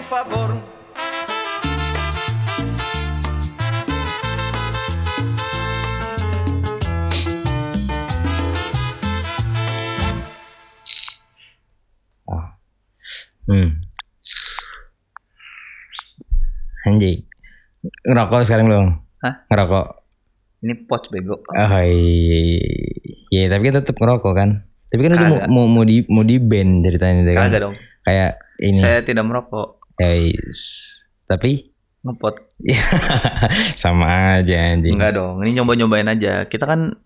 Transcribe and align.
por 0.00 0.24
favor. 0.24 0.50
Hmm. 13.50 13.76
Anjing. 16.88 17.28
Ngerokok 18.08 18.40
sekarang 18.46 18.72
belum? 18.72 18.86
Hah? 19.20 19.44
Ngerokok. 19.52 19.86
Ini 20.64 20.74
poch 20.88 21.12
bego. 21.12 21.44
Oh 21.44 21.72
iya. 21.84 23.44
Ya, 23.44 23.52
tapi 23.52 23.68
kan 23.68 23.84
tetap 23.84 24.00
ngerokok 24.00 24.32
kan. 24.32 24.64
Tapi 24.88 25.00
kan 25.04 25.12
udah 25.12 25.28
mau, 25.52 25.68
mau, 25.68 25.82
mau 25.82 25.84
di 25.84 26.00
mau 26.08 26.24
di 26.24 26.40
band 26.40 26.88
ceritanya 26.88 27.36
kan. 27.36 27.52
Kagak 27.52 27.60
dong. 27.68 27.74
Kayak 28.06 28.40
ini. 28.64 28.80
Saya 28.80 29.04
tidak 29.04 29.28
merokok. 29.28 29.79
Guys. 30.00 30.58
Tapi 31.26 31.68
Ngepot. 32.00 32.32
sama 33.76 34.40
aja 34.40 34.56
anjing. 34.72 34.96
Enggak 34.96 35.12
dong. 35.14 35.44
Ini 35.44 35.60
nyoba-nyobain 35.60 36.08
aja. 36.08 36.48
Kita 36.48 36.64
kan 36.64 36.96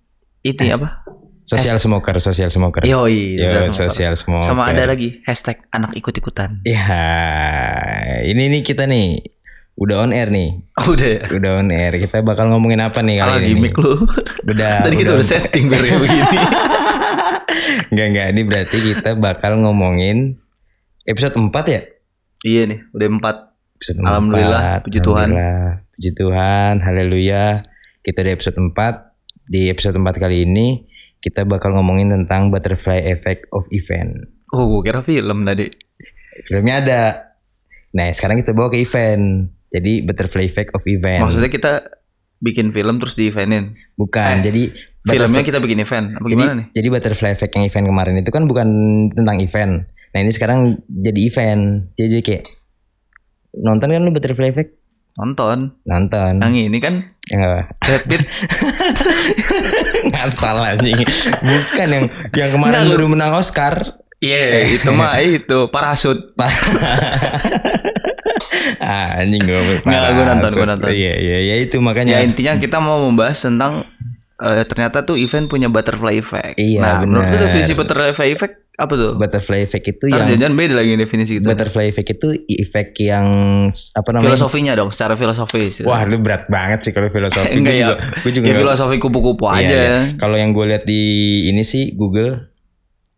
itu 0.41 0.63
Eh. 0.63 0.71
apa? 0.71 1.03
Social 1.43 1.77
smoker, 1.77 2.15
social 2.19 2.47
smoker. 2.47 2.87
Yoi. 2.87 3.37
Yo, 3.37 3.51
smoker. 3.67 3.75
social 3.75 4.15
smoker. 4.15 4.47
Sama 4.47 4.71
ada 4.71 4.87
lagi 4.87 5.19
hashtag 5.27 5.61
anak 5.69 5.93
ikut-ikutan. 5.93 6.63
Ya, 6.63 6.87
ini 8.23 8.49
nih 8.49 8.63
kita 8.63 8.87
nih 8.87 9.19
udah 9.75 10.01
on 10.01 10.15
air 10.15 10.31
nih. 10.31 10.63
Oh, 10.79 10.87
udah 10.95 11.09
ya. 11.11 11.23
Udah 11.29 11.51
on 11.59 11.69
air. 11.69 11.99
Kita 11.99 12.23
bakal 12.23 12.49
ngomongin 12.49 12.79
apa 12.79 13.03
nih 13.03 13.19
kali 13.19 13.27
Kalau 13.29 13.39
ini? 13.43 13.49
gimmick 13.51 13.75
lu. 13.77 13.93
Udah, 14.47 14.79
Tadi 14.87 14.95
kita 14.95 15.11
udah. 15.11 15.21
udah 15.21 15.27
setting 15.27 15.65
kayak 15.69 15.99
begini. 15.99 16.39
Enggak 17.91 18.07
enggak 18.09 18.27
ini 18.31 18.43
berarti 18.47 18.77
kita 18.81 19.11
bakal 19.15 19.59
ngomongin 19.59 20.39
episode 21.03 21.35
4 21.35 21.51
ya? 21.67 21.83
Iya 22.45 22.69
nih, 22.69 22.85
udah 22.93 23.09
empat. 23.09 23.37
Episode 23.81 23.99
Alhamdulillah, 24.05 24.63
4. 24.81 24.85
puji 24.87 24.99
Tuhan. 25.01 25.29
Alhamdulillah, 25.33 25.85
Puji 25.95 26.11
Tuhan, 26.11 26.75
haleluya. 26.83 27.45
Kita 28.03 28.21
di 28.27 28.31
episode 28.35 28.59
4. 28.59 29.47
Di 29.47 29.71
episode 29.71 29.97
4 29.97 30.19
kali 30.19 30.43
ini 30.43 30.83
kita 31.23 31.47
bakal 31.49 31.73
ngomongin 31.79 32.13
tentang 32.13 32.51
butterfly 32.51 33.01
effect 33.09 33.47
of 33.55 33.65
event. 33.71 34.29
Oh, 34.53 34.67
gue 34.69 34.91
kira 34.91 35.01
film 35.01 35.47
tadi. 35.47 35.71
Filmnya 36.45 36.75
ada. 36.83 37.03
Nah, 37.95 38.11
sekarang 38.13 38.43
kita 38.43 38.53
bawa 38.53 38.69
ke 38.75 38.83
event. 38.83 39.49
Jadi 39.71 40.03
butterfly 40.03 40.45
effect 40.45 40.75
of 40.75 40.83
event. 40.85 41.25
Maksudnya 41.25 41.51
kita 41.51 41.73
bikin 42.43 42.75
film 42.75 42.99
terus 42.99 43.15
di 43.15 43.31
eventin. 43.31 43.79
Bukan. 43.97 44.43
jadi 44.43 44.75
Filmnya 45.05 45.45
kita 45.45 45.61
bikin 45.61 45.85
event. 45.85 46.17
Apa 46.17 46.27
jadi, 46.27 46.33
gimana 46.33 46.55
nih? 46.57 46.67
jadi 46.73 46.87
butterfly 46.89 47.31
effect 47.37 47.53
yang 47.55 47.65
event 47.69 47.87
kemarin 47.93 48.15
itu 48.25 48.31
kan 48.33 48.49
bukan 48.49 48.69
tentang 49.13 49.37
event. 49.37 49.85
Nah 50.15 50.23
ini 50.23 50.31
sekarang 50.31 50.79
jadi 50.87 51.21
event. 51.27 51.83
Jadi 51.99 52.23
kayak 52.23 52.45
nonton 53.55 53.91
kan 53.91 54.01
lu 54.01 54.15
butterfly 54.15 54.49
effect? 54.49 54.79
Nonton. 55.15 55.75
Nonton. 55.83 56.39
Yang 56.39 56.55
ini 56.71 56.79
kan 56.79 56.95
Ya 57.25 57.35
nggak 57.41 57.51
apa. 57.51 57.63
Brad 57.81 58.05
Pitt. 58.07 58.23
Ngasal 60.13 60.57
anjing. 60.61 60.99
Bukan 61.41 61.89
yang 61.91 62.05
yang 62.35 62.51
kemarin 62.53 62.85
lu- 62.87 62.95
baru 62.95 63.07
menang 63.11 63.33
Oscar. 63.35 64.05
Iya, 64.23 64.73
itu 64.73 64.89
mah 64.89 65.21
itu 65.21 65.69
parasut. 65.69 66.17
ah, 68.81 69.21
anjing 69.21 69.43
gue 69.45 69.61
Nggak, 69.85 70.01
gua 70.15 70.25
nonton, 70.33 70.51
gua 70.55 70.67
nonton. 70.75 70.89
Iya 70.91 71.13
iya 71.19 71.39
ya 71.53 71.55
itu 71.61 71.77
Ya 71.77 71.83
makanya. 71.83 72.15
intinya 72.25 72.57
kita 72.57 72.81
mau 72.81 73.05
membahas 73.05 73.37
tentang 73.37 73.85
eh, 74.41 74.65
ternyata 74.65 75.05
tuh 75.05 75.21
event 75.21 75.47
punya 75.47 75.69
butterfly 75.69 76.17
effect. 76.17 76.57
Iya, 76.57 76.81
nah, 76.81 76.95
menurut 77.05 77.27
lu 77.29 77.37
bener. 77.37 77.43
definisi 77.51 77.73
butterfly 77.77 78.31
effect 78.33 78.64
apa 78.75 78.91
tuh? 78.93 79.13
butterfly 79.15 79.63
effect 79.63 79.87
itu 79.89 80.11
Ntar 80.11 80.27
yang 80.27 80.41
jangan 80.41 80.55
beda 80.55 80.75
lagi 80.75 80.93
definisi 80.95 81.39
gitu. 81.39 81.47
butterfly 81.47 81.87
effect 81.87 82.11
itu 82.13 82.29
efek 82.45 82.99
yang 82.99 83.27
apa 83.71 84.09
namanya? 84.11 84.27
Filosofinya 84.29 84.73
dong, 84.75 84.91
secara 84.91 85.15
filosofis. 85.15 85.83
Wah, 85.83 86.03
lu 86.03 86.19
berat 86.19 86.47
banget 86.47 86.83
sih 86.83 86.91
kalau 86.91 87.07
filosofi. 87.09 87.55
enggak 87.55 87.71
ya. 87.73 87.81
juga, 87.87 87.95
gua 88.19 88.31
juga 88.33 88.45
ya 88.45 88.55
filosofi 88.57 88.97
kupu-kupu 88.99 89.45
Iya, 89.47 89.55
aja. 89.61 89.77
iya. 89.77 89.99
Kalau 90.17 90.35
yang 90.35 90.51
gue 90.51 90.67
lihat 90.67 90.85
di 90.85 91.03
ini 91.47 91.63
sih 91.63 91.95
Google 91.95 92.51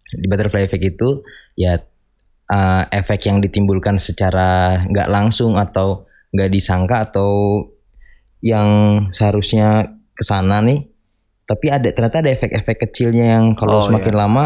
di 0.07 0.27
butterfly 0.27 0.63
effect 0.63 0.85
itu 0.87 1.25
ya 1.55 1.81
uh, 2.47 2.83
efek 2.91 3.25
yang 3.25 3.41
ditimbulkan 3.41 3.97
secara 3.97 4.85
nggak 4.85 5.09
langsung 5.09 5.57
atau 5.57 6.05
nggak 6.31 6.53
disangka 6.53 7.09
atau 7.09 7.65
yang 8.39 8.69
seharusnya 9.09 9.89
ke 10.13 10.23
sana 10.23 10.61
nih 10.61 10.85
tapi 11.43 11.67
ada 11.67 11.89
ternyata 11.89 12.21
ada 12.21 12.29
efek-efek 12.29 12.77
kecilnya 12.83 13.39
yang 13.39 13.55
kalau 13.55 13.81
Oh, 13.81 13.83
semakin 13.83 14.15
lama 14.15 14.45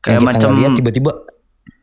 Kayak 0.00 0.20
macam- 0.22 0.56
lihat 0.56 0.72
tiba-tiba 0.74 1.12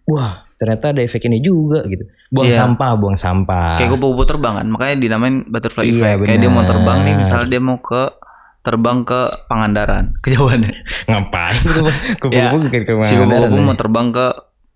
wah 0.03 0.31
ternyata 0.55 0.89
ada 0.89 1.01
efek 1.01 1.25
ini 1.25 1.37
juga 1.37 1.83
gitu 1.83 2.01
buang 2.27 2.47
Iya. 2.47 2.57
sampah 2.57 2.91
buang 2.95 3.13
sampah 3.13 3.75
Kayak 3.75 3.93
kupu-kupu 3.93 4.23
terbang 4.25 4.53
kan, 4.55 4.67
makanya 4.67 4.95
dinamain 4.97 5.43
butterfly 5.43 5.83
Iya, 5.83 6.15
effect. 6.15 6.25
Kayak 6.25 6.39
dia 6.39 6.49
mau 6.49 6.63
terbang 6.63 6.97
nih, 7.01 7.13
misalnya 7.17 7.47
dia 7.47 7.61
mau 7.61 7.77
ke 7.77 8.03
terbang 8.59 8.97
ke 9.01 9.19
Pangandaran, 9.45 10.11
kejauhannya. 10.23 10.73
ngapain 11.05 11.59
kupu-kupu 12.17 12.67
Ya, 12.71 12.83
ke 12.83 13.03
si 13.03 13.13
kupu-kupu 13.15 13.57
mau 13.57 13.75
terbang 13.75 14.07
ke 14.09 14.27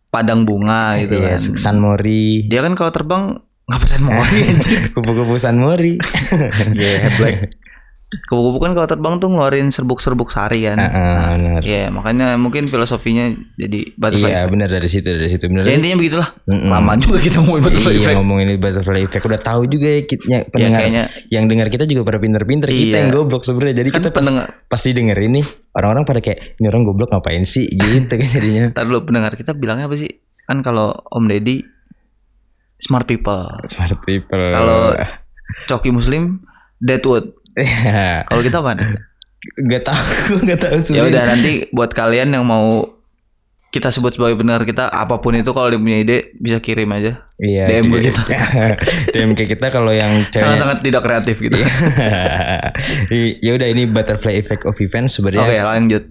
Padang 0.08 0.44
Bunga 0.44 1.00
gitu 1.00 1.16
Iya, 1.18 1.34
kan. 1.34 1.40
San 1.40 1.78
Mori 1.78 2.44
Dia 2.46 2.60
kan 2.62 2.74
kalau 2.74 2.92
terbang 2.92 3.24
nggak 3.64 3.80
pesan 3.80 4.02
mau 4.04 4.20
anjing. 4.20 4.92
kupu-kupu 4.92 5.36
San 5.38 5.56
Mori 5.56 5.96
Geblek. 6.76 7.56
Kupu-kupu 8.12 8.60
kan 8.60 8.72
kalau 8.72 8.84
terbang 8.86 9.16
tuh 9.18 9.28
ngeluarin 9.28 9.72
serbuk-serbuk 9.72 10.28
sari 10.28 10.64
kan. 10.64 10.76
Heeh, 10.76 11.16
benar. 11.32 11.62
Iya, 11.64 11.88
makanya 11.88 12.36
mungkin 12.36 12.68
filosofinya 12.68 13.24
jadi 13.56 13.96
butterfly 13.96 14.28
Iya 14.28 14.36
effect. 14.38 14.52
benar 14.52 14.68
dari 14.70 14.90
situ 14.90 15.08
dari 15.08 15.30
situ 15.30 15.46
benar. 15.48 15.64
Ya 15.64 15.74
intinya 15.74 15.96
begitulah. 15.96 16.30
Mm-mm. 16.44 16.68
Lama 16.68 16.92
juga 16.98 17.18
kita 17.18 17.40
ngomongin 17.40 17.64
butterfly 17.64 17.88
Iya 17.90 18.02
effect. 18.04 18.18
ngomongin 18.20 18.48
butterfly 18.54 19.02
effect 19.02 19.24
udah 19.26 19.40
tahu 19.40 19.62
juga 19.66 19.88
ya 19.88 20.02
kitnya 20.04 20.40
pendengar 20.46 20.80
kayaknya- 20.82 21.08
yang 21.30 21.46
dengar 21.48 21.68
kita 21.68 21.84
juga 21.86 22.02
pada 22.04 22.20
pinter-pinter 22.20 22.68
kita 22.68 22.84
Iya. 22.90 23.00
yang 23.00 23.10
goblok 23.14 23.42
sebenarnya 23.42 23.76
jadi 23.78 23.90
Kan 23.90 23.98
kita 23.98 24.08
pas 24.10 24.18
pendengar- 24.18 24.50
pasti 24.66 24.90
dengerin 24.92 25.32
nih 25.34 25.46
orang-orang 25.72 26.04
pada 26.04 26.20
kayak 26.20 26.40
ini 26.58 26.66
orang 26.68 26.84
goblok 26.84 27.10
ngapain 27.10 27.44
sih 27.44 27.64
gitu 27.66 28.12
kan 28.12 28.28
jadinya 28.30 28.66
Ntar 28.70 28.86
dulu 28.86 29.00
pendengar 29.06 29.32
kita 29.34 29.52
bilangnya 29.54 29.88
apa 29.88 29.96
sih? 29.96 30.12
Kan 30.42 30.60
kalau 30.60 30.92
Om 31.08 31.26
Deddy 31.26 31.64
smart 32.78 33.06
people. 33.06 33.48
smart 33.66 33.96
people 34.02 34.52
Kalau 34.52 35.00
Coki 35.66 35.90
Muslim 35.90 36.44
Deadwood. 36.78 37.40
Iya. 37.54 38.24
Kalau 38.24 38.42
kita 38.42 38.60
apa? 38.60 38.78
Gak 39.60 39.84
tahu 39.84 40.02
gue 40.30 40.42
gak 40.48 40.60
tahu 40.62 40.74
ya 40.74 40.82
sebenarnya. 40.82 41.10
udah 41.10 41.24
nanti 41.28 41.52
buat 41.70 41.92
kalian 41.92 42.30
yang 42.32 42.44
mau 42.44 42.86
kita 43.68 43.88
sebut 43.88 44.12
sebagai 44.12 44.36
pendengar 44.36 44.62
kita 44.62 44.86
apa 44.86 45.18
pun 45.18 45.32
itu 45.32 45.48
kalau 45.50 45.66
dia 45.66 45.80
punya 45.80 45.98
ide 45.98 46.18
bisa 46.36 46.60
kirim 46.60 46.92
aja. 46.92 47.24
Iya, 47.38 47.72
DM 47.72 47.88
di- 47.90 48.04
kita. 48.06 48.22
DM 49.14 49.32
ke 49.32 49.48
kita 49.48 49.68
kalau 49.70 49.90
yang 49.90 50.12
cewek 50.28 50.44
Sangat-sangat 50.44 50.78
tidak 50.82 51.02
kreatif 51.02 51.40
gitu. 51.40 51.56
ya 53.40 53.52
udah 53.54 53.68
ini 53.68 53.84
butterfly 53.86 54.36
effect 54.36 54.64
of 54.64 54.76
event 54.78 55.08
Oke, 55.08 55.14
sebenarnya 55.14 55.64
lanjut. 55.64 56.04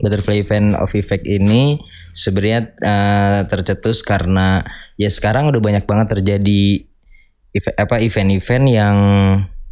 butterfly 0.00 0.40
event 0.40 0.74
of 0.74 0.90
effect 0.92 1.22
ini 1.22 1.78
sebenarnya 2.10 2.60
eh, 2.74 3.40
tercetus 3.46 4.00
karena 4.00 4.64
ya 4.96 5.06
sekarang 5.06 5.46
udah 5.46 5.60
banyak 5.60 5.84
banget 5.84 6.10
terjadi 6.10 6.64
eve- 7.52 7.76
apa 7.76 8.00
event-event 8.00 8.66
yang 8.66 8.96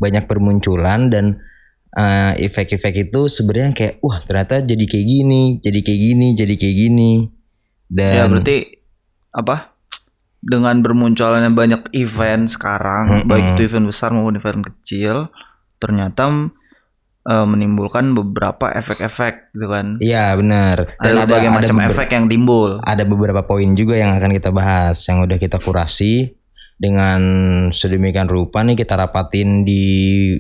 banyak 0.00 0.24
bermunculan 0.24 1.12
dan 1.12 1.38
eh, 1.92 2.32
efek-efek 2.48 3.12
itu 3.12 3.28
sebenarnya 3.28 3.76
kayak 3.76 3.94
wah 4.00 4.18
ternyata 4.24 4.64
jadi 4.64 4.84
kayak 4.88 5.06
gini, 5.06 5.42
jadi 5.60 5.78
kayak 5.84 6.00
gini, 6.00 6.28
jadi 6.34 6.54
kayak 6.56 6.76
gini. 6.76 7.12
Dan 7.90 8.14
Ya 8.16 8.24
berarti 8.26 8.58
apa? 9.30 9.76
Dengan 10.40 10.80
bermunculannya 10.80 11.52
banyak 11.52 11.82
event 11.92 12.48
sekarang, 12.48 13.22
Mm-mm. 13.22 13.28
baik 13.28 13.44
itu 13.54 13.68
event 13.68 13.92
besar 13.92 14.08
maupun 14.16 14.40
event 14.40 14.64
kecil, 14.64 15.28
ternyata 15.76 16.48
eh, 17.28 17.46
menimbulkan 17.46 18.16
beberapa 18.16 18.72
efek-efek 18.72 19.52
gitu 19.52 19.68
kan. 19.68 20.00
Iya 20.00 20.32
benar. 20.40 20.96
Ada 20.96 21.28
berbagai 21.28 21.50
macam 21.52 21.76
beber- 21.76 21.92
efek 21.92 22.08
yang 22.16 22.24
timbul. 22.32 22.80
ada 22.80 23.04
beberapa 23.04 23.44
poin 23.44 23.68
juga 23.76 24.00
yang 24.00 24.16
akan 24.16 24.32
kita 24.32 24.48
bahas 24.48 24.96
yang 25.04 25.20
udah 25.28 25.36
kita 25.36 25.60
kurasi 25.60 26.39
dengan 26.80 27.20
sedemikian 27.76 28.24
rupa 28.24 28.64
nih 28.64 28.72
kita 28.72 28.96
rapatin 28.96 29.68
di 29.68 29.84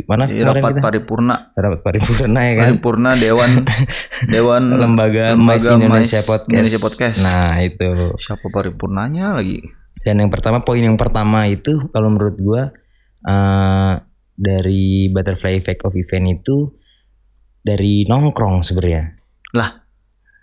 mana 0.08 0.24
Di 0.24 0.40
rapat 0.40 0.72
kita? 0.72 0.80
paripurna, 0.80 1.52
rapat 1.52 1.84
paripurna 1.84 2.40
ya 2.48 2.54
kan 2.56 2.66
paripurna 2.72 3.10
dewan 3.20 3.50
dewan 4.32 4.62
lembaga, 4.80 5.36
Mais 5.36 5.60
Indonesia 5.68 6.24
Podcast. 6.24 6.48
Indonesia 6.48 6.80
Podcast. 6.80 7.16
Nah, 7.20 7.60
itu. 7.60 8.16
Siapa 8.16 8.48
paripurnanya 8.48 9.36
lagi? 9.36 9.60
Dan 10.00 10.24
yang 10.24 10.32
pertama 10.32 10.64
poin 10.64 10.80
yang 10.80 10.96
pertama 10.96 11.44
itu 11.44 11.92
kalau 11.92 12.08
menurut 12.08 12.36
gua 12.40 12.62
eh 13.20 14.00
dari 14.32 15.12
butterfly 15.12 15.52
effect 15.60 15.84
of 15.84 15.92
event 15.92 16.40
itu 16.40 16.72
dari 17.60 18.08
nongkrong 18.08 18.64
sebenarnya. 18.64 19.12
Lah, 19.52 19.79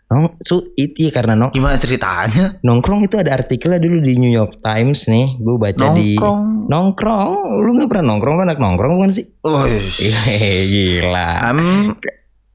Nong, 0.07 0.39
su, 0.39 0.71
itu 0.74 1.04
ya 1.04 1.12
karena 1.12 1.36
nong, 1.36 1.51
gimana 1.51 1.75
ceritanya? 1.75 2.56
nongkrong 2.62 3.04
itu 3.04 3.19
ada 3.19 3.36
artikelnya 3.36 3.75
dulu 3.75 4.00
di 4.00 4.15
New 4.15 4.31
York 4.31 4.62
Times 4.62 5.04
nih, 5.06 5.36
gue 5.36 5.56
baca 5.57 5.92
di 5.92 6.15
Nongkrong. 6.15 6.42
nongkrong. 6.65 7.33
Lu 7.59 7.69
nggak 7.74 7.88
pernah 7.88 8.06
nongkrong 8.07 8.33
lu 8.33 8.44
anak 8.44 8.56
nongkrong 8.57 8.94
bukan 8.95 9.12
sih? 9.12 9.27
Oh, 9.42 9.68
Iya, 9.68 10.24
gila. 10.65 11.30
I'm 11.44 11.59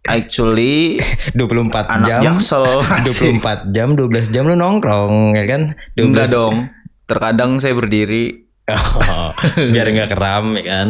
actually 0.02 0.96
24 1.36 1.92
anak 1.92 2.08
jam. 2.08 2.20
jaksel. 2.26 2.80
24 3.36 3.68
jam, 3.70 3.88
12 3.94 4.08
jam 4.28 4.44
lu 4.44 4.56
nongkrong 4.56 5.36
ya 5.36 5.44
kan? 5.44 5.62
12 5.92 6.02
Enggak 6.02 6.28
dong. 6.28 6.54
Terkadang 7.04 7.60
saya 7.60 7.76
berdiri 7.76 8.48
Oh, 8.64 9.28
biar 9.68 9.90
nggak 9.90 10.08
keram 10.08 10.56
ya 10.56 10.64
kan. 10.64 10.88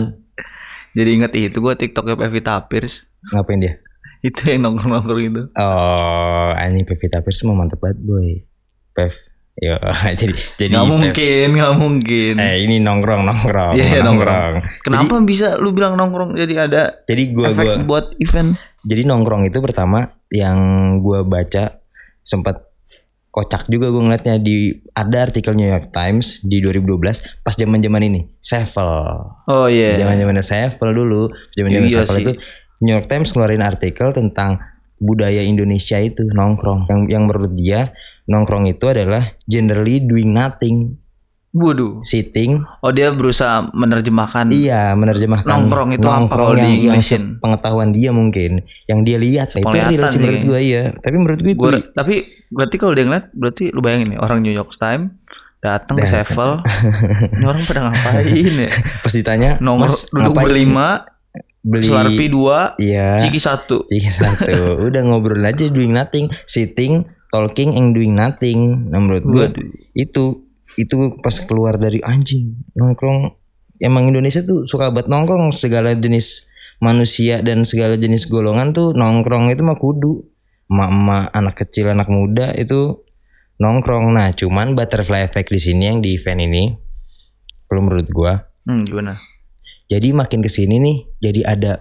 jadi 0.96 1.10
inget 1.10 1.32
itu 1.34 1.58
gua 1.58 1.74
TikToknya 1.74 2.14
Pevita 2.14 2.60
Pierce. 2.62 3.02
Ngapain 3.28 3.58
dia? 3.58 3.74
Itu 4.22 4.40
yang 4.46 4.64
nongkrong-nongkrong 4.64 5.20
itu. 5.20 5.42
Oh, 5.52 6.50
anjing 6.54 6.84
Pevita 6.84 7.18
Pierce 7.18 7.42
mah 7.42 7.56
mantep 7.56 7.76
banget 7.76 7.98
boy. 7.98 8.46
Pev. 8.92 9.10
Yo, 9.54 9.76
jadi 10.16 10.32
jadi 10.56 10.72
Gak 10.72 10.80
Pev. 10.80 10.88
mungkin, 10.88 11.46
gak 11.52 11.74
mungkin. 11.76 12.34
Eh 12.36 12.56
ini 12.60 12.78
nongkrong 12.78 13.22
nongkrong. 13.22 13.74
Iya, 13.74 13.84
iya, 13.84 14.00
nongkrong. 14.00 14.54
Kenapa 14.80 15.20
bisa 15.20 15.54
lu 15.56 15.70
bilang 15.70 15.92
nongkrong 15.92 16.32
jadi 16.34 16.54
ada 16.62 16.82
Jadi 17.04 17.22
gua 17.30 17.50
efek 17.50 17.66
gua 17.66 17.76
buat 17.84 18.06
event? 18.16 18.56
jadi 18.82 19.02
nongkrong 19.04 19.44
itu 19.44 19.58
pertama 19.58 20.10
yang 20.28 20.58
gua 20.98 21.22
baca 21.22 21.78
sempat 22.22 22.66
kocak 23.28 23.64
juga 23.66 23.88
gue 23.88 24.02
ngeliatnya 24.02 24.36
di 24.36 24.74
ada 24.92 25.22
artikel 25.22 25.54
New 25.54 25.64
York 25.64 25.88
Times 25.88 26.42
di 26.42 26.60
2012 26.60 27.00
pas 27.40 27.54
zaman 27.54 27.80
zaman 27.80 28.02
ini 28.02 28.20
Sevel 28.36 28.92
Oh 29.46 29.66
iya. 29.66 29.96
zaman 29.96 30.18
zamannya 30.18 30.42
Sevel 30.42 30.90
dulu 30.92 31.32
zaman 31.52 31.70
zaman 31.70 31.88
Iya 31.88 31.96
Sevel 31.96 32.12
sih. 32.12 32.22
itu 32.22 32.32
New 32.82 32.92
York 32.92 33.06
Times 33.06 33.30
ngeluarin 33.32 33.62
artikel 33.62 34.10
tentang 34.10 34.58
budaya 34.98 35.42
Indonesia 35.42 35.98
itu 35.98 36.26
nongkrong 36.30 36.86
yang 36.86 37.00
yang 37.10 37.22
menurut 37.26 37.54
dia 37.58 37.90
nongkrong 38.30 38.70
itu 38.70 38.86
adalah 38.86 39.34
generally 39.46 39.98
doing 39.98 40.30
nothing 40.30 40.98
Waduh. 41.52 42.00
sitting 42.00 42.64
Oh 42.80 42.96
dia 42.96 43.12
berusaha 43.12 43.68
menerjemahkan. 43.76 44.48
iya 44.56 44.96
menerjemahkan 44.96 45.44
Nongkrong 45.44 46.00
itu 46.00 46.08
apa 46.08 46.32
kalau 46.32 46.56
yang, 46.56 46.64
di 46.64 46.88
yang 46.88 47.02
pengetahuan 47.44 47.92
dia 47.92 48.08
mungkin 48.08 48.64
yang 48.88 49.04
dia 49.04 49.20
lihat 49.20 49.52
itu 49.52 49.60
real 49.60 50.00
sih 50.08 50.16
menurut 50.16 50.42
gue 50.48 50.60
iya 50.64 50.82
tapi 50.96 51.16
menurut 51.20 51.40
gue 51.44 51.52
itu 51.52 51.60
Gua, 51.60 51.76
tapi 51.92 52.24
berarti 52.48 52.76
kalau 52.80 52.92
dia 52.96 53.04
ngeliat 53.04 53.26
berarti 53.36 53.64
lu 53.68 53.84
bayangin 53.84 54.16
nih 54.16 54.20
orang 54.24 54.40
New 54.40 54.54
York 54.54 54.72
Times 54.72 55.12
datang 55.62 55.94
ke. 55.94 56.10
Sevel. 56.10 56.58
ini 57.38 57.44
orang 57.46 57.62
pada 57.62 57.80
ngapain 57.86 58.54
ya? 58.66 58.70
pas 58.98 59.14
ditanya 59.14 59.50
Nomor 59.62 59.86
"Mas, 59.86 60.10
duduk 60.10 60.34
ngapain?" 60.34 60.46
berlima, 60.50 61.06
beli 61.62 61.86
Slurpee 61.86 62.30
dua, 62.30 62.74
iya. 62.76 63.16
Ciki 63.16 63.38
satu. 63.38 63.86
Ciki 63.86 64.10
satu. 64.10 64.54
Udah 64.86 65.02
ngobrol 65.06 65.42
aja 65.46 65.70
doing 65.70 65.94
nothing. 65.94 66.28
Sitting 66.44 67.06
talking 67.32 67.78
and 67.78 67.96
doing 67.96 68.12
nothing. 68.12 68.90
Nah 68.92 68.98
menurut 69.00 69.24
gue 69.24 69.46
itu 69.96 70.44
itu 70.76 70.96
pas 71.22 71.34
keluar 71.42 71.78
dari 71.78 72.02
anjing 72.02 72.60
nongkrong. 72.74 73.38
Emang 73.82 74.10
Indonesia 74.10 74.42
tuh 74.44 74.68
suka 74.68 74.92
banget 74.92 75.08
nongkrong. 75.08 75.54
Segala 75.54 75.94
jenis 75.96 76.50
manusia 76.82 77.40
dan 77.40 77.62
segala 77.64 77.96
jenis 77.96 78.28
golongan 78.28 78.74
tuh 78.74 78.92
nongkrong 78.92 79.48
itu 79.48 79.62
mah 79.64 79.78
kudu. 79.80 80.28
Emak-emak 80.68 81.24
anak 81.32 81.54
kecil 81.56 81.90
anak 81.94 82.10
muda 82.10 82.52
itu 82.58 83.00
nongkrong. 83.62 84.12
Nah 84.12 84.34
cuman 84.34 84.74
butterfly 84.74 85.24
effect 85.24 85.48
di 85.48 85.60
sini 85.62 85.88
yang 85.88 85.98
di 86.02 86.18
event 86.18 86.42
ini 86.42 86.74
kalau 87.66 87.88
menurut 87.88 88.08
gua 88.12 88.52
Hmm, 88.62 88.86
gimana? 88.86 89.18
Jadi 89.86 90.12
makin 90.12 90.40
ke 90.40 90.48
sini 90.48 90.78
nih 90.78 90.96
jadi 91.20 91.40
ada 91.48 91.72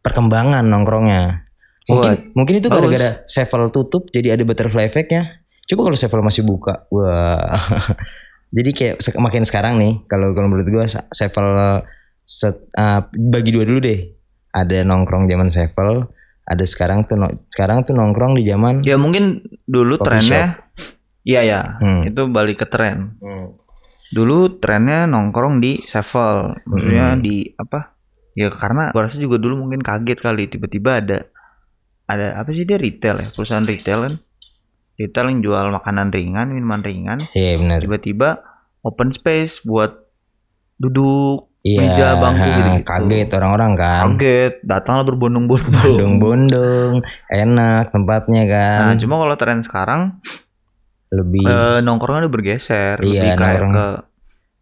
perkembangan 0.00 0.64
nongkrongnya. 0.64 1.48
Mungkin 1.84 2.10
Wah, 2.10 2.16
mungkin 2.32 2.54
itu 2.58 2.68
gara-gara 2.68 3.20
Sevel 3.24 3.68
tutup 3.68 4.08
jadi 4.08 4.32
ada 4.32 4.42
butterfly 4.42 4.84
effectnya. 4.84 5.44
Coba 5.64 5.88
kalau 5.88 5.96
Sevel 5.96 6.20
masih 6.20 6.42
buka. 6.42 6.84
Wah. 6.88 7.60
Jadi 8.54 8.70
kayak 8.70 8.94
makin 9.18 9.42
sekarang 9.42 9.74
nih 9.76 10.06
kalau 10.06 10.30
kalau 10.30 10.46
menurut 10.46 10.68
gua 10.70 10.84
Se- 10.86 11.10
Sevel 11.10 11.82
set, 12.22 12.70
uh, 12.72 13.02
bagi 13.10 13.50
dua 13.50 13.66
dulu 13.66 13.82
deh. 13.82 14.00
Ada 14.54 14.80
nongkrong 14.80 15.26
zaman 15.26 15.50
Sevel 15.50 16.06
ada 16.44 16.64
sekarang 16.64 17.08
tuh 17.08 17.16
no- 17.16 17.48
sekarang 17.48 17.82
tuh 17.82 17.96
nongkrong 17.96 18.36
di 18.36 18.44
zaman 18.44 18.84
Ya 18.84 18.94
mungkin 18.94 19.40
dulu 19.64 19.96
trennya 19.96 20.60
Iya 21.24 21.40
ya, 21.40 21.60
Hmm. 21.80 22.04
itu 22.04 22.20
balik 22.28 22.60
ke 22.60 22.66
tren. 22.68 23.16
Dulu 24.14 24.38
trennya 24.56 25.04
nongkrong 25.04 25.58
di 25.58 25.82
Sevel, 25.82 26.54
maksudnya 26.64 27.12
Hmm. 27.12 27.20
di 27.20 27.50
apa? 27.52 27.98
Ya 28.32 28.46
karena 28.48 28.90
gua 28.90 29.06
rasa 29.06 29.18
juga 29.18 29.36
dulu 29.36 29.58
mungkin 29.60 29.78
kaget 29.80 30.18
kali 30.18 30.46
tiba-tiba 30.46 30.98
ada 30.98 31.18
ada 32.04 32.36
apa 32.36 32.50
sih 32.50 32.62
dia 32.62 32.76
retail 32.76 33.16
ya, 33.16 33.28
perusahaan 33.30 33.62
retail 33.62 34.00
kan. 34.02 34.14
Retail 34.94 35.26
yang 35.28 35.40
jual 35.42 35.66
makanan 35.68 36.08
ringan, 36.08 36.46
minuman 36.48 36.78
ringan, 36.78 37.18
iya 37.32 37.58
benar 37.58 37.78
tiba-tiba 37.80 38.38
open 38.80 39.10
space 39.10 39.62
buat 39.62 40.06
duduk, 40.76 41.50
iya 41.60 41.78
meja, 41.80 42.08
bangku 42.14 42.44
gitu-gitu. 42.44 42.86
kaget 42.86 43.28
orang-orang 43.32 43.72
kan 43.74 44.02
Kaget, 44.12 44.54
datanglah 44.62 45.04
berbondong-bondong. 45.04 45.82
bondong-bondong 45.88 46.92
enak 47.26 47.90
tempatnya 47.90 48.42
kan 48.44 48.80
Nah, 48.84 48.96
cuma 48.96 49.14
kalau 49.16 49.34
tren 49.34 49.62
sekarang 49.62 50.18
lebih 51.14 51.44
eh, 51.44 51.78
nongkrongnya 51.80 52.26
udah 52.26 52.32
bergeser, 52.32 52.96
Iya, 52.98 53.06
lebih 53.06 53.30
kayak 53.32 53.38
nongkrong 53.38 53.72
ke 53.72 53.86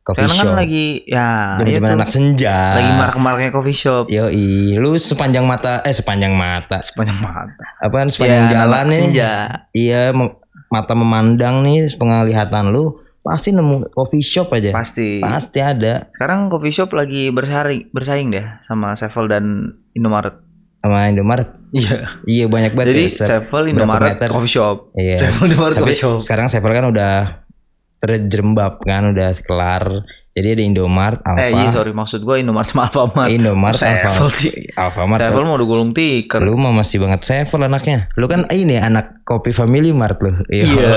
coffee 0.02 0.18
Sekarang 0.20 0.34
shop. 0.36 0.44
kan 0.44 0.56
lagi 0.58 0.86
ya 1.06 1.28
Jam 1.54 1.64
iya 1.64 1.78
tuh, 1.78 1.94
anak 1.94 2.08
senja. 2.08 2.56
Lagi 2.74 2.90
marak-maraknya 2.92 3.50
coffee 3.50 3.76
shop. 3.76 4.04
Yoi, 4.08 4.48
lu 4.74 4.90
sepanjang 4.94 5.44
mata 5.44 5.78
eh 5.80 5.90
sepanjang 5.90 6.32
mata. 6.32 6.78
Sepanjang 6.80 7.18
mata. 7.18 7.64
apaan 7.78 8.06
sepanjang 8.06 8.44
Ya, 8.44 8.52
jalan 8.58 8.84
nih? 8.86 8.98
senja. 9.00 9.32
iya 9.72 10.02
mata 10.68 10.92
memandang 10.92 11.62
nih 11.62 11.86
penglihatan 11.92 12.68
lu. 12.68 12.90
Pasti 13.22 13.54
nemu 13.54 13.86
coffee 13.88 14.18
shop 14.18 14.50
aja. 14.50 14.74
Pasti. 14.74 15.22
pasti 15.22 15.62
ada. 15.62 16.10
Sekarang 16.10 16.50
coffee 16.50 16.74
shop 16.74 16.90
lagi 16.90 17.30
bersaing 17.30 17.86
bersaing 17.88 18.28
deh 18.28 18.42
sama 18.60 18.98
Sevel 18.98 19.30
dan 19.30 19.44
Indomaret. 19.94 20.34
Sama 20.82 21.06
Indomaret 21.06 21.48
Iya. 21.72 22.04
iya 22.26 22.44
banyak 22.46 22.74
banget 22.74 22.88
Jadi 22.90 23.02
ya, 23.02 23.12
se- 23.14 23.28
Sevel 23.30 23.64
Indomaret 23.70 24.18
coffee 24.20 24.50
shop. 24.50 24.92
iya 24.92 25.16
Sevel 25.22 25.48
Indomaret 25.48 25.74
tapi 25.74 25.84
coffee 25.88 26.02
shop. 26.02 26.18
sekarang 26.18 26.46
Sevel 26.46 26.68
kan 26.70 26.84
udah 26.84 27.14
terjerembab 27.98 28.82
kan 28.82 29.08
udah 29.08 29.38
kelar 29.40 30.02
jadi 30.32 30.52
ada 30.54 30.62
Indomaret 30.64 31.20
Alfa 31.22 31.38
Eh 31.38 31.52
iya 31.52 31.68
sorry 31.70 31.92
maksud 31.92 32.20
gua 32.20 32.36
Indomaret 32.36 32.64
sama 32.66 32.88
Alfamart. 32.88 33.28
Indomaret 33.30 33.76
Sevel 33.76 34.08
Alfa 34.10 34.26
sih. 34.28 34.52
Alfamart 34.74 35.18
Sevel 35.18 35.44
mau 35.44 35.54
udah 35.54 35.68
gulung 35.68 35.92
tikar. 35.92 36.40
Lu 36.40 36.56
mah 36.56 36.72
masih 36.72 36.98
banget 36.98 37.20
Sevel 37.22 37.60
anaknya. 37.62 38.08
Lu 38.14 38.24
kan 38.26 38.48
ini 38.48 38.74
anak 38.74 39.20
kopi 39.22 39.52
family 39.52 39.92
mart 39.92 40.16
lu. 40.18 40.32
Iya. 40.48 40.88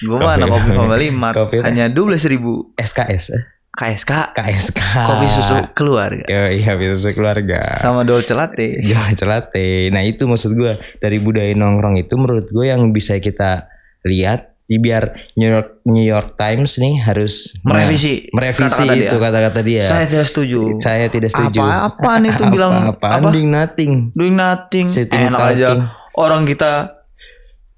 Gua 0.00 0.16
mah 0.18 0.32
anak 0.34 0.48
kopi 0.50 0.70
Family 0.72 1.06
Mart 1.08 1.36
Kopi 1.36 1.60
hanya 1.60 1.86
12.000 1.86 2.32
ribu 2.32 2.72
SKS. 2.74 3.36
KSK 3.72 4.36
KSK. 4.36 4.80
kopi 5.02 5.26
susu 5.26 5.54
keluarga 5.72 6.24
Yo, 6.24 6.44
iya 6.52 6.72
kopi 6.72 6.92
susu 6.92 7.10
keluarga. 7.12 7.72
sama 7.74 8.04
Dolce 8.04 8.32
Latte. 8.32 8.76
Jangan 8.78 9.16
celate. 9.16 9.88
Nah 9.88 10.02
itu 10.02 10.24
maksud 10.24 10.52
gua 10.52 10.72
dari 10.98 11.16
budaya 11.16 11.48
nongkrong 11.52 11.96
itu 11.98 12.12
menurut 12.14 12.46
gua 12.48 12.68
yang 12.68 12.92
bisa 12.92 13.16
kita 13.16 13.64
lihat 14.02 14.52
di 14.62 14.76
biar 14.76 15.32
New 15.34 15.48
York 15.48 15.84
New 15.84 16.00
York 16.02 16.32
Times 16.34 16.76
nih 16.76 17.00
harus 17.00 17.56
Merevisi 17.60 18.28
merevisi 18.30 18.62
kata-kata 18.62 18.94
itu 18.94 19.08
dia. 19.10 19.20
kata-kata 19.20 19.60
dia. 19.62 19.82
Saya 19.82 20.04
tidak 20.06 20.26
setuju. 20.26 20.60
Saya 20.76 21.06
tidak 21.08 21.28
setuju. 21.28 21.60
Apa-apaan 21.60 22.22
itu 22.24 22.42
bilang 22.54 22.72
Apa-apaan 22.90 23.20
apa? 23.20 23.28
doing 23.32 23.50
nothing. 23.50 23.92
Doing 24.12 24.36
nothing. 24.36 24.84
Sitting 24.84 25.28
Enak 25.28 25.40
aja. 25.50 25.68
Orang 26.12 26.44
kita 26.44 27.01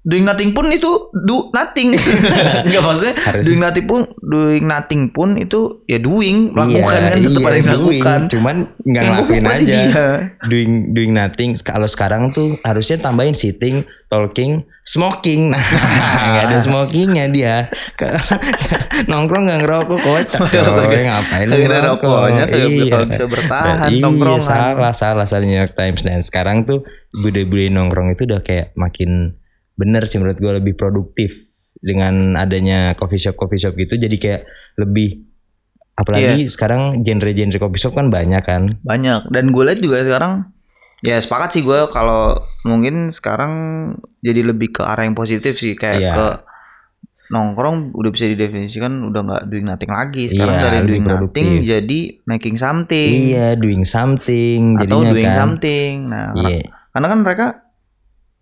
doing 0.05 0.21
nothing 0.21 0.53
pun 0.53 0.69
itu 0.69 0.87
do 1.17 1.49
nothing. 1.49 1.97
Enggak 2.65 2.79
maksudnya 2.79 3.13
Harus- 3.17 3.43
doing 3.43 3.57
nothing 3.59 3.85
pun 3.85 3.99
doing 4.21 4.63
nothing 4.63 5.01
pun 5.09 5.29
itu 5.35 5.59
ya 5.83 5.97
doing 5.97 6.53
melakukan 6.53 6.77
Iya, 6.95 7.09
kan 7.09 7.17
tetap 7.19 7.41
iya, 7.41 7.41
ada 7.43 7.55
yang 7.55 7.65
doing. 7.65 7.73
melakukan. 7.73 8.19
Cuman 8.29 8.55
nggak 8.79 9.03
ngelakuin 9.03 9.43
aja. 9.43 9.65
dia. 9.65 10.05
Doing 10.43 10.71
doing 10.91 11.11
nothing. 11.11 11.49
Kalau 11.57 11.85
sekarang 11.85 12.29
tuh 12.29 12.53
harusnya 12.61 12.97
tambahin 12.99 13.33
sitting, 13.33 13.81
talking, 14.05 14.61
smoking. 14.83 15.49
Nah, 15.49 15.65
nggak 16.31 16.43
ada 16.45 16.57
smokingnya 16.59 17.25
dia. 17.27 17.55
Nongkrong 19.09 19.43
nggak 19.43 19.59
ngerokok 19.61 19.99
kocak. 19.99 20.41
coy. 20.47 21.01
ngapain 21.03 21.45
lu 21.45 21.53
Kagak 21.55 21.65
ada 21.65 21.77
ngerokok? 21.81 22.05
rokoknya, 22.05 22.43
kagak 22.45 22.69
bisa- 22.69 23.05
bisa 23.05 23.25
bertahan 23.25 23.89
iya, 23.89 24.01
nongkrongan. 24.01 24.41
salah 24.43 24.93
salah 24.93 25.25
salah 25.25 25.43
New 25.43 25.55
York 25.55 25.73
Times 25.73 26.01
dan 26.01 26.21
sekarang 26.21 26.63
tuh 26.63 26.85
budaya-budaya 27.11 27.69
nongkrong 27.71 28.11
itu 28.11 28.23
udah 28.23 28.41
kayak 28.41 28.71
makin 28.75 29.33
bener 29.75 30.03
sih 30.03 30.17
menurut 30.17 30.35
gue 30.35 30.51
lebih 30.53 30.73
produktif 30.73 31.35
dengan 31.77 32.33
adanya 32.35 32.93
coffee 32.93 33.19
shop 33.19 33.35
coffee 33.35 33.59
shop 33.59 33.75
gitu 33.75 33.95
jadi 33.95 34.15
kayak 34.15 34.41
lebih 34.77 35.27
apalagi 35.93 36.41
Iya. 36.41 36.49
sekarang 36.49 36.81
genre-genre 37.01 37.55
coffee 37.57 37.79
shop 37.79 37.93
kan 37.93 38.07
banyak 38.07 38.41
kan 38.41 38.67
Banyak 38.81 39.27
dan 39.29 39.45
gue 39.49 39.63
lihat 39.63 39.79
juga 39.79 40.01
sekarang 40.01 40.51
ya 40.99 41.15
sepakat 41.17 41.49
sih 41.51 41.61
gue 41.61 41.87
kalau 41.87 42.35
mungkin 42.63 43.07
sekarang 43.09 43.53
jadi 44.19 44.41
lebih 44.45 44.71
ke 44.71 44.81
arah 44.81 45.03
yang 45.03 45.13
positif 45.13 45.55
sih 45.55 45.71
kayak 45.73 45.99
Iya. 46.01 46.11
ke 46.11 46.27
nongkrong 47.25 47.89
udah 47.91 48.11
bisa 48.11 48.27
didefinisikan 48.27 49.01
udah 49.03 49.21
nggak 49.23 49.43
doing 49.45 49.65
nothing 49.65 49.89
lagi 49.89 50.29
sekarang 50.29 50.55
Iya, 50.55 50.63
dari 50.63 50.77
doing 50.85 51.03
nothing 51.03 51.25
produktif. 51.49 51.65
jadi 51.65 51.99
making 52.23 52.55
something 52.55 53.11
iya 53.25 53.47
doing 53.55 53.81
something 53.81 54.77
atau 54.77 55.01
doing 55.03 55.25
kan. 55.25 55.35
something 55.35 55.93
nah 56.05 56.29
karena, 56.31 56.49
iya 56.53 56.69
karena 56.91 57.07
kan 57.09 57.19
mereka 57.19 57.45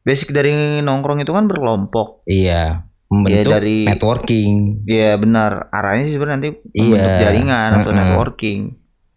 basic 0.03 0.31
dari 0.31 0.51
nongkrong 0.79 1.19
itu 1.19 1.31
kan 1.31 1.47
berkelompok 1.47 2.23
iya 2.25 2.83
membentuk 3.07 3.51
dari- 3.51 3.85
networking 3.85 4.83
ya 4.83 5.15
benar 5.15 5.67
arahnya 5.69 6.03
sih 6.05 6.13
sebenarnya 6.13 6.37
nanti 6.37 6.49
membentuk 6.71 7.09
Iya. 7.09 7.19
jaringan 7.21 7.69
atau 7.79 7.91
networking 7.91 8.59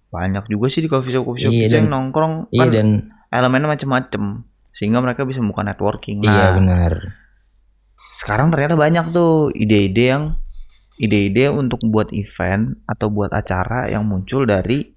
banyak 0.06 0.44
juga 0.46 0.66
sih 0.68 0.80
di 0.80 0.88
coffee 0.88 1.10
shop 1.10 1.24
coffee 1.24 1.42
shop 1.42 1.52
Iya, 1.52 1.66
dan- 1.66 1.76
yang 1.76 1.86
nongkrong 1.88 2.34
iya 2.50 2.60
kan 2.62 2.68
dan 2.70 2.88
elemennya 3.28 3.68
macam-macam 3.68 4.22
sehingga 4.70 5.00
mereka 5.00 5.24
bisa 5.24 5.40
membuka 5.40 5.62
networking. 5.62 6.20
iya 6.20 6.52
Nah, 6.52 6.54
benar 6.54 6.92
sekarang 8.12 8.48
ternyata 8.48 8.76
banyak 8.76 9.10
tuh 9.10 9.48
ide-ide 9.50 10.04
yang 10.08 10.24
ide-ide 10.96 11.48
untuk 11.48 11.80
buat 11.82 12.08
event 12.10 12.80
atau 12.84 13.08
buat 13.08 13.28
acara 13.30 13.88
yang 13.88 14.04
muncul 14.04 14.44
dari 14.44 14.88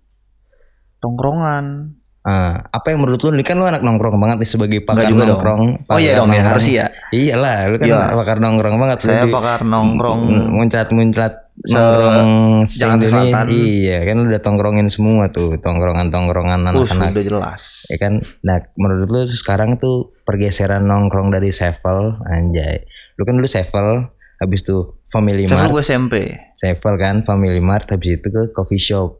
tongkrongan. 0.97 1.95
Ah, 2.29 2.61
apa 2.69 2.93
yang 2.93 3.01
menurut 3.01 3.25
lu 3.25 3.33
ini 3.33 3.41
kan 3.41 3.57
lu 3.57 3.65
anak 3.65 3.81
nongkrong 3.81 4.21
banget 4.21 4.45
nih 4.45 4.49
sebagai 4.53 4.79
pakar 4.85 5.09
juga 5.09 5.25
dong. 5.25 5.41
nongkrong. 5.41 5.63
Oh 5.89 5.97
iya 5.97 6.13
pakar 6.13 6.19
dong 6.21 6.29
ya 6.29 6.33
nongkrong. 6.37 6.45
harus 6.53 6.65
ya. 6.69 6.85
Iyalah, 7.09 7.57
lu 7.65 7.75
kan 7.81 7.87
Iya. 7.89 8.01
pakar 8.13 8.37
nongkrong 8.37 8.75
banget. 8.77 8.97
Saya 9.01 9.23
pakar 9.25 9.59
nongkrong 9.65 10.21
muncrat-muncrat 10.53 11.33
nongkrong. 11.65 12.29
Selatan. 12.69 13.45
Iya, 13.49 13.97
kan 14.05 14.15
lu 14.15 14.25
udah 14.29 14.41
tongkrongin 14.41 14.87
semua 14.87 15.25
tuh, 15.27 15.57
tongkrongan-tongkrongan 15.57 16.69
anak-anak. 16.69 17.11
sudah 17.11 17.23
jelas. 17.25 17.61
Ya 17.89 17.97
kan, 17.97 18.21
nah 18.45 18.61
menurut 18.77 19.09
lu 19.09 19.21
sekarang 19.25 19.81
tuh 19.81 20.13
pergeseran 20.23 20.85
nongkrong 20.85 21.33
dari 21.33 21.49
Sevel, 21.49 22.13
anjay. 22.23 22.85
Lu 23.17 23.25
kan 23.25 23.35
dulu 23.35 23.49
Sevel, 23.49 24.05
habis 24.37 24.61
tuh 24.61 25.01
Family 25.09 25.49
Mart, 25.49 25.67
gue 25.67 25.81
SMP. 25.81 26.13
Sevel 26.55 26.93
kan, 26.95 27.25
Family 27.25 27.59
Mart, 27.59 27.89
habis 27.89 28.21
itu 28.21 28.27
ke 28.29 28.53
coffee 28.53 28.79
shop. 28.79 29.19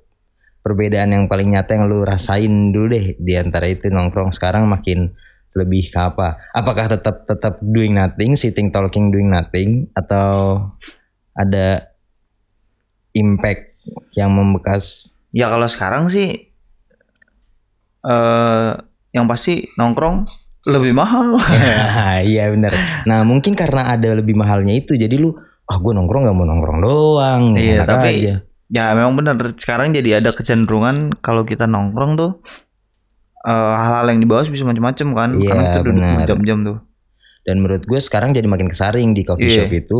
Perbedaan 0.59 1.15
yang 1.15 1.25
paling 1.31 1.55
nyata 1.55 1.79
yang 1.79 1.87
lu 1.87 2.03
rasain 2.03 2.75
dulu 2.75 2.91
deh 2.91 3.05
di 3.15 3.33
antara 3.39 3.65
itu 3.71 3.87
nongkrong 3.87 4.35
sekarang 4.35 4.67
makin 4.67 5.15
lebih 5.55 5.89
ke 5.89 5.99
apa? 5.99 6.37
Apakah 6.53 6.91
tetap 6.91 7.25
tetap 7.25 7.57
doing 7.63 7.95
nothing, 7.97 8.35
sitting 8.35 8.69
talking 8.69 9.09
doing 9.09 9.31
nothing 9.31 9.89
atau 9.95 10.61
ada 11.33 11.89
impact 13.15 13.73
yang 14.13 14.35
membekas? 14.35 15.15
Ya 15.31 15.49
kalau 15.49 15.65
sekarang 15.69 16.11
sih 16.11 16.53
eh 17.99 18.71
yang 19.09 19.25
pasti 19.25 19.65
nongkrong 19.75 20.27
lebih 20.69 20.91
mahal. 20.93 21.39
Iya 22.29 22.51
bener. 22.51 22.75
Nah 23.07 23.23
mungkin 23.23 23.55
karena 23.55 23.89
ada 23.89 24.11
lebih 24.19 24.35
mahalnya 24.35 24.75
itu 24.75 24.93
jadi 24.99 25.15
lu 25.15 25.33
ah 25.69 25.77
gue 25.77 25.93
nongkrong 25.93 26.25
gak 26.25 26.35
mau 26.35 26.45
nongkrong 26.49 26.79
doang. 26.81 27.43
Iya, 27.55 27.85
tapi 27.85 28.25
aja. 28.25 28.35
Ya 28.69 28.93
memang 28.93 29.13
benar 29.15 29.35
sekarang 29.55 29.91
jadi 29.91 30.21
ada 30.21 30.29
kecenderungan 30.29 31.17
kalau 31.19 31.41
kita 31.41 31.65
nongkrong 31.65 32.15
tuh 32.15 32.31
eh, 33.41 33.73
hal-hal 33.75 34.07
yang 34.07 34.19
dibahas 34.19 34.47
bisa 34.47 34.61
macam-macam 34.61 35.07
kan 35.11 35.29
Iya, 35.35 35.47
karena 35.47 35.63
kita 35.65 35.79
duduk 35.81 36.03
berjam-jam 36.17 36.57
tuh. 36.63 36.77
Dan 37.39 37.55
menurut 37.59 37.83
gue 37.83 37.97
sekarang 37.97 38.29
jadi 38.31 38.45
makin 38.45 38.67
kesaring 38.67 39.11
di 39.11 39.23
coffee 39.23 39.47
Iya. 39.47 39.57
shop 39.63 39.73
itu. 39.73 39.99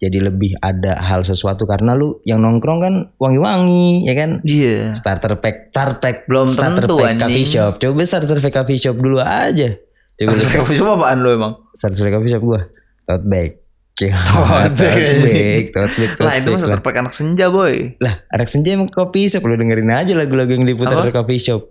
Jadi 0.00 0.16
lebih 0.16 0.56
ada 0.58 0.96
hal 0.98 1.22
sesuatu 1.22 1.64
karena 1.64 1.92
lu 1.92 2.24
yang 2.24 2.40
nongkrong 2.40 2.80
kan 2.80 2.94
wangi-wangi 3.16 4.04
ya 4.04 4.16
kan. 4.16 4.30
Iya. 4.42 4.90
Starter 4.92 5.36
pack, 5.36 5.68
starter 5.70 5.96
pack, 5.96 6.16
Belum 6.24 6.48
starter 6.48 6.84
tentu, 6.84 6.96
pack 6.98 7.20
coffee 7.20 7.44
shop. 7.46 7.72
Coba 7.78 8.00
starter 8.02 8.36
pack 8.36 8.54
coffee 8.54 8.80
shop 8.80 8.96
dulu 8.96 9.20
aja. 9.20 9.76
Coba 10.16 10.32
lu 10.32 10.44
Coba 10.74 10.92
apaan 10.98 11.18
lo 11.20 11.28
emang? 11.30 11.52
starter 11.72 12.00
pack 12.00 12.14
coffee 12.16 12.32
shop 12.32 12.42
gua. 12.42 12.60
Tote 13.04 13.24
bag. 13.24 13.59
Bag. 14.02 14.72
Tote 14.72 14.88
bag, 15.20 15.64
tote 15.68 15.94
bag, 15.98 16.10
Lah 16.18 16.32
itu 16.34 16.48
mah 16.48 16.58
lah. 16.58 16.68
terpakai 16.74 16.98
anak 17.00 17.12
senja 17.12 17.46
boy. 17.46 17.98
Lah, 17.98 18.24
anak 18.28 18.48
senja 18.48 18.72
emang 18.72 18.88
kopi 18.88 19.26
shop 19.26 19.44
lu 19.44 19.54
dengerin 19.54 19.90
aja 19.90 20.12
lagu-lagu 20.14 20.48
yang 20.50 20.64
diputar 20.64 21.02
di 21.02 21.12
coffee 21.12 21.36
shop. 21.38 21.62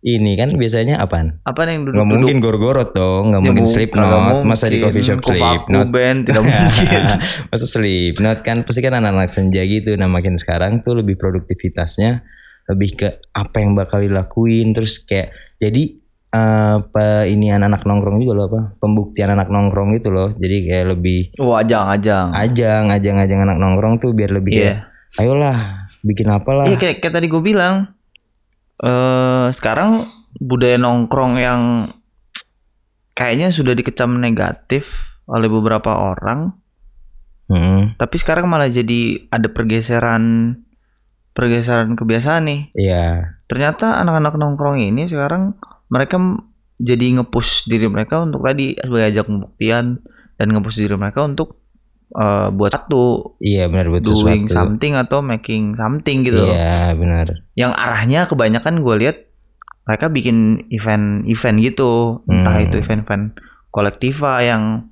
Ini 0.00 0.34
kan 0.34 0.58
biasanya 0.58 0.98
apaan? 0.98 1.38
Apa 1.42 1.62
yang 1.64 1.86
Nggak 1.86 1.94
duduk-duduk? 1.94 2.18
mungkin 2.18 2.38
gorgorot 2.40 2.90
dong, 2.90 3.30
nggak 3.30 3.38
Ya, 3.38 3.46
mungkin 3.46 3.64
Slipknot, 3.64 4.02
kagak 4.02 4.42
masa 4.42 4.66
di 4.66 4.78
coffee 4.78 5.04
shop 5.04 5.18
Kovaku 5.20 5.38
Slipknot. 5.38 5.86
band 5.88 6.18
tidak 6.26 6.42
mungkin. 6.48 7.02
masa 7.46 7.66
Slipknot 7.68 8.38
kan 8.40 8.56
pasti 8.62 8.80
kan 8.80 8.94
anak-anak 8.94 9.30
senja 9.30 9.62
gitu. 9.62 9.94
Nah 9.94 10.08
makin 10.08 10.34
sekarang 10.34 10.80
tuh 10.80 10.96
lebih 10.96 11.14
produktivitasnya 11.14 12.26
lebih 12.64 12.90
ke 12.96 13.08
apa 13.30 13.56
yang 13.58 13.74
bakal 13.74 13.98
dilakuin 13.98 14.70
terus 14.70 15.02
kayak 15.02 15.30
jadi 15.58 16.01
apa 16.32 17.28
ini 17.28 17.52
anak 17.52 17.84
nongkrong 17.84 18.16
juga 18.18 18.32
loh 18.32 18.44
apa 18.48 18.60
pembuktian 18.80 19.28
anak 19.30 19.52
nongkrong 19.52 19.92
gitu 19.92 20.08
loh 20.08 20.32
jadi 20.32 20.56
kayak 20.64 20.86
lebih 20.96 21.20
Wah, 21.36 21.60
ajang, 21.60 21.84
ajang. 21.92 22.26
ajang 22.32 22.88
ajang 22.88 23.16
ajang 23.20 23.40
anak 23.42 23.60
nongkrong 23.60 24.00
tuh 24.00 24.16
biar 24.16 24.32
lebih 24.32 24.50
Iya. 24.50 24.64
kayak 24.64 24.78
ayolah 25.20 25.58
bikin 26.02 26.26
apalah 26.26 26.64
Iya 26.64 26.76
kayak, 26.76 26.96
kayak 26.98 27.14
tadi 27.14 27.26
gue 27.28 27.42
bilang. 27.42 27.92
eh 28.80 29.46
sekarang 29.52 30.02
budaya 30.34 30.74
nongkrong 30.74 31.36
yang 31.36 31.92
kayaknya 33.12 33.52
sudah 33.52 33.76
dikecam 33.76 34.16
negatif 34.16 35.14
oleh 35.28 35.46
beberapa 35.46 36.10
orang, 36.10 36.56
Mm-mm. 37.46 37.94
tapi 37.94 38.16
sekarang 38.16 38.48
malah 38.48 38.66
jadi 38.66 39.28
ada 39.28 39.46
pergeseran 39.46 40.56
pergeseran 41.30 41.94
kebiasaan 41.94 42.42
nih. 42.42 42.60
Iya 42.74 43.36
Ternyata 43.46 44.00
anak-anak 44.00 44.34
nongkrong 44.34 44.80
ini 44.80 45.06
sekarang 45.06 45.54
mereka 45.92 46.16
jadi 46.74 47.04
nge-push 47.14 47.68
diri 47.68 47.84
mereka 47.86 48.24
untuk 48.24 48.40
tadi 48.40 48.72
sebagai 48.74 49.12
ajak 49.12 49.24
pembuktian 49.26 50.00
dan 50.34 50.46
nge-push 50.48 50.78
diri 50.78 50.96
mereka 50.96 51.22
untuk 51.22 51.60
eh, 52.12 52.48
buat 52.50 52.68
satu. 52.70 53.36
Iya 53.38 53.68
benar 53.68 53.88
buat 53.88 54.00
doing 54.02 54.44
sesuatu. 54.44 54.56
something 54.72 54.92
atau 54.94 55.20
making 55.20 55.72
something 55.74 56.24
gitu 56.24 56.44
iya 56.44 56.92
benar. 56.92 57.44
Yang 57.54 57.72
arahnya 57.74 58.20
kebanyakan 58.24 58.80
gue 58.80 58.94
lihat 58.98 59.16
mereka 59.82 60.06
bikin 60.08 60.36
event-event 60.68 61.56
gitu. 61.58 62.20
Entah 62.26 62.54
Hmm. 62.54 62.66
itu 62.66 62.76
event-event 62.78 63.36
kolektiva 63.68 64.40
yang 64.40 64.88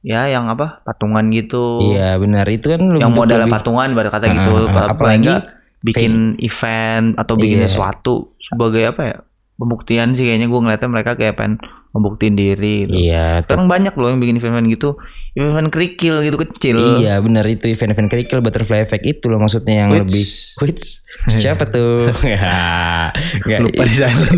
ya 0.00 0.24
yang 0.26 0.46
apa 0.46 0.80
patungan 0.82 1.28
gitu. 1.28 1.84
Iya 1.86 2.16
benar. 2.16 2.44
Itu 2.46 2.70
kan 2.70 2.80
yang 2.96 3.12
lebih- 3.12 3.48
patungan 3.50 3.88
pada 3.92 4.08
kata 4.08 4.26
gitu. 4.30 4.54
Pa- 4.68 4.92
Apalagi 4.92 5.32
bikin 5.78 6.12
event 6.38 7.14
atau 7.14 7.36
bikin 7.36 7.60
Iya. 7.60 7.68
sesuatu 7.68 8.34
sebagai 8.38 8.88
apa 8.88 9.02
ya 9.04 9.16
pembuktian 9.58 10.14
sih 10.14 10.22
kayaknya 10.22 10.46
gue 10.46 10.54
ngeliatnya 10.56 10.86
mereka 10.86 11.12
kayak 11.12 11.34
pengen 11.34 11.58
membuktiin 11.88 12.32
diri 12.32 12.84
gitu. 12.84 12.94
iya 12.96 13.42
sekarang 13.42 13.66
banyak 13.66 13.90
loh 13.92 14.06
yang 14.06 14.18
bikin 14.18 14.36
event-event 14.36 14.70
gitu. 14.70 14.90
Event 15.34 15.68
kerikil 15.68 16.20
gitu 16.20 16.36
kecil. 16.38 16.76
Iya 16.98 17.18
benar 17.18 17.42
itu 17.44 17.66
event-event 17.66 18.06
kerikil 18.06 18.38
butterfly 18.38 18.80
effect 18.80 19.02
itu 19.02 19.26
loh 19.26 19.38
maksudnya 19.38 19.82
yang 19.82 19.90
Which- 19.90 20.02
lebih 20.04 20.24
which? 20.62 20.84
Siapa 21.28 21.66
tuh? 21.66 22.14
Ya, 22.22 23.10
nggak, 23.42 23.60
lupa 23.60 23.82
di 23.82 23.96
sana. 23.96 24.22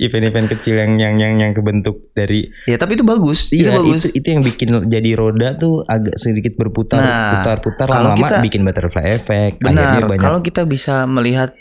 Event-event 0.00 0.50
kecil 0.50 0.74
yang 0.76 0.92
yang 0.96 1.14
yang 1.16 1.34
yang 1.38 1.52
kebentuk 1.52 2.10
dari 2.10 2.50
ya 2.64 2.74
tapi 2.74 2.96
itu 2.96 3.04
bagus. 3.04 3.50
Iya 3.50 3.70
itu 3.70 3.70
bagus. 3.72 4.02
itu 4.02 4.08
itu 4.16 4.26
yang 4.28 4.42
bikin 4.42 4.68
jadi 4.88 5.10
roda 5.14 5.48
tuh 5.54 5.84
agak 5.84 6.16
sedikit 6.16 6.56
berputar 6.56 6.98
Nah, 6.98 7.30
putar-putar. 7.36 7.86
kalau 7.86 8.10
lama-lama 8.10 8.26
kita- 8.30 8.42
bikin 8.42 8.62
butterfly 8.62 9.06
effect. 9.12 9.58
Benar, 9.58 10.02
kalau 10.16 10.40
kita 10.40 10.64
bisa 10.64 11.04
melihat 11.04 11.54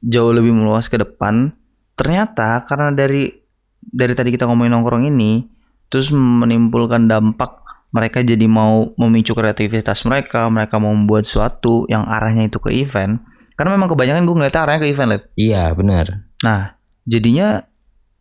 jauh 0.00 0.32
lebih 0.32 0.52
meluas 0.52 0.88
ke 0.88 1.00
depan, 1.00 1.52
ternyata 1.94 2.64
karena 2.64 2.92
dari 2.92 3.32
dari 3.80 4.12
tadi 4.16 4.32
kita 4.32 4.48
ngomongin 4.48 4.72
nongkrong 4.74 5.04
ini, 5.08 5.44
terus 5.92 6.10
menimbulkan 6.12 7.06
dampak 7.06 7.64
mereka 7.94 8.26
jadi 8.26 8.50
mau 8.50 8.90
memicu 8.98 9.38
kreativitas 9.38 10.02
mereka, 10.02 10.50
mereka 10.50 10.82
mau 10.82 10.90
membuat 10.90 11.30
sesuatu 11.30 11.86
yang 11.86 12.02
arahnya 12.02 12.50
itu 12.50 12.58
ke 12.58 12.74
event. 12.74 13.22
Karena 13.54 13.78
memang 13.78 13.86
kebanyakan 13.94 14.26
gue 14.26 14.34
ngeliat 14.34 14.56
arahnya 14.58 14.82
ke 14.82 14.88
event, 14.90 15.10
Lep. 15.14 15.22
iya 15.38 15.70
benar 15.70 16.26
Nah, 16.42 16.74
jadinya 17.06 17.62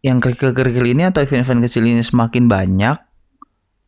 yang 0.05 0.22
kerikil-kerikil 0.22 0.93
ini 0.93 1.10
atau 1.10 1.25
event-event 1.25 1.65
kecil 1.65 1.89
ini 1.89 2.05
semakin 2.05 2.46
banyak, 2.46 2.96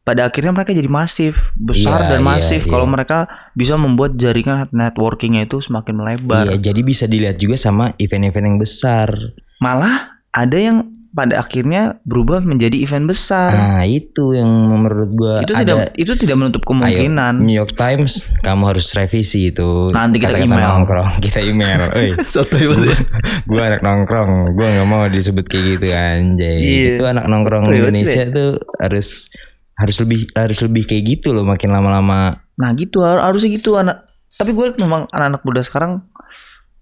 pada 0.05 0.21
akhirnya 0.24 0.53
mereka 0.53 0.69
jadi 0.69 0.85
masif, 0.85 1.50
besar 1.55 2.05
Iya, 2.05 2.09
dan 2.12 2.21
iya, 2.21 2.29
masif. 2.29 2.62
iya. 2.62 2.69
Kalau 2.69 2.85
mereka 2.85 3.25
bisa 3.51 3.74
membuat 3.74 4.13
jaringan 4.13 4.69
networkingnya 4.69 5.43
itu 5.43 5.57
semakin 5.59 5.93
melebar. 5.95 6.45
iya 6.47 6.62
jadi 6.63 6.79
bisa 6.79 7.05
dilihat 7.05 7.35
juga 7.35 7.55
sama 7.55 7.97
event-event 7.97 8.45
yang 8.47 8.59
besar 8.59 9.09
Malah 9.57 10.13
ada 10.29 10.55
yang 10.55 10.77
pada 11.09 11.39
akhirnya 11.39 11.81
berubah 12.03 12.43
menjadi 12.43 12.75
event 12.77 13.07
besar. 13.07 13.50
nah 13.50 13.81
itu 13.81 14.35
yang 14.35 14.45
menurut 14.45 15.09
gua 15.09 15.35
itu 15.39 15.55
ada 15.55 15.63
tidak 15.63 15.95
itu 15.95 16.12
tidak 16.13 16.35
menutup 16.35 16.62
kemungkinan. 16.62 17.39
New 17.39 17.55
York 17.55 17.71
Times 17.71 18.35
kamu 18.41 18.63
harus 18.67 18.91
revisi 18.91 19.50
itu 19.50 19.89
Nanti 19.89 20.19
kita 20.19 20.35
kata-kata 20.35 20.45
email. 20.45 20.69
nongkrong 20.75 21.09
kita 21.25 21.39
email 21.41 21.81
Oi, 21.89 22.19
Sotoy 22.27 22.67
banget. 22.67 23.00
gue 23.41 23.62
anak 23.63 23.81
nongkrong 23.81 24.53
gue 24.53 24.67
nggak 24.69 24.85
mau 24.85 25.07
disebut 25.07 25.45
kayak 25.47 25.65
gitu 25.74 25.85
anjay 25.89 26.57
Iya. 26.59 26.88
itu 26.93 27.03
anak 27.07 27.25
nongkrong 27.25 27.63
Indonesia 27.65 28.24
tuh 28.27 28.51
harus 28.77 29.31
harus 29.75 29.96
lebih 30.00 30.32
harus 30.32 30.60
lebih 30.60 30.84
kayak 30.84 31.03
gitu 31.05 31.32
loh 31.32 31.44
makin 31.44 31.70
lama-lama 31.70 32.39
Nah 32.55 32.72
gitu 32.74 33.03
har- 33.03 33.20
harusnya 33.22 33.51
gitu 33.51 33.75
anak. 33.75 34.08
Tapi 34.27 34.51
gue 34.51 34.63
liat 34.65 34.77
memang 34.77 35.08
anak-anak 35.10 35.41
muda 35.41 35.60
sekarang 35.60 36.08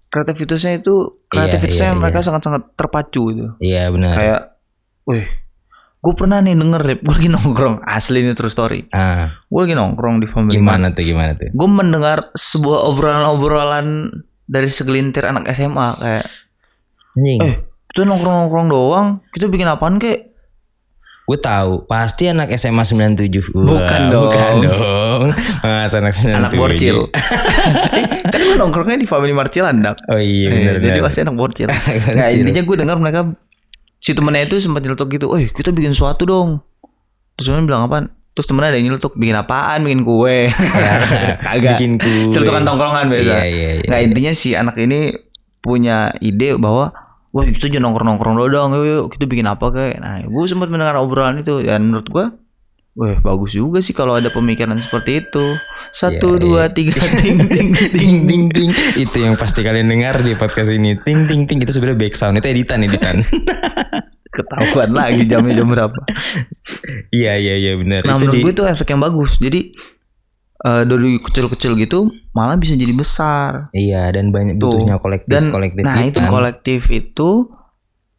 kreativitasnya 0.06 0.78
itu 0.78 0.94
kreativitasnya 1.26 1.90
iya, 1.90 1.98
mereka 1.98 2.22
sangat-sangat 2.22 2.74
terpacu 2.74 3.22
itu. 3.28 3.46
iya 3.58 3.90
benar 3.90 4.14
Kayak, 4.14 4.40
wih, 5.04 5.26
gue 6.00 6.14
pernah 6.14 6.38
nih 6.38 6.54
denger 6.54 6.82
Lip, 6.84 7.00
gue 7.02 7.10
lagi 7.12 7.28
nongkrong 7.34 7.82
asli 7.82 8.22
ini 8.22 8.32
true 8.32 8.46
story. 8.48 8.86
ah 8.90 9.34
Gue 9.44 9.60
lagi 9.60 9.74
nongkrong 9.74 10.18
di 10.18 10.26
Family 10.26 10.54
gimana 10.54 10.90
tuh 10.90 11.02
gimana 11.02 11.34
tuh 11.34 11.50
Gue 11.50 11.68
mendengar 11.68 12.30
sebuah 12.30 12.86
obrolan-obrolan 12.86 14.10
dari 14.44 14.68
segelintir 14.68 15.24
anak 15.24 15.50
SMA 15.50 15.88
kayak, 15.96 16.26
anjing 17.12 17.38
eh 17.40 17.54
kita 17.86 18.02
nongkrong-nongkrong 18.04 18.68
doang, 18.68 19.06
kita 19.30 19.46
bikin 19.46 19.66
apaan 19.66 19.98
kek? 19.98 20.33
Gue 21.24 21.38
tahu 21.38 21.84
pasti 21.84 22.28
anak 22.28 22.52
SMA 22.52 22.84
97 22.84 23.16
Wah, 23.50 23.64
Bukan 23.64 24.00
dong. 24.08 24.28
bukan 24.28 24.54
dong 24.62 25.22
mas 25.62 25.92
anak 25.92 26.12
97 26.12 26.36
Anak 26.36 26.52
borcil. 26.52 26.96
eh, 27.96 28.04
kan 28.22 28.38
gue 28.38 28.56
nongkrongnya 28.56 29.00
di 29.00 29.08
Family 29.08 29.32
Mart 29.32 29.48
Cilandak. 29.48 30.04
oh 30.04 30.16
iya 30.16 30.48
Eh, 30.48 30.52
benar 30.52 30.84
jadi 30.84 31.00
pasti 31.00 31.18
anak 31.22 31.34
borcil. 31.34 31.68
nah, 32.18 32.28
intinya 32.28 32.60
gue 32.60 32.76
dengar 32.76 32.96
mereka 32.96 33.32
si 33.96 34.12
temennya 34.12 34.44
itu 34.44 34.60
sempat 34.60 34.84
nyelotok 34.84 35.08
gitu, 35.10 35.32
"Eh, 35.32 35.48
kita 35.48 35.72
bikin 35.72 35.92
sesuatu 35.92 36.28
dong." 36.28 36.60
Terus 37.34 37.48
temennya 37.48 37.66
bilang 37.66 37.82
apa? 37.88 38.04
Terus 38.30 38.44
temennya 38.44 38.68
ada 38.68 38.76
yang 38.76 38.86
nyeletuk 38.90 39.14
bikin 39.14 39.32
apaan, 39.34 39.80
bikin 39.80 40.00
kue. 40.02 40.52
Kagak. 41.40 41.80
bikin 41.80 41.96
kue. 41.96 42.28
Tongkrongan 42.36 43.08
biasa. 43.08 43.24
Iya, 43.24 43.40
iya, 43.42 43.70
iya. 43.80 43.86
Nggak, 43.88 44.00
intinya 44.04 44.32
si 44.34 44.52
anak 44.52 44.76
ini 44.76 45.14
punya 45.58 46.12
ide 46.20 46.60
bahwa 46.60 46.92
Wah 47.34 47.42
kita 47.44 47.66
jangan 47.66 47.90
nongkrong-nongkrong 47.90 48.34
dong 48.46 48.70
yuk, 48.72 48.84
yuk 48.86 49.04
kita 49.10 49.26
bikin 49.26 49.44
apa 49.44 49.66
kayak 49.68 49.98
Nah 49.98 50.22
gue 50.22 50.44
sempat 50.46 50.70
mendengar 50.70 50.94
obrolan 50.96 51.36
itu. 51.36 51.60
Dan 51.60 51.90
menurut 51.90 52.06
gue 52.06 52.26
Wah 52.94 53.18
bagus 53.18 53.58
juga 53.58 53.82
sih 53.82 53.90
kalau 53.90 54.14
ada 54.14 54.30
pemikiran 54.30 54.78
seperti 54.78 55.18
itu. 55.18 55.42
Satu, 55.90 56.38
Iya, 56.38 56.38
dua, 56.38 56.62
tiga, 56.70 56.94
ting, 57.18 57.42
ting, 57.42 57.74
ting 57.74 57.90
ting 57.98 58.16
ting. 58.22 58.42
ting 58.54 58.70
itu 58.94 59.16
yang 59.18 59.34
pasti 59.34 59.66
kalian 59.66 59.90
dengar 59.90 60.14
di 60.16 60.38
podcast 60.38 60.70
ini. 60.70 60.94
Ting 61.02 61.26
ting 61.26 61.42
ting. 61.42 61.58
Itu 61.58 61.74
sebenarnya 61.74 61.98
back 61.98 62.14
sound 62.14 62.38
itu 62.38 62.46
editan 62.46 62.86
editan. 62.86 63.18
Ketahuan 64.34 64.94
lagi 64.94 65.26
jamnya 65.26 65.58
jam 65.58 65.66
berapa. 65.68 65.98
Iya 67.10 67.34
iya 67.34 67.54
iya 67.56 67.72
benar. 67.74 68.02
Nah 68.02 68.14
itu 68.14 68.20
menurut 68.20 68.34
di- 68.34 68.42
gue 68.42 68.52
itu 68.52 68.64
efek 68.64 68.86
yang 68.88 69.02
bagus. 69.02 69.38
Jadi 69.38 69.74
eh, 70.64 70.82
dari 70.82 71.16
kecil-kecil 71.18 71.76
gitu 71.76 72.08
Malah 72.32 72.56
bisa 72.56 72.72
jadi 72.72 72.90
besar 72.90 73.68
iya 73.70 74.08
dan 74.08 74.28
banyak 74.28 74.56
Tuh. 74.56 74.74
butuhnya 74.74 74.98
kolektif 74.98 75.30
Dan 75.30 75.44
kolektif 75.48 75.82
nah 75.82 75.96
itu 75.98 76.16
editan. 76.16 76.26
kolektif 76.26 76.80
itu 76.88 77.30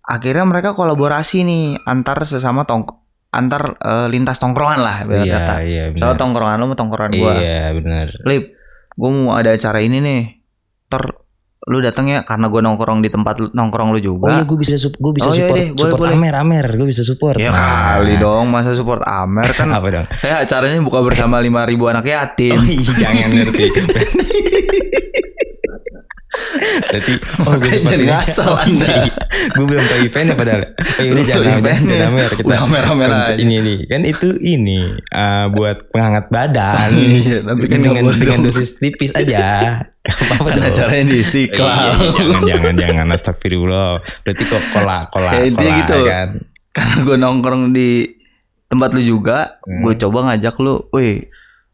Akhirnya 0.01 0.45
mereka 0.45 0.71
kolaborasi 0.71 1.41
nih 1.41 1.63
Antar 1.81 2.21
sesama 2.23 2.63
tong 2.63 2.85
Antar 3.29 3.75
eh, 3.75 4.07
lintas 4.07 4.37
tongkrongan 4.37 4.79
lah 4.79 4.97
iya 5.03 5.33
kata. 5.33 5.53
iya 5.59 5.83
benar 5.89 6.13
tongkrongan 6.13 6.55
lu 6.55 6.65
sama 6.65 6.75
tongkrongan 6.75 7.11
gua 7.13 7.33
iya 7.35 7.73
benar 7.73 8.07
Lip, 8.23 8.53
gue 8.91 9.09
mau 9.11 9.33
ada 9.33 9.51
acara 9.51 9.81
ini 9.81 9.99
nih. 9.99 10.21
Ter 10.85 11.03
lu 11.65 11.81
datang 11.81 12.05
ya 12.05 12.21
karena 12.21 12.45
gue 12.45 12.61
nongkrong 12.61 13.01
di 13.01 13.09
tempat 13.09 13.35
lu- 13.37 13.49
nongkrong 13.49 13.89
lu 13.89 13.97
oh 13.97 14.03
juga. 14.13 14.29
iya 14.31 14.45
gue 14.45 14.53
bisa 14.53 14.77
sup- 14.77 14.93
gue 14.95 15.11
bisa 15.11 15.25
Oh, 15.25 15.33
iya 15.33 15.49
support 15.49 15.57
deh, 15.57 15.67
boleh, 15.67 15.81
support 15.81 16.01
boleh. 16.05 16.13
Amer 16.13 16.33
Amer 16.35 16.65
gue 16.69 16.85
bisa 16.85 17.01
support 17.01 17.35
Ya 17.35 17.49
Nah. 17.49 17.97
kali 17.97 18.13
dong, 18.15 18.45
masa 18.47 18.71
support 18.71 19.01
Amer 19.01 19.49
kan. 19.49 19.73
apa 19.77 19.87
dong 19.87 20.05
saya 20.15 20.45
acaranya 20.45 20.77
buka 20.79 21.01
bersama 21.01 21.41
5000 21.41 21.57
anak 21.89 22.05
yatim. 22.05 22.53
Oh 22.53 22.63
iya, 22.63 22.93
jangan 22.95 23.29
ngerti. 23.31 23.65
Berarti 26.85 27.13
oh 27.41 27.53
gue 27.55 27.71
seperti 27.71 27.91
jadi 27.95 28.05
ngasal 28.07 28.51
Anda. 28.53 28.95
gue 29.49 29.65
belum 29.65 29.83
tahu 29.87 29.99
eventnya 30.03 30.35
padahal. 30.35 30.61
Oh 30.77 31.03
ini 31.09 31.21
jangan 31.23 31.59
jangan 31.59 32.05
Amer 32.05 32.29
kita. 32.29 32.55
Untuk 32.61 33.09
aja. 33.09 33.33
Ini 33.35 33.53
ini 33.55 33.73
kan 33.87 34.01
itu 34.03 34.29
ini 34.37 34.79
uh, 35.09 35.45
buat 35.49 35.89
penghangat 35.89 36.25
badan. 36.29 36.89
Iya, 36.93 37.37
tapi 37.41 37.65
kan 37.65 37.79
dengan 37.81 38.03
dengan 38.11 38.39
dosis 38.43 38.77
tipis 38.77 39.15
aja. 39.15 39.81
Apa-apa 40.05 40.47
Kan 40.47 40.61
acaranya 40.63 41.05
di 41.05 41.15
Iya, 41.15 41.23
Istiqlal. 41.23 41.89
iya, 41.91 42.09
jangan 42.13 42.41
jangan 42.45 42.73
jangan 42.77 43.07
astagfirullah. 43.11 43.89
Berarti 44.21 44.43
kok 44.45 44.63
kola 44.69 44.97
kola 45.09 45.29
Ya, 45.31 45.41
intinya 45.43 45.71
kola, 45.71 45.79
gitu. 45.81 45.97
kan. 46.05 46.29
karena 46.71 46.95
gue 47.01 47.15
nongkrong 47.17 47.63
di 47.71 47.89
tempat 48.65 48.89
lu 48.91 49.01
juga, 49.01 49.37
Hmm. 49.61 49.81
gue 49.81 49.93
coba 49.97 50.17
ngajak 50.27 50.55
lu, 50.57 50.75
weh 50.91 51.23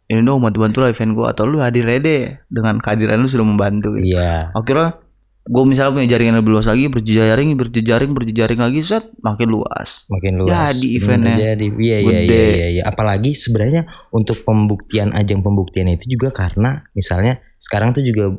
ini 0.06 0.22
dong 0.22 0.40
bantu 0.40 0.60
bantu 0.60 0.78
lah 0.80 0.90
event 0.90 1.12
gue 1.12 1.26
atau 1.26 1.44
lu 1.44 1.58
hadir 1.58 1.84
aja 1.84 1.98
deh 1.98 2.22
dengan 2.46 2.78
kehadiran 2.78 3.16
lu 3.16 3.26
sudah 3.26 3.44
membantu 3.44 3.96
gitu. 3.96 4.12
Iya. 4.12 4.52
akhirnya 4.52 5.00
gue 5.42 5.64
misalnya 5.66 5.92
punya 5.96 6.08
jaringan 6.08 6.36
lebih 6.38 6.52
luas 6.52 6.68
lagi 6.68 6.86
berjejaring 6.86 7.56
berjejaring 7.56 8.12
berjejaring 8.12 8.60
lagi 8.60 8.84
set 8.84 9.02
makin 9.18 9.50
luas 9.50 10.06
makin 10.08 10.38
luas. 10.38 10.52
Jadi 10.52 10.86
Bener, 10.86 11.00
eventnya 11.00 11.36
Jadi 11.48 11.66
iya 11.80 11.98
iya 11.98 12.12
gede. 12.20 12.30
iya 12.30 12.46
iya 12.46 12.68
iya. 12.70 12.84
Apalagi 12.86 13.32
sebenarnya 13.34 13.82
untuk 14.12 14.38
pembuktian 14.42 15.10
ajang 15.12 15.40
pembuktian 15.40 15.90
itu 15.90 16.06
juga 16.12 16.30
karena 16.30 16.86
misalnya 16.92 17.40
sekarang 17.62 17.94
tuh 17.94 18.02
juga 18.02 18.34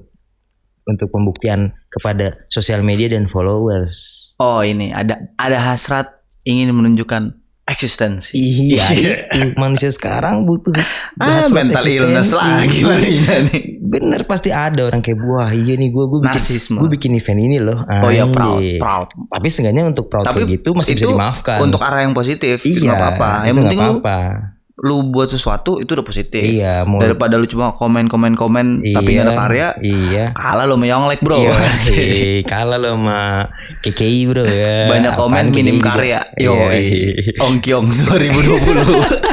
untuk 0.82 1.08
pembuktian 1.14 1.70
kepada 1.88 2.42
sosial 2.50 2.82
media 2.82 3.06
dan 3.06 3.30
followers. 3.30 4.34
oh 4.42 4.66
ini 4.66 4.90
ada 4.90 5.30
ada 5.38 5.58
hasrat 5.62 6.10
ingin 6.42 6.74
menunjukkan 6.74 7.38
eksistensi 7.62 8.34
Iya 8.34 8.86
itu 8.98 9.54
manusia 9.54 9.94
sekarang 9.94 10.42
butuh 10.42 10.74
ah 11.22 11.46
mental 11.54 11.84
illness 11.86 12.34
lagi 12.34 12.82
Bener 13.92 14.24
pasti 14.24 14.48
ada 14.48 14.88
orang 14.88 15.04
kayak 15.04 15.20
wah 15.20 15.52
iya 15.52 15.76
nih 15.76 15.92
gue 15.92 16.04
gue 16.08 16.20
bikin 16.24 16.42
gue 16.80 16.88
bikin 16.96 17.10
event 17.12 17.40
ini 17.44 17.58
loh. 17.60 17.84
oh 17.84 18.10
ya 18.10 18.24
proud 18.26 18.62
proud 18.80 19.08
Tapi 19.28 19.46
seenggaknya 19.52 19.84
untuk 19.84 20.08
proud 20.08 20.24
tapi 20.24 20.48
kayak 20.48 20.52
gitu 20.58 20.72
masih 20.72 20.96
bisa 20.96 21.06
dimaafkan. 21.12 21.58
untuk 21.60 21.80
arah 21.84 22.00
yang 22.02 22.16
positif 22.16 22.64
iya, 22.64 22.96
apa-apa 22.96 23.46
yang 23.46 23.56
penting 23.62 23.78
lu 23.78 24.00
apa-apa. 24.00 24.18
lu 24.18 24.51
buat 24.74 25.28
sesuatu 25.28 25.78
itu 25.78 25.90
udah 25.90 26.02
positif 26.02 26.40
Iya, 26.40 26.82
mau 26.82 26.96
daripada 26.96 27.36
lu 27.36 27.44
cuma 27.44 27.70
komen 27.70 28.06
komen 28.06 28.32
komen 28.32 28.80
tapi 28.82 29.08
nggak 29.12 29.26
ada 29.26 29.34
karya 29.36 29.68
Iya. 29.78 30.24
kalah 30.32 30.64
lu 30.64 30.74
meyonglek 30.74 31.20
bro 31.20 31.36
Iya 31.36 31.52
sih, 31.78 32.40
kalah 32.42 32.76
lo 32.76 32.94
sama 32.94 33.52
KKI 33.78 34.20
bro 34.26 34.42
ya. 34.42 34.88
banyak 34.88 35.12
komen 35.12 35.44
Apaan 35.44 35.52
minim 35.52 35.76
KKI 35.76 35.78
juga? 35.78 35.90
karya 35.92 36.20
yo 36.36 36.54
Iya. 36.68 37.36
ongkyong 37.38 37.86
2020 37.86 39.22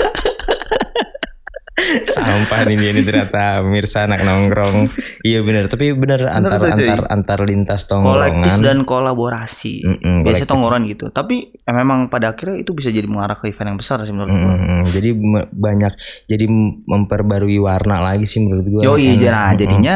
Sampah 2.05 2.59
nih 2.63 2.75
dia 2.75 2.89
ini 2.91 3.01
ternyata 3.01 3.61
Mirsa 3.61 4.05
anak 4.05 4.21
nongkrong. 4.21 4.89
iya 5.21 5.39
benar, 5.39 5.67
tapi 5.67 5.91
benar 5.91 6.29
antar 6.29 6.59
cuy. 6.69 6.85
antar 6.85 6.99
antar 7.07 7.39
lintas 7.41 7.83
kolektif 7.83 7.99
tongkrongan. 8.45 8.59
dan 8.59 8.77
kolaborasi. 8.83 9.73
Mm-mm, 9.81 10.21
Biasanya 10.21 10.23
kolektif. 10.23 10.47
tongkrongan 10.47 10.83
gitu. 10.87 11.05
Tapi 11.09 11.35
eh, 11.51 11.75
memang 11.75 12.07
pada 12.07 12.31
akhirnya 12.31 12.57
itu 12.57 12.71
bisa 12.71 12.89
jadi 12.89 13.05
mengarah 13.05 13.33
ke 13.33 13.47
event 13.47 13.67
yang 13.69 13.79
besar 13.79 14.01
sih 14.01 14.11
menurut 14.11 14.29
gue. 14.29 14.53
Mm, 14.55 14.81
jadi 14.85 15.09
me- 15.11 15.49
banyak 15.49 15.93
jadi 16.25 16.45
memperbarui 16.85 17.57
warna 17.57 17.99
lagi 17.99 18.25
sih 18.25 18.41
menurut 18.41 18.65
gua. 18.65 18.81
Yo 18.83 18.93
iya, 18.95 19.11
Mm, 19.11 19.25
nah 19.27 19.47
mm, 19.47 19.57
jadinya 19.57 19.95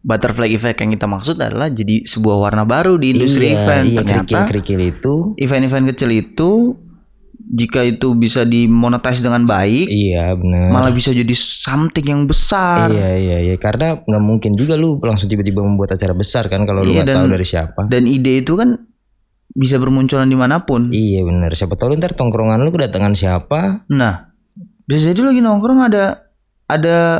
butterfly 0.00 0.48
effect 0.48 0.80
yang 0.80 0.90
kita 0.90 1.04
maksud 1.04 1.36
adalah 1.36 1.68
jadi 1.68 2.02
sebuah 2.02 2.36
warna 2.40 2.64
baru 2.64 2.96
di 2.96 3.12
industri 3.12 3.52
iya, 3.52 3.56
event. 3.58 3.84
Iya, 3.84 3.96
Ternyata 3.98 4.16
kerikil-kerikil 4.24 4.80
itu 4.82 5.14
event-event 5.36 5.86
kecil 5.92 6.10
itu 6.10 6.50
jika 7.42 7.80
itu 7.82 8.12
bisa 8.12 8.42
dimonetize 8.42 9.18
dengan 9.18 9.42
baik, 9.42 9.86
iya 9.86 10.32
benar. 10.32 10.68
malah 10.68 10.90
bisa 10.90 11.10
jadi 11.10 11.32
something 11.32 12.04
yang 12.04 12.22
besar. 12.24 12.86
Iya 12.86 13.10
iya 13.16 13.36
iya 13.42 13.54
karena 13.56 13.98
nggak 13.98 14.20
mungkin 14.20 14.52
juga 14.52 14.74
lu 14.74 15.00
langsung 15.00 15.26
tiba-tiba 15.26 15.60
membuat 15.60 15.96
acara 15.96 16.12
besar 16.12 16.46
kan 16.46 16.62
kalau 16.62 16.82
lu 16.82 16.90
Iya, 16.90 17.02
nggak 17.02 17.08
dan- 17.08 17.18
tahu 17.22 17.28
dari 17.30 17.46
siapa. 17.46 17.80
Dan 17.86 18.04
ide 18.04 18.38
itu 18.38 18.52
kan 18.54 18.76
bisa 19.50 19.76
bermunculan 19.76 20.26
di 20.26 20.36
mana 20.36 20.62
pun. 20.62 20.86
Iya 20.88 21.24
benar. 21.24 21.50
Siapa 21.50 21.74
tahu 21.74 21.92
lu 21.92 21.98
ntar 21.98 22.12
tongkrongan 22.12 22.60
lu 22.60 22.70
kedatangan 22.70 23.14
siapa? 23.14 23.82
Nah, 23.88 24.30
bisa 24.84 25.10
jadi 25.10 25.24
lagi 25.24 25.40
nongkrong 25.40 25.80
ada 25.82 26.28
ada 26.66 27.18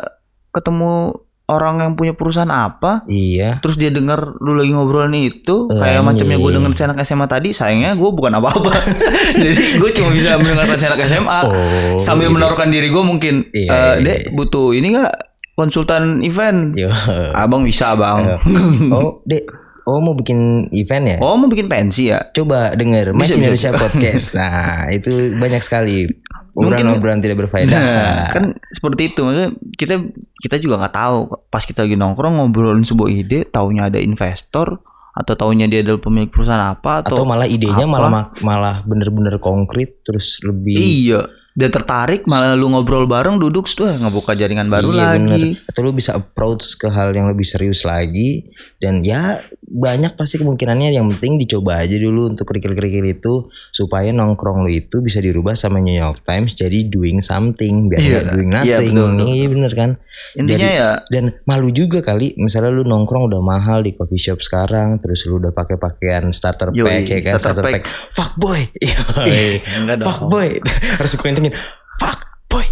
ketemu 0.51 1.11
orang 1.51 1.75
yang 1.81 1.93
punya 1.93 2.15
perusahaan 2.15 2.47
apa, 2.47 3.03
Iya. 3.05 3.59
terus 3.59 3.75
dia 3.75 3.91
dengar 3.91 4.39
lu 4.39 4.55
lagi 4.55 4.71
ngobrolin 4.71 5.11
itu, 5.13 5.67
kayak 5.67 5.99
Anjing. 5.99 6.07
macamnya 6.07 6.39
gue 6.39 6.51
denger 6.55 6.71
si 6.73 6.83
anak 6.83 6.99
SMA 7.03 7.27
tadi, 7.27 7.49
sayangnya 7.51 7.93
gue 7.93 8.07
bukan 8.09 8.31
apa-apa. 8.33 8.71
jadi 9.37 9.63
gue 9.77 9.91
cuma 9.93 10.11
bisa 10.11 10.37
mendengarkan 10.37 10.77
si 10.77 10.87
anak 10.87 11.01
SMA 11.05 11.41
Oh, 11.43 11.53
sambil 11.97 12.29
menaruhkan 12.29 12.69
diri 12.69 12.87
gue 12.87 13.03
mungkin, 13.03 13.51
Iya, 13.51 13.67
"Eh, 13.69 13.95
iya, 13.99 14.05
dek 14.07 14.21
butuh 14.33 14.71
ini 14.71 14.95
nggak 14.95 15.13
konsultan 15.53 16.23
event? 16.23 16.73
Yo. 16.73 16.89
Abang 17.35 17.63
bisa 17.63 17.93
bang. 17.93 18.39
Oh, 18.89 19.21
Dek. 19.23 19.45
Oh, 19.83 19.99
mau 19.99 20.15
bikin 20.15 20.71
event 20.71 21.05
ya? 21.05 21.17
oh 21.19 21.35
mau 21.35 21.47
bikin 21.47 21.67
pensi 21.67 22.09
ya? 22.09 22.23
Coba 22.31 22.73
denger 22.73 23.11
Bisa, 23.11 23.19
Mas 23.19 23.27
bisa. 23.27 23.37
Indonesia 23.37 23.71
Podcast. 23.75 24.29
Nah, 24.39 24.87
itu 24.89 25.11
banyak 25.35 25.59
sekali 25.59 26.07
Mungkin- 26.55 26.87
obrolan-obrolan 26.87 27.21
tidak 27.23 27.37
berfaedah. 27.47 27.71
Nah, 27.71 28.27
kan 28.31 28.45
seperti 28.75 29.15
itu 29.15 29.21
maksudnya 29.23 29.51
kita 29.79 29.95
kita 30.41 30.57
juga 30.59 30.75
nggak 30.83 30.95
tahu 30.95 31.19
pas 31.51 31.63
kita 31.63 31.87
lagi 31.87 31.95
nongkrong 31.95 32.39
ngobrolin 32.39 32.83
sebuah 32.83 33.09
ide 33.11 33.47
taunya 33.47 33.87
ada 33.87 34.03
investor 34.03 34.83
atau 35.11 35.35
taunya 35.35 35.67
dia 35.67 35.83
adalah 35.83 35.99
pemilik 35.99 36.31
perusahaan 36.31 36.71
apa 36.71 37.03
atau, 37.03 37.23
atau 37.23 37.25
malah 37.27 37.47
idenya 37.51 37.83
apa? 37.83 37.91
malah 37.91 38.25
malah 38.47 38.77
bener-bener 38.87 39.43
konkret 39.43 40.01
terus 40.07 40.39
lebih 40.47 40.79
iya 40.79 41.27
dia 41.61 41.69
tertarik 41.69 42.25
malah 42.25 42.57
lu 42.57 42.67
ngobrol 42.67 43.05
bareng 43.05 43.37
duduk 43.37 43.69
tuh 43.69 43.87
ngebuka 43.87 44.33
jaringan 44.33 44.67
baru 44.67 44.89
Iya, 44.89 44.99
lagi 45.15 45.55
bener. 45.55 45.69
Atau 45.69 45.81
lu 45.83 45.93
bisa 45.93 46.17
approach 46.17 46.75
ke 46.75 46.89
hal 46.89 47.13
yang 47.13 47.29
lebih 47.29 47.45
serius 47.45 47.85
lagi 47.85 48.49
dan 48.77 49.05
ya 49.05 49.37
banyak 49.63 50.17
pasti 50.17 50.37
kemungkinannya 50.37 50.91
yang 50.91 51.07
penting 51.09 51.37
dicoba 51.37 51.79
aja 51.79 51.95
dulu 51.95 52.29
untuk 52.29 52.45
kerikil-kerikil 52.45 53.05
itu 53.07 53.35
supaya 53.71 54.11
nongkrong 54.11 54.65
lu 54.65 54.73
itu 54.73 54.99
bisa 54.99 55.19
dirubah 55.19 55.53
sama 55.53 55.79
New 55.79 55.93
York 55.93 56.25
Times 56.25 56.53
jadi 56.53 56.89
doing 56.89 57.21
something 57.21 57.87
biar 57.87 58.01
nggak 58.01 58.25
doing 58.33 58.49
iya, 58.51 58.81
nothing. 58.81 58.91
betul, 58.91 59.09
betul. 59.13 59.29
Iya 59.29 59.47
bener 59.47 59.73
kan? 59.73 59.91
intinya 60.33 60.59
Dari- 60.67 60.79
ya 60.79 60.91
Dan 61.07 61.25
malu 61.45 61.69
juga 61.71 62.01
kali 62.01 62.35
misalnya 62.37 62.73
lu 62.73 62.83
nongkrong 62.83 63.27
udah 63.27 63.39
mahal 63.39 63.81
di 63.81 63.93
coffee 63.93 64.19
shop 64.19 64.41
sekarang 64.41 64.99
terus 64.99 65.23
lu 65.25 65.37
udah 65.37 65.51
pakai 65.51 65.77
pakaian 65.77 66.31
starter 66.31 66.71
Yoi, 66.71 66.87
pack 66.87 67.03
ya 67.05 67.19
kan 67.21 67.35
starter 67.37 67.41
starter, 67.41 67.63
pack. 67.63 67.75
pack. 67.83 67.85
Fuck 68.11 68.33
boy. 68.37 68.61
Fuck 70.01 70.23
boy. 70.27 70.49
Harus 70.99 71.13
gue 71.13 71.29
kencengin. 71.51 71.99
Fuck 71.99 72.21
boy. 72.47 72.67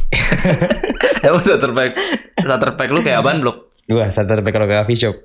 emang 1.24 1.40
starter 1.40 1.70
pack 1.70 1.92
starter 2.36 2.70
pack 2.72 2.88
lu 2.88 3.00
kayak 3.00 3.20
apaan 3.20 3.38
blok 3.38 3.58
Gua 3.84 4.08
starter 4.08 4.38
pack 4.38 4.52
kalau 4.52 4.66
ke 4.66 4.76
coffee 4.76 4.98
shop. 4.98 5.16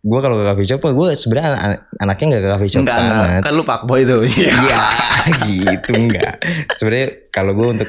Gua 0.00 0.18
kalau 0.18 0.34
ke 0.34 0.44
coffee 0.44 0.66
shop, 0.66 0.82
gue 0.82 1.08
sebenarnya 1.12 1.50
an- 1.52 1.82
anaknya 1.96 2.26
nggak 2.28 2.42
ke 2.42 2.50
coffee 2.50 2.70
shop 2.70 2.80
enggak 2.80 2.98
enggak 2.98 3.18
banget. 3.20 3.40
kan 3.40 3.52
lu 3.52 3.62
pak 3.62 3.80
boy 3.82 4.00
tuh 4.02 4.20
Iya, 4.22 4.54
gitu 5.46 5.90
enggak. 5.92 6.34
Sebenarnya 6.68 7.08
kalau 7.28 7.52
gue 7.52 7.66
untuk 7.68 7.88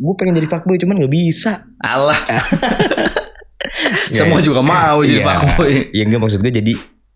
gue 0.00 0.14
pengen 0.16 0.34
jadi 0.34 0.46
fuckboy 0.46 0.76
cuman 0.76 0.94
nggak 0.96 1.12
bisa. 1.12 1.52
Allah 1.78 2.14
semua 4.10 4.40
juga 4.40 4.60
mau 4.60 5.00
jadi 5.00 5.20
Iya. 5.20 5.26
pak 5.26 5.40
boy 5.52 5.72
Ya 5.90 6.02
enggak 6.04 6.20
maksud 6.20 6.40
gue 6.40 6.52
jadi 6.52 6.72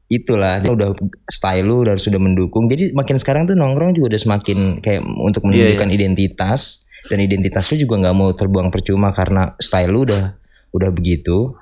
itulah 0.06 0.60
Dia 0.60 0.70
udah 0.70 0.92
style 1.26 1.64
lu 1.64 1.80
udah 1.80 1.96
sudah 1.96 2.20
mendukung 2.20 2.68
jadi 2.68 2.92
makin 2.92 3.16
sekarang 3.16 3.48
tuh 3.48 3.56
nongkrong 3.56 3.96
juga 3.96 4.12
udah 4.12 4.20
semakin 4.20 4.58
kayak 4.78 5.00
untuk 5.02 5.42
menunjukkan 5.42 5.88
identitas 5.90 6.84
dan 7.10 7.18
identitas 7.20 7.68
lu 7.72 7.76
juga 7.84 8.00
nggak 8.00 8.16
mau 8.16 8.30
terbuang 8.32 8.68
percuma 8.72 9.12
karena 9.12 9.52
style 9.60 9.92
lu 9.92 10.04
udah 10.08 10.36
udah 10.74 10.90
begitu 10.90 11.54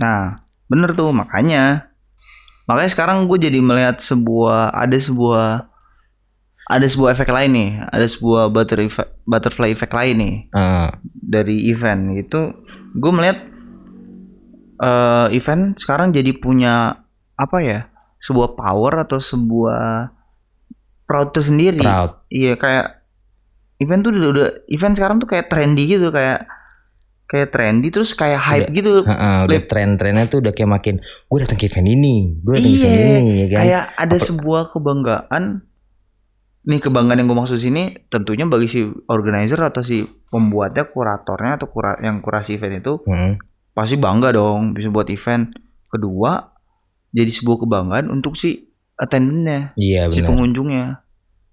Nah, 0.00 0.40
bener 0.70 0.96
tuh 0.96 1.12
makanya. 1.12 1.92
Makanya 2.64 2.90
sekarang 2.92 3.28
gue 3.28 3.36
jadi 3.36 3.58
melihat 3.60 4.00
sebuah 4.00 4.72
ada 4.72 4.96
sebuah 4.96 5.68
ada 6.70 6.86
sebuah 6.86 7.10
efek 7.18 7.28
lain 7.28 7.50
nih, 7.52 7.70
ada 7.90 8.06
sebuah 8.06 8.48
butterfly 8.54 8.86
effect, 8.86 9.10
butterfly 9.26 9.68
effect 9.74 9.92
lain 9.92 10.16
nih 10.16 10.34
Eh, 10.54 10.88
dari 11.10 11.68
event 11.68 12.14
itu. 12.14 12.54
Gue 12.94 13.12
melihat 13.12 13.42
eh, 14.78 15.26
event 15.34 15.74
sekarang 15.76 16.14
jadi 16.14 16.30
punya 16.38 17.02
apa 17.34 17.58
ya? 17.60 17.90
Sebuah 18.22 18.54
power 18.54 19.02
atau 19.02 19.18
sebuah 19.18 20.14
proud 21.04 21.34
tersendiri. 21.34 21.82
proud 21.82 22.22
Iya 22.30 22.54
kayak 22.54 23.01
event 23.82 24.06
tuh 24.06 24.14
udah, 24.14 24.30
udah 24.30 24.48
event 24.70 24.94
sekarang 24.94 25.18
tuh 25.18 25.28
kayak 25.28 25.50
trendy 25.50 25.84
gitu 25.90 26.14
kayak 26.14 26.46
kayak 27.26 27.48
trendy 27.48 27.88
terus 27.88 28.12
kayak 28.12 28.38
hype 28.44 28.68
gitu. 28.70 29.08
Heeh, 29.08 29.36
udah 29.48 29.60
tren-trennya 29.64 30.28
tuh 30.28 30.44
udah 30.44 30.52
kayak 30.52 30.70
makin 30.70 30.94
gue 31.02 31.38
datang 31.40 31.58
ke 31.58 31.66
event 31.66 31.88
ini 31.88 32.36
gue 32.38 32.52
datang 32.60 32.72
ke 32.72 32.76
Iya, 32.76 32.86
event 32.92 33.08
ini 33.08 33.32
ya 33.32 33.46
kan 33.48 33.58
kayak 33.58 33.84
ada 33.96 34.16
sebuah 34.20 34.62
kebanggaan. 34.70 35.44
Nih 36.62 36.78
kebanggaan 36.78 37.18
yang 37.18 37.26
gue 37.26 37.38
maksud 37.40 37.58
sini 37.58 38.06
tentunya 38.06 38.46
bagi 38.46 38.68
si 38.70 38.86
organizer 39.10 39.58
atau 39.58 39.82
si 39.82 40.06
pembuatnya, 40.30 40.86
kuratornya 40.86 41.58
atau 41.58 41.66
kura 41.66 41.98
yang 41.98 42.22
kurasi 42.22 42.54
event 42.54 42.84
itu 42.84 43.02
Heeh. 43.02 43.34
pasti 43.74 43.98
bangga 43.98 44.30
dong 44.30 44.76
bisa 44.76 44.92
buat 44.92 45.10
event. 45.10 45.50
Kedua, 45.90 46.38
jadi 47.10 47.32
sebuah 47.32 47.66
kebanggaan 47.66 48.06
untuk 48.14 48.38
si 48.38 48.70
attendennya, 48.94 49.74
iya 49.74 50.06
si 50.06 50.22
pengunjungnya. 50.22 51.02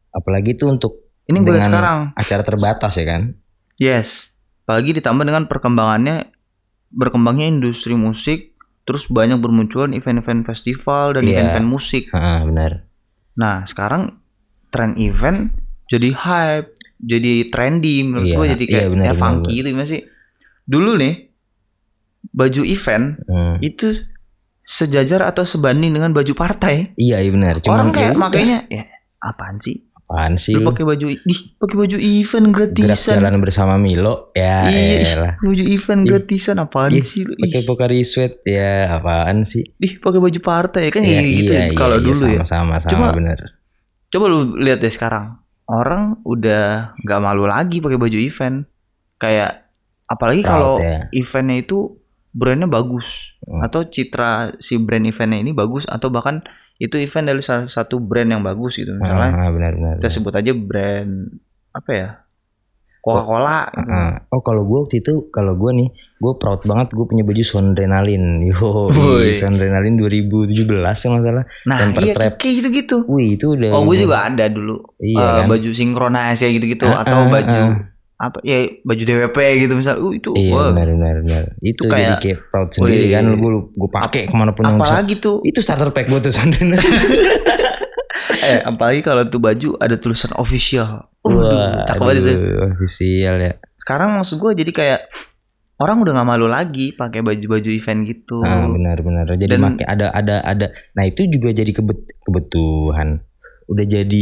apalagi 0.09 0.53
tuh 0.57 0.73
untuk 0.73 1.08
Ini 1.29 1.37
gue 1.39 1.53
lihat 1.53 1.69
sekarang. 1.69 1.99
acara 2.13 2.41
terbatas 2.41 2.93
ya 2.93 3.05
kan 3.05 3.21
Yes. 3.77 4.35
Apalagi 4.61 4.91
ditambah 4.91 5.23
dengan 5.23 5.45
perkembangannya 5.45 6.29
berkembangnya 6.89 7.47
industri 7.47 7.93
musik, 7.93 8.57
terus 8.81 9.07
banyak 9.07 9.37
bermunculan 9.37 9.93
event-event 9.93 10.43
festival 10.43 11.13
dan 11.13 11.23
Iya. 11.23 11.31
event-event 11.37 11.67
musik. 11.69 12.09
Heeh, 12.09 12.39
benar 12.43 12.71
Nah, 13.33 13.63
sekarang 13.63 14.19
tren 14.67 14.97
event 14.97 15.53
jadi 15.85 16.11
hype, 16.11 16.69
jadi 16.99 17.47
trendy 17.47 18.03
menurut 18.03 18.25
Iya, 18.25 18.35
gue 18.35 18.45
jadi 18.51 18.65
kayak 18.67 18.83
iya, 18.83 18.89
benar, 18.89 19.05
ya 19.05 19.11
benar, 19.11 19.21
funky 19.21 19.53
gitu 19.55 19.67
gimana 19.69 19.87
sih? 19.87 20.01
Dulu 20.65 20.91
nih 20.95 21.13
baju 22.29 22.61
event 22.61 23.05
Hmm. 23.23 23.57
itu 23.59 23.95
sejajar 24.61 25.23
atau 25.23 25.41
sebanding 25.43 25.89
dengan 25.89 26.11
baju 26.11 26.33
partai. 26.33 26.93
iya 26.95 27.17
iya 27.17 27.31
benar 27.31 27.57
Cuman 27.57 27.73
Orang 27.73 27.89
kayak 27.89 28.03
ya 28.03 28.11
udah, 28.11 28.21
makanya 28.21 28.57
ya 28.67 28.83
apaan 29.19 29.57
sih? 29.57 29.88
Apaan 30.09 30.35
sih 30.35 30.57
Lu 30.57 30.65
pakai 30.65 30.81
baju 30.83 31.05
ih 31.05 31.21
pakai 31.53 31.75
baju 31.77 31.95
event 31.95 32.47
gerak 32.49 32.71
gratisan. 32.73 33.21
jalan 33.21 33.37
bersama 33.37 33.77
Milo 33.77 34.33
ya 34.33 34.65
Iya, 34.65 35.37
baju 35.37 35.63
event 35.63 36.01
gratisan 36.03 36.57
apaan 36.57 36.89
Ih, 36.91 37.05
sih 37.05 37.29
pakai 37.29 37.61
Pocari 37.61 38.01
Sweat 38.01 38.41
ya 38.41 38.89
apaan 38.91 39.45
sih 39.45 39.61
Ih, 39.77 39.95
pakai 39.95 40.17
baju 40.17 40.39
partai 40.39 40.89
kan 40.89 40.99
Iya, 40.99 41.13
ya, 41.15 41.29
gitu 41.29 41.51
iya, 41.53 41.65
kalau 41.71 41.95
iya, 41.95 42.03
dulu 42.03 42.23
ya. 42.25 42.41
sama-sama 42.41 42.75
sama 42.79 42.89
Cuma- 42.89 43.13
bener 43.13 43.39
Coba 44.09 44.25
lu 44.25 44.57
lihat 44.57 44.81
deh 44.81 44.89
sekarang. 44.89 45.37
Orang 45.63 46.17
udah 46.25 46.97
nggak 46.97 47.19
malu 47.21 47.45
lagi 47.45 47.77
pakai 47.77 47.93
baju 47.95 48.17
event. 48.17 48.65
Kayak 49.15 49.69
apalagi 50.03 50.41
kalau 50.41 50.81
ya. 50.81 51.05
eventnya 51.11 51.61
itu 51.61 51.93
brandnya 52.31 52.65
bagus 52.65 53.37
Hmm. 53.39 53.61
atau 53.61 53.81
citra 53.83 54.57
si 54.57 54.77
brand 54.77 55.01
eventnya 55.03 55.37
ini 55.39 55.53
bagus 55.53 55.85
atau 55.85 56.09
bahkan 56.09 56.41
itu 56.79 56.95
event 56.95 57.25
dari 57.27 57.41
salah 57.41 57.67
satu 57.67 57.99
brand 57.99 58.29
yang 58.29 58.41
bagus 58.41 58.75
gitu 58.75 58.91
misalnya 58.93 59.35
Ah, 59.37 59.49
benar 59.49 59.71
benar 59.71 59.93
kita 59.97 60.09
sebut 60.09 60.31
aja 60.33 60.51
brand 60.53 61.11
apa 61.71 61.91
ya 61.91 62.09
Coca-Cola 62.99 63.63
gitu. 63.69 63.87
Ah, 63.87 64.27
oh 64.27 64.41
kalau 64.41 64.63
gue 64.63 64.77
waktu 64.77 64.99
itu 64.99 65.27
kalau 65.29 65.55
gue 65.55 65.71
nih 65.73 65.87
gue 66.17 66.33
proud 66.35 66.59
banget 66.61 66.87
gue 66.89 67.05
punya 67.05 67.23
baju 67.23 67.43
Sondrenalin 67.45 68.23
yo. 68.49 68.91
Sondrenalin 69.29 69.95
2017 69.95 70.67
kalau 70.67 71.15
nggak 71.15 71.23
salah 71.25 71.45
nah 71.63 71.77
Temper 71.79 72.01
iya 72.01 72.13
trap. 72.13 72.33
kayak 72.35 72.53
gitu-gitu 72.59 72.97
wih 73.07 73.35
itu 73.35 73.45
udah 73.49 73.71
oh 73.71 73.83
gue 73.83 73.97
juga 73.97 74.25
ada 74.25 74.45
dulu 74.47 74.83
Iya 74.97 75.15
Eh, 75.15 75.31
kan? 75.37 75.45
baju 75.47 75.69
sinkronis 75.71 76.37
ya 76.37 76.49
gitu-gitu 76.49 76.85
Ah, 76.85 77.07
atau 77.07 77.19
ah, 77.21 77.29
baju 77.29 77.61
ah. 77.61 77.71
Apa 78.19 78.43
ya 78.43 78.67
baju 78.83 78.99
DWP 78.99 79.37
gitu 79.63 79.73
misal 79.73 79.95
uh 79.95 80.11
itu 80.11 80.35
iya 80.35 80.51
wah. 80.51 80.69
benar 80.69 80.91
benar 80.91 81.15
benar 81.23 81.43
itu 81.63 81.87
kayak- 81.87 82.19
jadi 82.19 82.35
kayak 82.35 82.39
proud 82.51 82.69
sendiri 82.69 83.05
Wih. 83.07 83.11
kan 83.15 83.23
gue 83.31 83.51
gue 83.71 83.89
pakai 83.89 84.21
ke 84.27 84.35
mana 84.35 84.51
pun 84.51 84.61
yang 84.61 84.75
bisa 84.75 84.91
apalagi 84.91 85.13
tuh 85.17 85.37
itu 85.41 85.59
starter 85.63 85.89
pack 85.89 86.05
gue 86.05 86.19
tuh 86.19 86.31
eh 88.39 88.59
apalagi 88.61 88.99
kalau 88.99 89.23
tuh 89.25 89.39
baju 89.39 89.79
ada 89.79 89.95
tulisan 89.95 90.35
official 90.35 91.07
Wah, 91.19 91.31
Waduh, 91.31 91.83
cakep 91.85 91.99
banget 92.01 92.15
itu 92.19 92.33
official 92.69 93.35
ya 93.39 93.53
sekarang 93.79 94.09
maksud 94.13 94.35
gue 94.35 94.51
jadi 94.53 94.71
kayak 94.71 94.99
orang 95.79 96.03
udah 96.03 96.11
nggak 96.13 96.27
malu 96.27 96.45
lagi 96.45 96.91
pakai 96.91 97.23
baju-baju 97.23 97.69
event 97.69 98.03
gitu 98.03 98.43
Ah, 98.43 98.67
benar 98.67 98.99
benar. 98.99 99.23
Jadi 99.31 99.47
Dan- 99.47 99.63
make 99.63 99.87
ada 99.87 100.11
ada 100.11 100.43
ada. 100.43 100.67
Nah 100.91 101.07
itu 101.07 101.23
juga 101.25 101.55
jadi 101.55 101.71
kebet, 101.71 102.19
kebutuhan. 102.19 103.23
Udah 103.65 103.85
jadi 103.87 104.21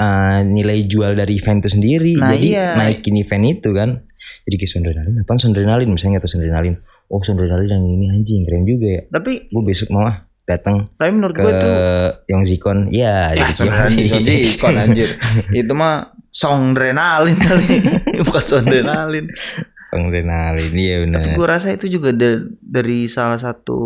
uh, 0.00 0.40
nilai 0.40 0.88
jual 0.88 1.12
dari 1.12 1.36
event 1.36 1.60
itu 1.60 1.76
sendiri. 1.76 2.16
Nah, 2.16 2.32
jadi 2.32 2.48
iya. 2.48 2.66
naikin 2.80 3.20
event 3.20 3.44
itu 3.60 3.70
kan. 3.76 3.90
Jadi 4.48 4.54
kayak 4.56 4.72
sondrenalin. 4.72 5.14
Apaan 5.20 5.38
sondrenalin? 5.38 5.88
Misalnya 5.92 6.24
tahu 6.24 6.32
sondrenalin. 6.32 6.74
Oh 7.12 7.20
sondrenalin 7.20 7.68
yang 7.68 7.84
ini 7.84 8.06
anjing 8.08 8.46
keren 8.48 8.64
juga 8.64 8.86
ya. 8.86 9.02
tapi 9.10 9.50
Gue 9.50 9.64
besok 9.66 9.90
mau 9.90 10.06
ah 10.06 10.30
datang 10.50 10.90
tapi 10.98 11.10
menurut 11.14 11.34
ke 11.34 11.42
gue 11.46 11.52
tuh 11.62 11.76
Yongzikon. 12.26 12.78
Ya, 12.90 13.30
ya 13.34 13.46
jadi 13.54 13.54
Sondrenalin, 13.54 14.06
Yongzi. 14.10 14.36
Sondrenalin, 14.58 14.78
anjir 14.90 15.10
itu 15.62 15.72
mah 15.74 15.94
songdrenalin 16.30 17.34
kali 17.34 17.66
bukan 18.22 18.44
sondrenalin 18.46 19.26
sondrenalin. 19.90 20.70
Iya 20.70 20.96
benar. 21.02 21.20
tapi 21.20 21.30
gue 21.32 21.48
rasa 21.48 21.68
itu 21.70 21.86
juga 21.88 22.10
da- 22.10 22.40
dari 22.60 23.04
salah 23.06 23.36
satu 23.36 23.78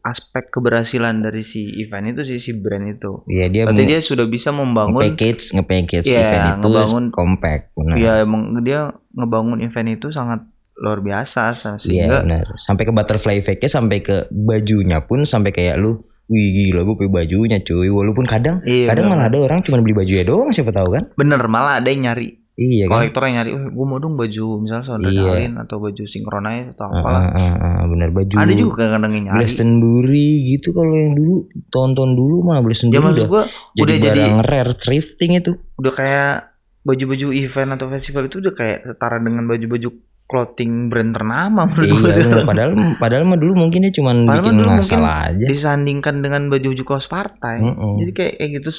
aspek 0.00 0.48
keberhasilan 0.48 1.20
dari 1.20 1.40
si 1.40 1.62
event 1.78 2.10
itu 2.10 2.24
sih 2.26 2.38
si 2.38 2.52
brand 2.54 2.88
itu 2.88 3.22
Iya 3.26 3.46
dia 3.46 3.62
berarti 3.64 3.84
dia 3.84 4.00
sudah 4.00 4.24
bisa 4.24 4.50
membangun 4.50 5.04
nge-package 5.06 5.54
nge-package 5.54 6.06
Iya, 6.06 6.18
event 6.18 6.44
itu 6.56 6.66
ngebangun- 6.66 7.10
compact. 7.10 7.64
Benar. 7.72 7.94
ya 7.94 8.12
emang 8.18 8.42
dia 8.60 8.80
ngebangun 9.12 9.60
event 9.60 9.88
itu 9.92 10.08
sangat 10.08 10.40
luar 10.74 10.98
biasa 10.98 11.52
Iya 11.52 11.76
sehingga 11.76 12.24
benar. 12.24 12.56
Sampai 12.56 12.82
ke 12.82 12.90
butterfly 12.90 13.36
effect-nya 13.36 13.68
sampai 13.68 14.00
ke 14.00 14.16
bajunya 14.30 15.00
pun 15.00 15.22
sampai 15.22 15.50
kayak 15.50 15.76
lu 15.76 16.00
Wih 16.24 16.46
gila 16.54 16.86
gue 16.86 16.94
pakai 16.94 17.10
bajunya 17.12 17.58
cuy 17.58 17.90
Walaupun 17.90 18.22
kadang 18.22 18.62
Iya, 18.62 18.86
Kadang 18.86 19.10
benar. 19.10 19.18
malah 19.18 19.26
ada 19.28 19.38
orang 19.42 19.60
cuma 19.60 19.76
beli 19.76 19.92
bajunya 19.92 20.22
doang 20.22 20.48
Siapa 20.48 20.70
tahu 20.70 20.88
kan 20.90 21.04
bener 21.12 21.42
malah 21.44 21.76
ada 21.76 21.90
yang 21.90 22.06
nyari 22.06 22.39
Iya 22.60 22.84
kan 22.84 22.92
kolektor 23.00 23.24
yang 23.24 23.34
nyari, 23.34 23.50
gue 23.56 23.86
mau 23.88 23.96
dong 23.96 24.14
baju 24.14 24.44
misalnya 24.60 24.84
sondrenalin 24.84 25.56
atau 25.56 25.80
baju 25.80 26.02
sinkronize 26.04 26.76
atau 26.76 26.86
Ah, 26.86 26.94
apalah. 26.94 27.22
ah, 27.32 27.54
ah, 27.56 27.84
Bener 27.88 28.12
baju 28.12 28.32
Ada 28.36 28.52
juga 28.52 28.72
kadang-kadang 28.78 29.12
yang 29.14 29.24
nyari. 29.26 29.38
Glastonbury 29.40 30.28
gitu 30.50 30.68
Kalau 30.70 30.92
yang 30.92 31.14
dulu 31.14 31.34
Tonton 31.68 32.10
dulu 32.12 32.36
mah 32.42 32.60
Ya 32.60 32.62
Glastonbury 32.62 33.00
maksud 33.00 33.16
udah 33.18 33.26
gue 33.26 33.42
Jadi 33.48 33.80
udah 33.80 33.96
jadi 33.98 34.20
barang 34.22 34.38
rare 34.44 34.72
Thrifting 34.76 35.32
itu 35.34 35.52
udah 35.74 35.92
kayak 35.94 36.32
baju-baju 36.80 37.26
event 37.34 37.70
atau 37.72 37.86
festival 37.88 38.22
itu 38.24 38.36
udah 38.38 38.54
kayak 38.54 38.78
setara 38.86 39.16
dengan 39.16 39.44
baju-baju 39.44 39.88
clothing 40.22 40.88
brand 40.88 41.12
ternama 41.12 41.64
menurut 41.64 41.88
gue. 41.90 42.08
Iya 42.08 42.24
bener. 42.24 42.44
Padahal 42.44 42.70
Padahal 42.96 43.24
mah 43.24 43.36
dulu 43.36 43.52
mungkin 43.54 43.84
dia 43.84 43.92
cuma 43.92 44.12
Padahal 44.12 44.36
bikin 44.42 44.44
mah 44.46 44.56
dulu 44.58 44.70
mungkin 44.74 45.00
aja 45.00 45.44
Disandingkan 45.44 46.14
dengan 46.20 46.42
baju-baju 46.48 46.82
kaos 46.86 47.04
partai. 47.04 47.60
Mm-mm. 47.60 48.00
Jadi 48.00 48.12
kayak 48.12 48.34
kayak 48.36 48.50
gitu 48.60 48.70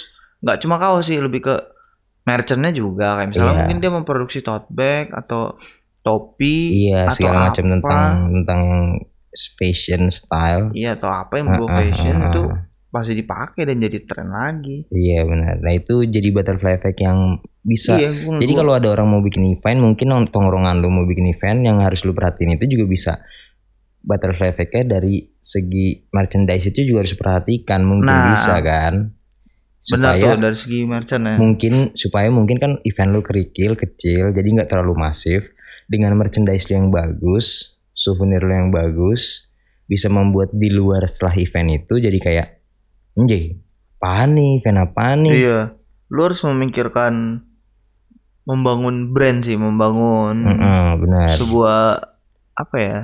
nggak 0.42 0.58
cuma 0.60 0.76
kaos 0.78 1.06
sih 1.06 1.18
lebih 1.18 1.42
ke 1.42 1.54
merchandnya 2.24 2.72
juga 2.72 3.18
kayak 3.18 3.30
misalnya 3.30 3.50
Iya. 3.50 3.60
mungkin 3.60 3.78
dia 3.80 3.92
memproduksi 3.92 4.40
tote 4.40 4.70
bag 4.70 5.10
atau 5.12 5.58
topi 6.00 6.86
Iya 6.86 7.06
atau 7.06 7.16
segala 7.16 7.38
macam 7.48 7.66
tentang 7.70 8.10
Tentang 8.32 8.62
fashion 9.32 10.04
style 10.08 10.74
iya 10.74 10.94
atau 10.94 11.08
apa 11.08 11.34
yang 11.36 11.48
Ah, 11.48 11.58
ah, 11.58 11.72
fashion 11.72 12.16
ah, 12.18 12.28
itu 12.28 12.42
ah. 12.46 12.60
pasti 12.90 13.16
dipakai 13.16 13.64
dan 13.64 13.80
jadi 13.80 14.04
tren 14.04 14.28
lagi. 14.28 14.84
Iya 14.88 15.24
benar. 15.24 15.56
Nah 15.58 15.72
itu 15.72 16.04
jadi 16.04 16.28
butterfly 16.30 16.76
effect 16.76 17.00
yang 17.00 17.40
bisa. 17.62 17.96
Iya, 17.96 18.12
gua- 18.20 18.38
Jadi 18.38 18.52
kalau 18.52 18.76
ada 18.76 18.92
orang 18.92 19.08
mau 19.08 19.22
bikin 19.22 19.48
event, 19.48 19.80
mungkin 19.80 20.12
tongkrongan 20.28 20.76
lu 20.78 20.92
mau 20.92 21.06
bikin 21.06 21.24
event 21.26 21.64
yang 21.64 21.80
harus 21.80 22.04
lu 22.04 22.12
perhatiin 22.12 22.60
itu 22.60 22.68
juga 22.68 22.86
bisa 22.86 23.14
butterfly 23.98 24.50
effect-nya 24.50 25.00
dari 25.00 25.24
segi 25.40 26.10
merchandise 26.10 26.68
itu 26.68 26.84
juga 26.84 27.06
harus 27.06 27.16
perhatikan 27.16 27.80
mungkin 27.82 28.12
Nah, 28.12 28.36
bisa 28.36 28.60
kan. 28.60 28.94
Benar 29.82 30.14
Supaya 30.14 30.22
tuh 30.22 30.40
dari 30.40 30.58
segi 30.58 30.80
merchant 30.86 31.24
ya. 31.26 31.36
mungkin 31.36 31.74
supaya 31.92 32.30
mungkin 32.30 32.58
kan 32.58 32.72
event 32.82 33.10
lu 33.10 33.22
kerikil 33.22 33.74
kecil 33.74 34.30
jadi 34.30 34.46
nggak 34.46 34.70
terlalu 34.70 34.94
masif 34.96 35.50
dengan 35.90 36.14
merchandise 36.14 36.70
lu 36.70 36.78
yang 36.78 36.88
bagus, 36.88 37.76
souvenir 37.92 38.40
lu 38.40 38.54
yang 38.54 38.70
bagus 38.70 39.50
bisa 39.84 40.08
membuat 40.08 40.54
di 40.54 40.70
luar 40.70 41.04
setelah 41.04 41.36
event 41.36 41.82
itu 41.82 41.98
jadi 41.98 42.16
kayak 42.16 42.48
anjay 43.12 43.60
apa 43.98 44.24
nih 44.26 44.62
event 44.62 44.80
apa 44.80 45.06
nih 45.16 45.34
Iya, 45.36 45.60
lu 46.08 46.20
harus 46.22 46.40
memikirkan 46.42 47.44
membangun 48.42 49.12
brand 49.12 49.42
sih, 49.42 49.58
membangun 49.58 50.46
Mm-mm, 50.46 50.86
benar 51.02 51.28
sebuah 51.28 51.82
apa 52.54 52.78
ya? 52.78 53.00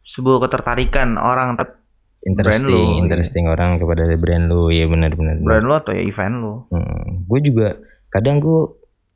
Sebuah 0.00 0.44
ketertarikan 0.44 1.16
orang 1.16 1.56
ter- 1.56 1.79
interesting 2.20 2.68
brand 2.68 2.76
lu, 2.76 2.80
iya. 2.80 3.00
interesting 3.00 3.44
orang 3.48 3.70
kepada 3.80 4.04
brand 4.20 4.44
lu 4.52 4.68
ya 4.68 4.84
benar 4.86 5.12
benar 5.16 5.36
brand 5.40 5.64
lu 5.64 5.72
atau 5.72 5.92
ya 5.96 6.02
event 6.04 6.34
lu. 6.40 6.54
gue 7.24 7.40
juga 7.40 7.68
kadang 8.12 8.42
gue 8.42 8.60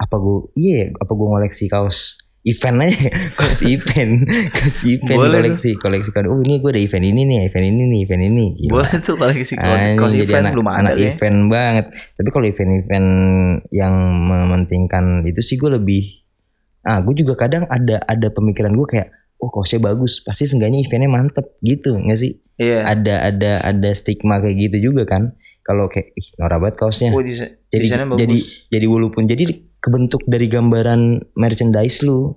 apa 0.00 0.16
gue 0.18 0.38
iya 0.56 0.90
apa 0.96 1.12
gue 1.12 1.26
ngoleksi 1.28 1.68
kaos 1.70 2.24
event 2.44 2.76
aja 2.84 3.08
kaos 3.40 3.60
event 3.64 4.28
kaos 4.52 4.78
event 4.84 5.16
Boleh 5.16 5.40
koleksi 5.40 5.70
koleksi 5.80 6.10
kan 6.12 6.28
oh 6.28 6.38
ini 6.44 6.60
gue 6.60 6.70
ada 6.76 6.80
event 6.80 7.04
ini 7.08 7.20
nih 7.24 7.38
event 7.48 7.66
ini 7.66 7.82
nih 7.88 8.00
event 8.04 8.22
ini 8.24 8.44
Gila. 8.60 8.72
Boleh 8.76 8.92
tuh 9.00 9.14
koleksi 9.16 9.54
jadi 9.56 10.18
event 10.28 10.44
anak, 10.44 10.52
belum 10.52 10.68
ada 10.68 10.78
anak 10.80 10.94
ya. 11.00 11.08
event 11.08 11.38
banget 11.48 11.86
tapi 12.20 12.28
kalau 12.28 12.46
event-event 12.46 13.08
yang 13.72 13.94
mementingkan 14.28 15.04
itu 15.24 15.40
sih 15.40 15.56
gue 15.56 15.72
lebih 15.72 16.02
ah 16.84 17.00
gue 17.00 17.14
juga 17.16 17.48
kadang 17.48 17.64
ada 17.72 18.04
ada 18.04 18.28
pemikiran 18.28 18.76
gue 18.76 18.86
kayak 18.86 19.08
oh 19.38 19.50
kaosnya 19.50 19.80
bagus. 19.80 20.22
Pasti 20.22 20.44
seenggaknya 20.44 20.82
eventnya 20.82 21.08
mantep 21.08 21.46
gitu 21.60 21.94
nggak 21.96 22.18
sih? 22.18 22.38
Iya. 22.54 22.86
ada 22.86 23.14
ada 23.26 23.52
ada 23.66 23.90
stigma 23.90 24.38
kayak 24.38 24.54
gitu 24.70 24.90
juga 24.90 25.02
kan? 25.10 25.34
Kalau 25.64 25.90
kayak 25.90 26.12
ih 26.14 26.28
norak 26.38 26.58
banget 26.60 26.76
kaosnya 26.76 27.08
Oh, 27.10 27.24
jadi 27.24 27.48
bagus. 28.04 28.20
jadi 28.20 28.36
jadi 28.70 28.86
walaupun 28.86 29.24
jadi 29.24 29.44
kebentuk 29.80 30.22
dari 30.24 30.46
gambaran 30.46 31.00
merchandise 31.34 32.04
lu 32.04 32.36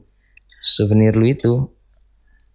souvenir 0.57 1.13
lu 1.13 1.27
itu 1.27 1.53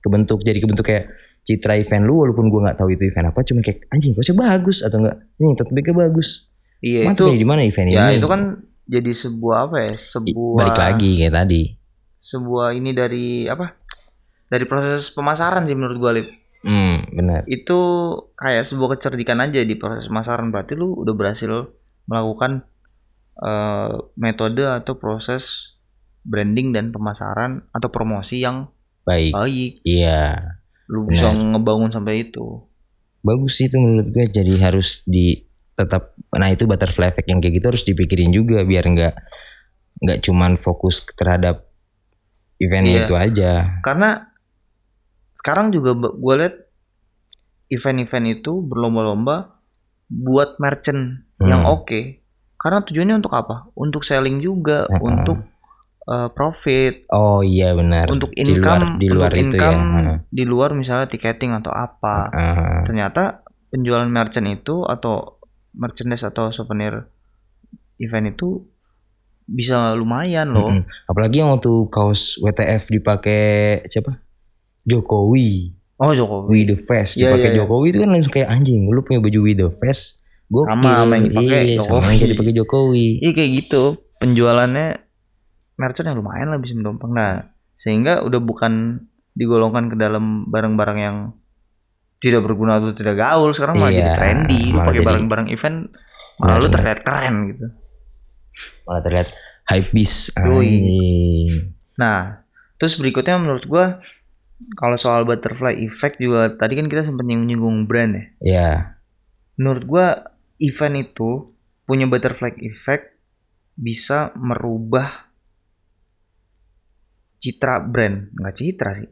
kebentuk 0.02 0.42
jadi 0.42 0.58
kebentuk 0.58 0.82
kayak 0.82 1.14
citra 1.42 1.78
event 1.78 2.02
lu 2.02 2.18
walaupun 2.18 2.50
gua 2.50 2.70
nggak 2.70 2.78
tahu 2.82 2.88
itu 2.90 3.06
event 3.06 3.30
apa 3.30 3.40
cuma 3.46 3.62
kayak 3.62 3.86
anjing 3.94 4.10
kaosnya 4.12 4.34
bagus 4.34 4.82
atau 4.82 4.98
enggak 4.98 5.16
nih 5.38 5.54
tote 5.54 5.70
bagnya 5.70 5.94
bagus. 5.94 6.28
Iya 6.82 7.00
Mantap 7.06 7.30
itu 7.30 7.38
di 7.38 7.46
mana 7.46 7.60
event 7.62 7.88
ya 7.94 8.10
ini 8.10 8.18
itu 8.18 8.26
kan 8.26 8.40
jadi 8.82 9.12
sebuah 9.14 9.56
apa 9.70 9.76
ya 9.86 9.94
sebuah 9.94 10.58
balik 10.58 10.80
lagi 10.82 11.10
kayak 11.22 11.34
tadi. 11.36 11.62
sebuah 12.18 12.74
ini 12.74 12.90
dari 12.90 13.26
apa 13.46 13.81
dari 14.52 14.68
proses 14.68 15.08
pemasaran 15.08 15.64
sih 15.64 15.72
menurut 15.72 15.96
gua 15.96 16.12
Lip. 16.12 16.28
hmm 16.62 17.16
benar. 17.16 17.40
Itu 17.48 17.80
kayak 18.36 18.68
sebuah 18.68 18.94
kecerdikan 18.94 19.40
aja 19.40 19.64
di 19.64 19.74
proses 19.74 20.06
pemasaran. 20.06 20.52
Berarti 20.52 20.76
lu 20.76 20.92
udah 20.92 21.16
berhasil 21.16 21.48
melakukan 22.04 22.68
eh, 23.40 23.92
metode 24.14 24.62
atau 24.62 24.94
proses 24.94 25.74
branding 26.22 26.70
dan 26.70 26.92
pemasaran 26.92 27.66
atau 27.72 27.88
promosi 27.88 28.44
yang 28.44 28.68
baik. 29.02 29.32
baik. 29.34 29.72
Iya. 29.82 30.38
Lu 30.86 31.08
bisa 31.08 31.32
ngebangun 31.32 31.90
sampai 31.90 32.28
itu. 32.28 32.62
Bagus 33.22 33.56
sih 33.56 33.66
itu 33.66 33.78
menurut 33.78 34.10
gue 34.10 34.26
jadi 34.28 34.54
harus 34.60 35.02
di 35.02 35.42
tetap 35.72 36.12
nah 36.30 36.46
itu 36.46 36.68
butterfly 36.68 37.08
effect 37.08 37.26
yang 37.26 37.40
kayak 37.40 37.58
gitu 37.58 37.66
harus 37.72 37.82
dipikirin 37.82 38.28
juga 38.28 38.60
biar 38.62 38.84
nggak 38.84 39.14
nggak 40.04 40.18
cuman 40.20 40.54
fokus 40.54 41.06
terhadap 41.14 41.70
event 42.58 42.86
Iya. 42.86 42.98
itu 43.02 43.14
aja. 43.16 43.52
Karena 43.82 44.30
sekarang 45.42 45.74
juga 45.74 45.90
gue 45.96 46.34
lihat 46.38 46.54
event-event 47.68 48.26
itu 48.32 48.62
berlomba-lomba 48.62 49.58
buat 50.06 50.54
merchant 50.56 51.26
yang 51.40 51.64
Hmm. 51.64 51.74
oke 51.74 52.00
karena 52.54 52.78
tujuannya 52.80 53.16
untuk 53.16 53.34
apa 53.34 53.66
untuk 53.74 54.02
selling 54.02 54.38
juga 54.38 54.86
Heeh. 54.86 55.02
untuk 55.02 55.38
eh, 56.04 56.28
profit 56.30 57.06
oh 57.08 57.40
iya 57.40 57.72
benar 57.72 58.06
untuk 58.06 58.30
Di 58.30 58.42
luar- 58.44 58.54
income 58.78 58.86
di 58.96 59.06
luar, 59.08 59.30
untuk 59.30 59.38
itu 59.40 59.46
income 59.50 59.80
ya 59.80 59.90
Heeh. 59.96 60.16
di 60.28 60.44
luar 60.44 60.70
misalnya 60.72 61.06
tiketing 61.06 61.52
atau 61.52 61.70
apa 61.70 62.16
Heeh. 62.28 62.82
ternyata 62.84 63.42
penjualan 63.68 64.06
merchant 64.06 64.46
itu 64.46 64.84
atau 64.84 65.42
merchandise 65.72 66.22
atau 66.22 66.50
souvenir 66.50 67.08
event 67.96 68.28
itu 68.28 68.62
bisa 69.42 69.94
lumayan 69.94 70.50
loh 70.50 70.70
Mm-mm. 70.70 70.86
apalagi 71.08 71.40
yang 71.40 71.50
waktu 71.50 71.70
kaos 71.88 72.38
WTF 72.38 72.92
dipakai 72.92 73.42
siapa 73.86 74.22
Jokowi. 74.86 75.72
Oh 76.02 76.10
Jokowi. 76.10 76.46
We 76.50 76.58
the 76.66 76.78
Fest 76.78 77.14
Iya, 77.14 77.30
dipakai 77.30 77.42
iya, 77.42 77.52
iya. 77.54 77.58
Jokowi 77.62 77.86
itu 77.94 77.98
kan 78.02 78.10
langsung 78.10 78.32
kayak 78.34 78.48
anjing 78.50 78.80
lu 78.90 79.00
punya 79.02 79.20
baju 79.22 79.38
We 79.42 79.52
the 79.54 79.68
Fest 79.78 80.20
gue 80.52 80.62
Sama 80.68 81.00
sama 81.00 81.12
yang 81.16 81.26
dipakai 81.32 81.60
sama 81.80 81.80
Jokowi. 81.80 82.14
yang 82.20 82.30
dipakai 82.36 82.54
Jokowi. 82.54 83.06
Iya 83.24 83.30
kayak 83.32 83.50
gitu. 83.62 83.82
Penjualannya 84.20 84.86
merchant 85.80 86.06
yang 86.12 86.18
lumayan 86.20 86.48
lah 86.52 86.58
bisa 86.60 86.74
mendompang. 86.76 87.10
Nah 87.14 87.32
sehingga 87.78 88.20
udah 88.22 88.40
bukan 88.42 89.02
digolongkan 89.32 89.88
ke 89.88 89.96
dalam 89.96 90.44
barang-barang 90.52 90.98
yang 91.00 91.16
tidak 92.20 92.44
berguna 92.44 92.78
atau 92.78 92.92
tidak 92.92 93.16
gaul. 93.16 93.50
Sekarang 93.50 93.80
malah 93.80 93.90
Iya, 93.90 93.98
jadi 93.98 94.10
trendy. 94.14 94.62
Lu 94.70 94.78
pakai 94.82 95.02
barang-barang 95.02 95.48
event 95.50 95.76
malah 96.36 96.56
lu 96.60 96.68
terlihat 96.68 97.00
keren 97.06 97.34
gitu. 97.54 97.66
Malah 98.84 99.00
terlihat 99.06 99.28
hype 99.70 99.90
beast 99.94 100.34
nah 101.94 102.42
terus 102.76 102.98
berikutnya 102.98 103.38
menurut 103.38 103.64
gua 103.70 104.02
kalau 104.78 104.96
soal 104.96 105.26
butterfly 105.26 105.74
effect 105.82 106.18
juga 106.18 106.52
tadi 106.54 106.78
kan 106.78 106.86
kita 106.86 107.06
sempat 107.06 107.24
nyinggung-nyinggung 107.26 107.86
brand 107.86 108.12
ya. 108.14 108.24
Ya 108.40 108.68
menurut 109.56 109.84
gua 109.84 110.06
event 110.58 110.96
itu 110.98 111.52
punya 111.84 112.08
butterfly 112.08 112.56
effect 112.64 113.18
bisa 113.76 114.32
merubah 114.38 115.28
citra 117.42 117.82
brand. 117.82 118.30
Nggak 118.32 118.54
citra 118.54 118.90
sih. 118.96 119.08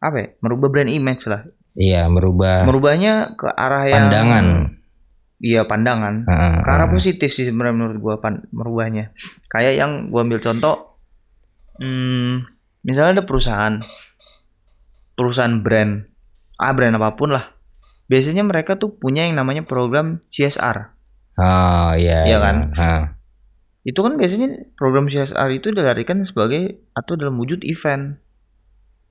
Apa 0.00 0.16
ya? 0.20 0.28
Merubah 0.40 0.68
brand 0.72 0.90
image 0.90 1.28
lah. 1.28 1.44
Iya 1.76 2.08
merubah 2.08 2.64
merubahnya 2.64 3.36
ke 3.36 3.52
arah 3.52 3.84
yang 3.84 4.08
pandangan. 4.08 4.46
Iya 5.36 5.68
pandangan. 5.68 6.14
Heeh, 6.24 6.54
ke 6.64 6.68
arah 6.72 6.88
positif 6.88 7.28
sih 7.28 7.44
sebenarnya 7.44 7.76
menurut 7.76 7.98
gua 8.00 8.14
pan- 8.16 8.48
merubahnya. 8.48 9.12
Kayak 9.52 9.74
yang 9.76 10.08
gua 10.08 10.24
ambil 10.24 10.40
contoh 10.40 10.96
hmm, 11.76 12.48
misalnya 12.80 13.20
ada 13.20 13.24
perusahaan 13.28 13.76
perusahaan 15.16 15.64
brand 15.64 16.04
ah 16.56 16.72
brand 16.76 16.94
apa 16.96 17.16
pun 17.16 17.32
lah 17.32 17.56
biasanya 18.06 18.46
mereka 18.46 18.78
tuh 18.78 18.94
punya 18.94 19.26
yang 19.26 19.34
namanya 19.34 19.66
program 19.66 20.22
CSR 20.30 20.94
oh 21.36 21.90
iya 21.96 22.22
Iya 22.28 22.38
kan? 22.38 22.56
Heeh. 22.70 23.02
itu 23.86 23.98
kan 24.02 24.14
biasanya 24.14 24.48
program 24.74 25.06
CSR 25.06 25.50
itu 25.50 25.70
dilarikan 25.70 26.18
sebagai 26.22 26.90
atau 26.90 27.14
dalam 27.14 27.38
wujud 27.38 27.62
event. 27.62 28.18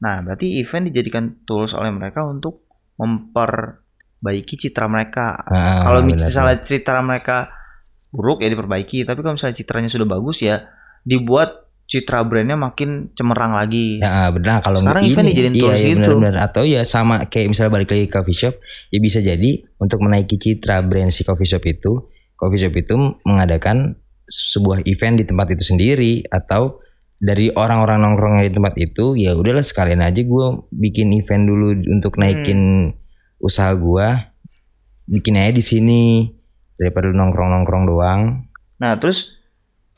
Nah, 0.03 0.19
berarti 0.19 0.59
event 0.59 0.91
dijadikan 0.91 1.39
tools 1.47 1.71
oleh 1.71 1.95
mereka 1.95 2.27
untuk 2.27 2.67
memperbaiki 2.99 4.55
citra 4.59 4.91
mereka. 4.91 5.39
Heeh, 5.47 5.79
kalau 5.79 6.03
misalnya 6.03 6.59
citra 6.59 6.99
mereka 6.99 7.55
buruk 8.11 8.43
ya 8.43 8.51
diperbaiki, 8.51 9.07
tapi 9.07 9.23
kalau 9.23 9.39
misalnya 9.39 9.55
citranya 9.55 9.87
sudah 9.87 10.07
bagus 10.07 10.43
ya 10.43 10.67
dibuat 11.07 11.64
citra 11.85 12.25
brandnya 12.25 12.57
makin 12.57 13.13
cemerlang 13.13 13.53
lagi. 13.53 14.01
Ya, 14.01 14.33
benar 14.33 14.61
kalau 14.65 14.81
Sekarang 14.81 15.05
event 15.05 15.27
dijadiin 15.29 15.55
iya, 15.55 15.61
tools 15.61 15.77
iya, 15.77 15.87
gitu. 15.93 15.99
benar-benar. 16.01 16.35
Atau 16.41 16.63
ya 16.65 16.81
sama 16.81 17.25
kayak 17.29 17.47
misalnya 17.53 17.71
balik 17.71 17.89
lagi 17.93 18.05
ke 18.09 18.13
coffee 18.17 18.37
shop, 18.37 18.55
ya 18.89 18.99
bisa 19.01 19.19
jadi 19.21 19.51
untuk 19.77 20.01
menaiki 20.01 20.35
citra 20.37 20.81
brand 20.85 21.13
si 21.13 21.21
coffee 21.21 21.47
shop 21.47 21.63
itu, 21.65 22.09
coffee 22.35 22.61
shop 22.61 22.73
itu 22.73 22.95
mengadakan 23.23 23.97
sebuah 24.25 24.81
event 24.89 25.21
di 25.21 25.25
tempat 25.29 25.53
itu 25.53 25.63
sendiri 25.63 26.25
atau 26.33 26.81
dari 27.21 27.53
orang-orang 27.53 28.01
nongkrongnya 28.01 28.49
di 28.49 28.53
tempat 28.57 28.73
itu 28.75 29.15
ya 29.15 29.37
udahlah 29.37 29.63
sekalian 29.63 30.01
aja 30.01 30.19
gue 30.25 30.45
bikin 30.73 31.13
event 31.15 31.45
dulu 31.45 31.71
untuk 31.93 32.17
naikin 32.17 32.91
usaha 33.37 33.71
gue 33.71 34.07
bikin 35.05 35.37
aja 35.37 35.53
di 35.53 35.63
sini 35.63 36.03
daripada 36.75 37.13
nongkrong-nongkrong 37.13 37.85
doang 37.85 38.21
Nah, 38.79 38.99
terus 38.99 39.39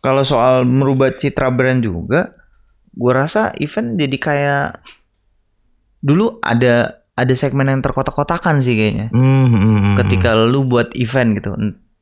kalau 0.01 0.23
soal 0.23 0.63
merubah 0.63 1.13
citra 1.13 1.49
brand 1.49 1.81
juga, 1.81 2.35
gua 2.93 3.25
rasa 3.25 3.53
event 3.57 3.97
jadi 3.97 4.17
kayak 4.17 4.65
dulu 6.01 6.37
ada 6.45 7.03
ada 7.17 7.33
segmen 7.33 7.65
yang 7.65 7.81
terkotak-kotakan 7.81 8.61
sih 8.61 8.77
kayaknya. 8.77 9.09
Hmm, 9.09 9.49
hmm, 9.49 9.95
Ketika 9.97 10.37
lu 10.37 10.69
buat 10.69 10.93
event 10.93 11.41
gitu. 11.41 11.49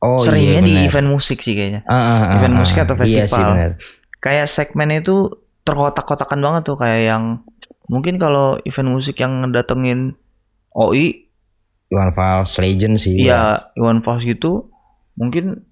oh, 0.04 0.20
Seringnya 0.20 0.60
iya, 0.60 0.68
di 0.68 0.74
event 0.92 1.08
musik 1.08 1.40
sih 1.40 1.56
kayaknya. 1.56 1.88
Ah, 1.88 1.96
ah, 1.96 2.04
ah, 2.04 2.36
event 2.36 2.56
musik 2.60 2.84
atau 2.84 3.00
Iya 3.00 3.08
sih 3.08 3.16
festival. 3.24 3.80
Kayak 4.20 4.48
segmennya 4.52 5.00
itu 5.00 5.32
terkotak-kotakan 5.64 6.40
banget 6.44 6.62
tuh 6.68 6.78
kayak 6.78 7.02
yang 7.16 7.24
mungkin 7.88 8.20
kalau 8.20 8.60
event 8.68 8.90
musik 8.92 9.18
yang 9.18 9.50
datengin 9.50 10.20
OI 10.76 11.26
Iwan 11.90 12.12
Fals 12.14 12.58
Legend 12.60 12.98
sih. 13.00 13.18
ya 13.18 13.72
Iwan 13.78 14.02
Fals 14.02 14.26
gitu 14.26 14.70
mungkin 15.16 15.66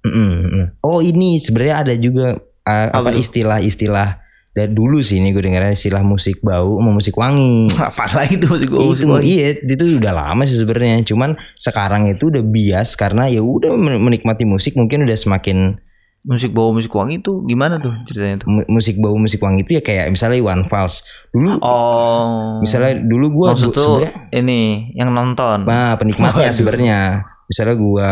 Mm-mm, 0.00 0.32
mm. 0.46 0.66
Oh 0.80 0.98
ini 0.98 1.36
sebenarnya 1.36 1.76
ada 1.78 1.94
juga 1.94 2.26
uh, 2.64 2.88
Apa 2.90 3.12
istilah-istilah 3.12 4.16
dari 4.50 4.66
dulu 4.66 4.98
sih 4.98 5.22
ini 5.22 5.30
gue 5.30 5.40
dengarnya 5.40 5.72
istilah 5.72 6.02
musik 6.02 6.42
bau 6.42 6.76
sama 6.76 6.90
musik 6.90 7.14
wangi. 7.14 7.70
apa 7.78 8.04
lagi 8.16 8.34
tuh 8.34 8.50
musik 8.50 8.68
musik 8.68 9.04
itu 9.04 9.06
wangi. 9.06 9.24
iya 9.28 9.46
itu 9.54 9.84
udah 9.96 10.12
lama 10.12 10.42
sih 10.42 10.56
sebenarnya. 10.56 11.04
Cuman 11.04 11.30
sekarang 11.54 12.08
itu 12.08 12.28
udah 12.28 12.42
bias 12.42 12.96
karena 12.96 13.28
ya 13.28 13.40
udah 13.40 13.76
men- 13.76 14.00
menikmati 14.00 14.42
musik 14.42 14.74
mungkin 14.74 15.04
udah 15.04 15.14
semakin 15.14 15.78
musik 16.20 16.52
bau 16.52 16.68
musik 16.68 16.92
wangi 16.92 17.16
itu 17.16 17.48
gimana 17.48 17.80
tuh 17.80 17.96
ceritanya 18.04 18.44
tuh? 18.44 18.48
mu- 18.52 18.68
musik 18.68 19.00
bau 19.00 19.16
musik 19.16 19.40
wangi 19.40 19.64
itu 19.64 19.76
ya 19.76 19.82
kayak 19.82 20.10
misalnya 20.10 20.36
Iwan 20.36 20.66
Fals. 20.66 21.06
Dulu 21.30 21.62
Oh. 21.62 22.58
misalnya 22.58 22.98
dulu 22.98 23.26
gue 23.30 23.48
Maksud 23.54 23.70
tuh 23.70 23.80
sebenarnya 24.02 24.12
ini 24.34 24.60
yang 24.92 25.14
nonton. 25.14 25.62
Nah, 25.62 25.94
penikmatnya 25.94 26.50
sebenarnya. 26.50 26.98
Misalnya 27.50 27.74
gua 27.74 28.10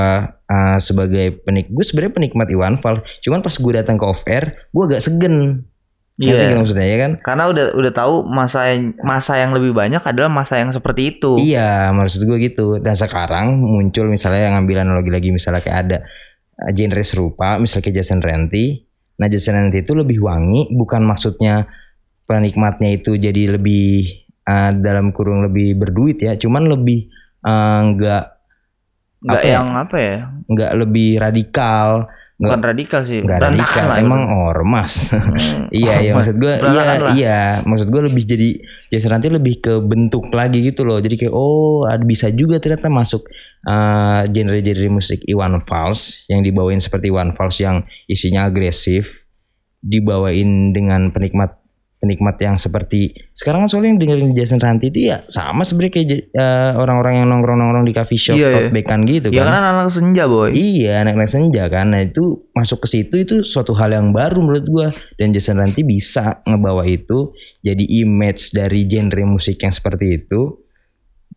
uh, 0.51 0.79
sebagai 0.83 1.39
penik, 1.47 1.71
gue 1.71 1.85
sebenarnya 1.87 2.15
penikmat 2.19 2.51
Iwan 2.51 2.75
Fals. 2.83 3.07
Cuman 3.23 3.39
pas 3.39 3.55
gue 3.55 3.73
datang 3.73 3.95
ke 3.95 4.05
off 4.05 4.27
air, 4.27 4.67
gue 4.75 4.83
agak 4.83 4.99
segen. 4.99 5.63
Iya. 6.19 6.35
Ngerti 6.35 6.45
nggak 6.51 6.61
maksudnya 6.67 6.87
ya 6.91 6.99
kan? 6.99 7.13
Karena 7.23 7.45
udah 7.47 7.67
udah 7.79 7.93
tahu 7.95 8.15
masa 8.27 8.75
yang 8.75 8.99
masa 9.07 9.39
yang 9.39 9.55
lebih 9.55 9.71
banyak 9.71 10.03
adalah 10.03 10.27
masa 10.27 10.59
yang 10.59 10.75
seperti 10.75 11.15
itu. 11.15 11.39
Iya, 11.39 11.95
maksud 11.95 12.27
gue 12.27 12.43
gitu. 12.43 12.83
Dan 12.83 12.99
sekarang 12.99 13.55
muncul 13.55 14.11
misalnya 14.11 14.51
yang 14.51 14.59
ngambil 14.59 14.83
analogi 14.83 15.11
lagi 15.15 15.29
misalnya 15.31 15.63
kayak 15.63 15.79
ada 15.87 15.99
uh, 16.67 16.71
genre 16.75 17.05
serupa, 17.07 17.63
misalnya 17.63 17.87
kayak 17.87 17.97
Jason 18.03 18.19
Ranti 18.19 18.89
Nah 19.19 19.27
Jason 19.27 19.59
Ranti 19.59 19.83
itu 19.83 19.93
lebih 19.99 20.23
wangi, 20.23 20.71
bukan 20.71 21.03
maksudnya 21.03 21.67
penikmatnya 22.31 22.95
itu 22.95 23.19
jadi 23.19 23.59
lebih 23.59 24.07
uh, 24.47 24.71
dalam 24.79 25.11
kurung 25.11 25.43
lebih 25.43 25.75
berduit 25.75 26.23
ya, 26.23 26.39
cuman 26.39 26.71
lebih 26.71 27.11
uh, 27.43 27.83
nggak 29.19 29.27
Nggak 29.27 29.41
Apa 29.41 29.47
ya? 29.47 29.55
yang 29.55 29.69
apa 29.75 29.97
ya? 29.99 30.17
nggak 30.49 30.73
lebih 30.79 31.11
radikal, 31.19 31.89
nggak 32.39 32.55
Bukan 32.55 32.61
radikal 32.63 33.01
sih. 33.03 33.19
nggak 33.21 33.41
radikal, 33.43 33.85
lah, 33.91 33.99
emang 33.99 34.23
ormas. 34.31 35.11
iya 35.75 35.99
iya 35.99 36.13
maksud 36.15 36.39
gue 36.39 36.55
iya 36.55 36.83
lah. 36.97 37.11
iya 37.13 37.41
maksud 37.67 37.91
gue 37.91 38.03
lebih 38.07 38.23
jadi 38.23 38.49
Jason 38.89 39.11
Ranti 39.11 39.27
lebih 39.29 39.59
ke 39.59 39.75
bentuk 39.83 40.31
lagi 40.31 40.63
gitu 40.63 40.87
loh. 40.87 41.03
Jadi 41.03 41.19
kayak 41.19 41.35
oh 41.35 41.85
ada 41.85 42.01
bisa 42.07 42.31
juga 42.31 42.63
ternyata 42.63 42.87
masuk 42.89 43.27
uh, 43.67 44.23
genre-genre 44.31 44.89
musik 44.89 45.21
Iwan 45.27 45.61
Fals 45.67 46.25
yang 46.31 46.41
dibawain 46.41 46.79
seperti 46.79 47.11
Iwan 47.11 47.35
Fals 47.35 47.59
yang 47.59 47.83
isinya 48.07 48.47
agresif 48.47 49.27
dibawain 49.83 50.71
dengan 50.71 51.11
penikmat 51.11 51.59
penikmat 51.99 52.39
yang 52.39 52.55
seperti 52.55 53.11
sekarang 53.33 53.63
kan 53.63 53.69
soalnya 53.69 53.91
yang 53.91 54.01
dengerin 54.01 54.31
Jason 54.33 54.57
Ranti 54.57 54.87
itu 54.89 55.11
ya 55.11 55.19
sama 55.21 55.63
sebenarnya 55.63 55.93
kayak 55.93 56.09
uh, 56.31 56.73
orang-orang 56.79 57.15
yang 57.17 57.27
nongkrong-nongkrong 57.29 57.85
di 57.85 57.93
coffee 57.93 58.15
shop, 58.17 58.35
Iya, 58.35 58.47
iya. 58.47 58.55
tote 58.55 58.71
bagan 58.73 59.01
gitu 59.03 59.27
Ya 59.29 59.43
kan. 59.43 59.51
kan 59.51 59.65
anak 59.69 59.91
senja 59.91 60.25
boy. 60.25 60.51
Iya, 60.51 60.93
anak-anak 61.03 61.27
senja 61.29 61.63
kan. 61.67 61.87
Nah, 61.89 62.01
itu 62.01 62.25
masuk 62.51 62.79
ke 62.83 62.89
situ 62.89 63.15
itu 63.17 63.35
suatu 63.43 63.75
hal 63.75 63.91
yang 63.91 64.11
baru 64.11 64.39
menurut 64.39 64.65
gua 64.65 64.87
dan 65.15 65.31
Jason 65.31 65.57
Ranti 65.57 65.83
bisa 65.83 66.39
ngebawa 66.43 66.83
itu 66.85 67.35
jadi 67.61 67.83
image 68.03 68.51
dari 68.53 68.85
genre 68.85 69.23
musik 69.25 69.59
yang 69.59 69.71
seperti 69.71 70.07
itu 70.19 70.63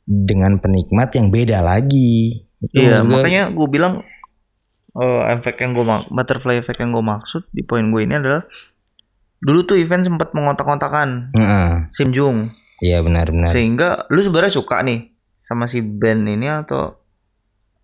dengan 0.04 0.58
penikmat 0.58 1.10
yang 1.12 1.28
beda 1.28 1.60
lagi. 1.60 2.46
Itu 2.60 2.78
Iya, 2.78 3.02
gua- 3.02 3.18
makanya 3.20 3.50
gue 3.50 3.68
bilang 3.68 3.94
eh, 4.94 5.24
efek 5.32 5.56
yang 5.58 5.72
gue 5.72 5.82
mak 5.82 6.06
butterfly 6.08 6.56
effect 6.56 6.78
yang 6.78 6.92
gue 6.92 7.00
maksud 7.00 7.48
di 7.50 7.64
poin 7.64 7.88
gue 7.88 8.02
ini 8.02 8.12
adalah 8.14 8.44
dulu 9.42 9.66
tuh 9.66 9.76
event 9.76 10.06
sempat 10.06 10.32
mengontak-kontakan 10.32 11.34
Heeh. 11.34 11.90
Sim 11.90 12.10
Jung 12.12 12.54
Iya 12.80 13.02
benar-benar. 13.02 13.50
sehingga 13.50 14.10
lu 14.10 14.22
sebenarnya 14.22 14.54
suka 14.54 14.82
nih 14.82 15.14
sama 15.38 15.66
si 15.66 15.82
band 15.82 16.26
ini 16.26 16.46
atau 16.48 16.98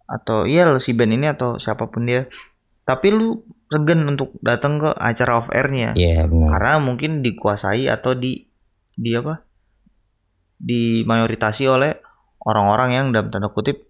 atau 0.05 0.45
iya 0.45 0.63
lo 0.63 0.77
si 0.77 0.93
band 0.93 1.11
ini 1.11 1.27
atau 1.27 1.57
siapa 1.57 1.85
pun 1.87 2.05
dia 2.05 2.25
tapi 2.81 3.11
lu 3.11 3.41
segan 3.67 4.07
untuk 4.07 4.31
datang 4.39 4.79
ke 4.79 4.89
acara 4.93 5.37
off 5.37 5.51
airnya 5.51 5.91
Iya 5.93 6.25
benar. 6.25 6.49
karena 6.49 6.71
mungkin 6.79 7.19
dikuasai 7.19 7.85
atau 7.85 8.13
di 8.13 8.47
di 8.93 9.11
apa 9.13 9.43
dimayoritasi 10.57 11.67
oleh 11.67 11.97
orang-orang 12.41 12.89
yang 12.91 13.05
dalam 13.11 13.29
tanda 13.29 13.49
kutip 13.49 13.85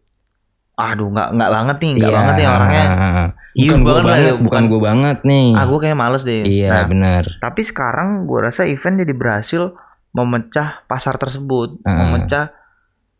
aduh 0.78 1.10
nggak 1.10 1.30
nggak 1.34 1.52
banget 1.52 1.78
nih 1.78 1.92
nggak 1.92 2.06
Iya, 2.06 2.16
banget 2.16 2.34
nih 2.34 2.48
orangnya 2.48 2.86
heeh. 2.86 3.28
Iya 3.58 3.66
Bukan 3.68 3.80
gua 3.82 3.90
banget 3.90 4.06
banget, 4.06 4.22
ya, 4.22 4.32
bukan 4.32 4.44
bukan- 4.46 4.66
gua 4.70 4.82
banget 4.86 5.18
nih. 5.26 5.48
ah 5.52 5.66
gue 5.66 5.80
kayak 5.82 5.98
males 5.98 6.24
deh 6.24 6.42
Iya 6.46 6.70
nah 6.70 6.84
benar. 6.86 7.24
tapi 7.40 7.62
sekarang 7.62 8.10
gue 8.24 8.40
rasa 8.40 8.62
event 8.64 8.96
jadi 8.98 9.14
berhasil 9.14 9.62
memecah 10.12 10.86
pasar 10.86 11.18
tersebut 11.18 11.82
Heeh. 11.82 11.98
memecah 11.98 12.46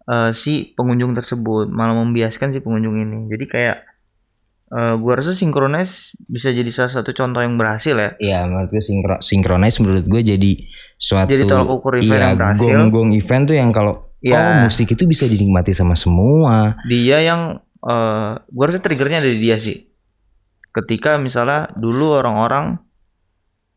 eh, 0.06 0.32
si 0.32 0.72
pengunjung 0.72 1.12
tersebut 1.12 1.68
malah 1.68 1.94
membiaskan 1.94 2.50
si 2.50 2.62
pengunjung 2.62 2.94
ini 2.96 3.26
jadi 3.28 3.46
kayak 3.46 3.78
eh 4.68 4.94
gue 4.94 5.14
rasa 5.16 5.32
synchronize 5.32 6.12
bisa 6.22 6.52
jadi 6.52 6.68
salah 6.68 6.92
satu 6.94 7.12
contoh 7.12 7.40
yang 7.40 7.56
berhasil 7.56 7.96
ya 7.96 8.10
Iya 8.18 8.40
menurut 8.46 8.70
gue 8.70 8.84
sinkro 8.84 9.16
menurut 9.80 10.06
gue 10.06 10.22
jadi 10.22 10.52
suatu 10.96 11.30
Jadi 11.30 11.44
tolak 11.46 11.70
ukur 11.72 11.94
event 11.96 12.10
iya, 12.12 12.28
yang 12.28 12.38
berhasil. 12.38 12.74
Gong-gong 12.76 13.10
event 13.14 13.44
tuh 13.46 13.56
yang 13.56 13.70
kalau 13.72 14.07
Iya. 14.20 14.36
oh 14.36 14.54
musik 14.66 14.90
itu 14.90 15.06
bisa 15.06 15.24
dinikmati 15.24 15.72
sama 15.72 15.94
semua. 15.94 16.74
dia 16.84 17.22
yang 17.22 17.62
eh 17.80 18.32
gue 18.42 18.64
rasa 18.66 18.80
triggernya 18.80 19.22
dari 19.22 19.38
dia 19.38 19.58
sih 19.58 19.86
ketika 20.72 21.18
misalnya 21.18 21.70
dulu 21.74 22.14
orang-orang 22.16 22.82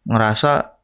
ngerasa 0.02 0.80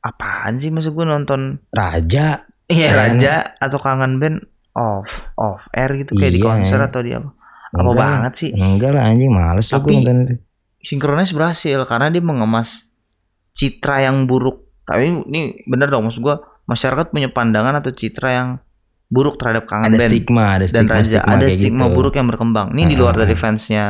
apaan 0.00 0.56
sih 0.56 0.70
masa 0.70 0.90
gue 0.90 1.04
nonton 1.04 1.60
Raja. 1.70 2.48
iya 2.66 2.88
Keren. 2.90 3.18
raja 3.18 3.32
atau 3.56 3.78
kangen 3.78 4.18
band 4.18 4.38
off 4.72 5.06
off 5.34 5.70
air 5.72 5.94
gitu 5.96 6.14
kayak 6.14 6.34
di 6.34 6.40
Iya. 6.40 6.46
konser 6.48 6.78
atau 6.80 7.00
di 7.00 7.12
apa 7.12 7.30
apa 7.70 7.80
Enggak. 7.84 7.96
banget 7.96 8.32
sih 8.34 8.50
Enggak 8.52 8.90
lah 8.92 9.02
anjing 9.06 9.30
males 9.30 9.66
Tapi- 9.66 10.02
gue. 10.02 10.38
Synchronize 10.80 11.30
berhasil 11.30 11.78
karena 11.84 12.08
dia 12.08 12.18
mengemas 12.20 12.90
citra 13.52 14.00
yang 14.00 14.24
buruk 14.24 14.66
tapi 14.82 15.22
ini 15.22 15.62
bener 15.64 15.86
dong 15.86 16.08
maksud 16.08 16.18
gue 16.18 16.34
masyarakat 16.64 17.12
punya 17.12 17.28
pandangan 17.28 17.76
atau 17.76 17.92
citra 17.92 18.28
yang 18.32 18.48
buruk 19.10 19.36
terhadap 19.36 19.66
kangen 19.66 19.90
Ada 19.90 19.98
band 19.98 20.10
stigma, 20.10 20.44
ada 20.48 20.64
dan 20.64 20.68
stigma, 20.70 20.94
Raja 20.94 21.04
stigma 21.10 21.26
ada 21.28 21.46
stigma 21.50 21.84
gitu. 21.84 21.94
buruk 21.98 22.14
yang 22.14 22.28
berkembang. 22.30 22.68
Ini 22.72 22.82
di 22.86 22.94
luar 22.94 23.14
Ah. 23.14 23.20
dari 23.20 23.34
fansnya 23.34 23.84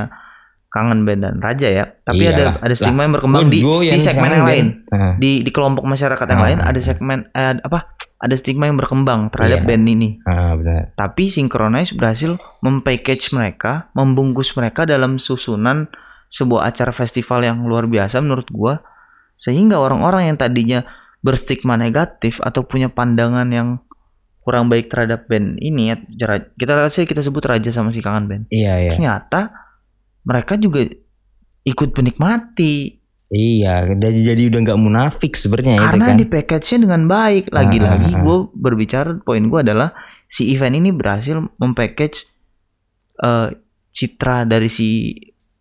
Kangen 0.67 1.03
Band 1.03 1.21
dan 1.21 1.37
Raja 1.39 1.67
ya, 1.67 1.85
tapi 2.01 2.25
Iya. 2.25 2.33
ada 2.33 2.45
ada 2.63 2.75
stigma 2.75 3.03
yang 3.03 3.13
berkembang 3.13 3.51
di 3.51 3.59
gua 3.59 3.83
di 3.83 3.91
yang 3.91 3.99
segmen 3.99 4.31
yang 4.31 4.47
lain. 4.47 4.67
Ah. 4.89 5.15
Di 5.19 5.43
di 5.43 5.51
kelompok 5.51 5.83
masyarakat 5.85 6.25
yang 6.25 6.41
Ah. 6.41 6.47
lain 6.47 6.59
ada 6.63 6.79
segmen 6.79 7.19
eh, 7.31 7.59
apa? 7.59 7.91
Ada 8.17 8.37
stigma 8.37 8.65
yang 8.65 8.77
berkembang 8.77 9.29
terhadap 9.29 9.61
Iya. 9.61 9.67
band 9.67 9.85
ini. 9.85 10.09
Ah, 10.23 10.55
benar. 10.55 10.95
Tapi 10.95 11.27
Synchronize 11.27 11.91
berhasil 11.91 12.37
mempackage 12.61 13.33
mereka, 13.33 13.91
membungkus 13.93 14.55
mereka 14.55 14.85
dalam 14.85 15.17
susunan 15.17 15.91
sebuah 16.29 16.65
acara 16.65 16.93
festival 16.93 17.43
yang 17.43 17.67
luar 17.67 17.85
biasa 17.85 18.23
menurut 18.23 18.47
gua 18.49 18.79
sehingga 19.35 19.77
orang-orang 19.77 20.31
yang 20.31 20.39
tadinya 20.39 20.81
berstigma 21.19 21.75
negatif 21.75 22.39
atau 22.41 22.63
punya 22.63 22.87
pandangan 22.87 23.51
yang 23.51 23.69
kurang 24.41 24.67
baik 24.67 24.89
terhadap 24.89 25.25
band 25.25 25.57
ini 25.57 25.93
ya 25.93 25.97
kita 26.55 26.89
saya 26.89 27.05
kita 27.05 27.21
sebut 27.21 27.45
raja 27.45 27.69
sama 27.69 27.91
si 27.91 28.01
kangen 28.01 28.25
band 28.25 28.43
Iya, 28.49 28.75
iya. 28.79 28.91
ternyata 28.91 29.53
mereka 30.23 30.57
juga 30.57 30.85
ikut 31.63 31.91
menikmati 31.93 32.97
Iya, 33.31 33.87
jadi 33.95 34.35
jadi 34.35 34.43
udah 34.51 34.61
nggak 34.61 34.81
munafik 34.81 35.39
sebenarnya 35.39 35.77
itu 35.77 35.85
karena 35.87 36.07
kan. 36.09 36.19
di 36.19 36.27
package-nya 36.27 36.79
dengan 36.83 37.03
baik 37.07 37.45
lagi-lagi 37.49 38.11
Ah, 38.11 38.15
ah, 38.15 38.19
ah. 38.19 38.23
gue 38.27 38.37
berbicara 38.51 39.11
poin 39.21 39.39
gue 39.41 39.61
adalah 39.61 39.95
si 40.27 40.51
event 40.51 40.75
ini 40.75 40.91
berhasil 40.91 41.39
mempackage 41.55 42.27
eh, 43.17 43.49
citra 43.93 44.43
dari 44.43 44.67
si 44.67 45.15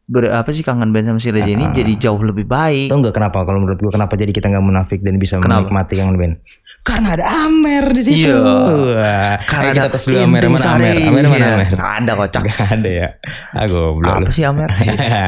ber, 0.04 0.34
apa 0.34 0.50
sih 0.50 0.65
kangen 0.65 0.89
band 0.89 1.06
sama 1.08 1.20
si 1.20 1.30
Raja 1.30 1.46
ini 1.46 1.62
Ah, 1.62 1.70
ah. 1.70 1.76
jadi 1.76 1.94
jauh 2.00 2.18
lebih 2.20 2.50
baik 2.50 2.89
Tahu 2.89 3.00
nggak 3.00 3.13
kenapa 3.13 3.46
kalau 3.46 3.62
menurut 3.62 3.78
gua 3.78 3.92
kenapa 3.94 4.18
jadi 4.18 4.32
kita 4.32 4.50
nggak 4.50 4.65
munafik 4.65 5.00
dan 5.04 5.22
bisa 5.22 5.38
Kenapa? 5.38 5.70
menikmati 5.70 5.94
yang 5.94 6.18
band? 6.18 6.42
Karena 6.80 7.13
ada 7.13 7.26
Amer 7.46 7.86
di 7.92 8.02
situ. 8.02 8.26
Iya. 8.26 8.39
Wah. 8.39 9.36
karena 9.44 9.70
ada 9.78 9.92
tes 9.92 10.04
dulu 10.04 10.18
Amer 10.20 10.42
mana. 10.44 10.68
Amer? 10.72 10.96
Amer 11.02 11.26
mana 11.26 11.38
Iya. 11.38 11.50
Amer? 11.54 11.68
Ada 11.78 12.12
kocak 12.15 12.42
Gak 12.46 12.70
ada 12.74 12.89
ya. 12.89 13.08
Ah 13.52 13.65
goblok 13.65 14.00
lu. 14.10 14.20
apa 14.22 14.32
sih 14.32 14.44
Amer 14.44 14.70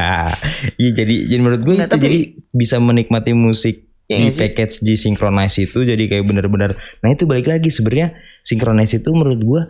Iya 0.80 0.90
jadi 0.94 1.14
jadi 1.26 1.40
menurut 1.40 1.62
gue 1.62 1.74
itu 1.76 1.84
tapi- 1.84 2.02
jadi 2.02 2.18
bisa 2.50 2.76
menikmati 2.76 3.32
musik 3.32 3.76
Iya 4.04 4.28
di 4.28 4.34
package 4.34 4.82
di 4.82 4.94
synchronize 4.94 5.56
itu 5.58 5.78
jadi 5.82 6.02
kayak 6.02 6.24
bener-bener 6.24 6.74
nah 6.98 7.08
itu 7.08 7.24
balik 7.24 7.46
lagi 7.46 7.68
sebenarnya 7.68 8.12
synchronize 8.42 8.92
itu 8.92 9.08
menurut 9.08 9.40
gue 9.40 9.62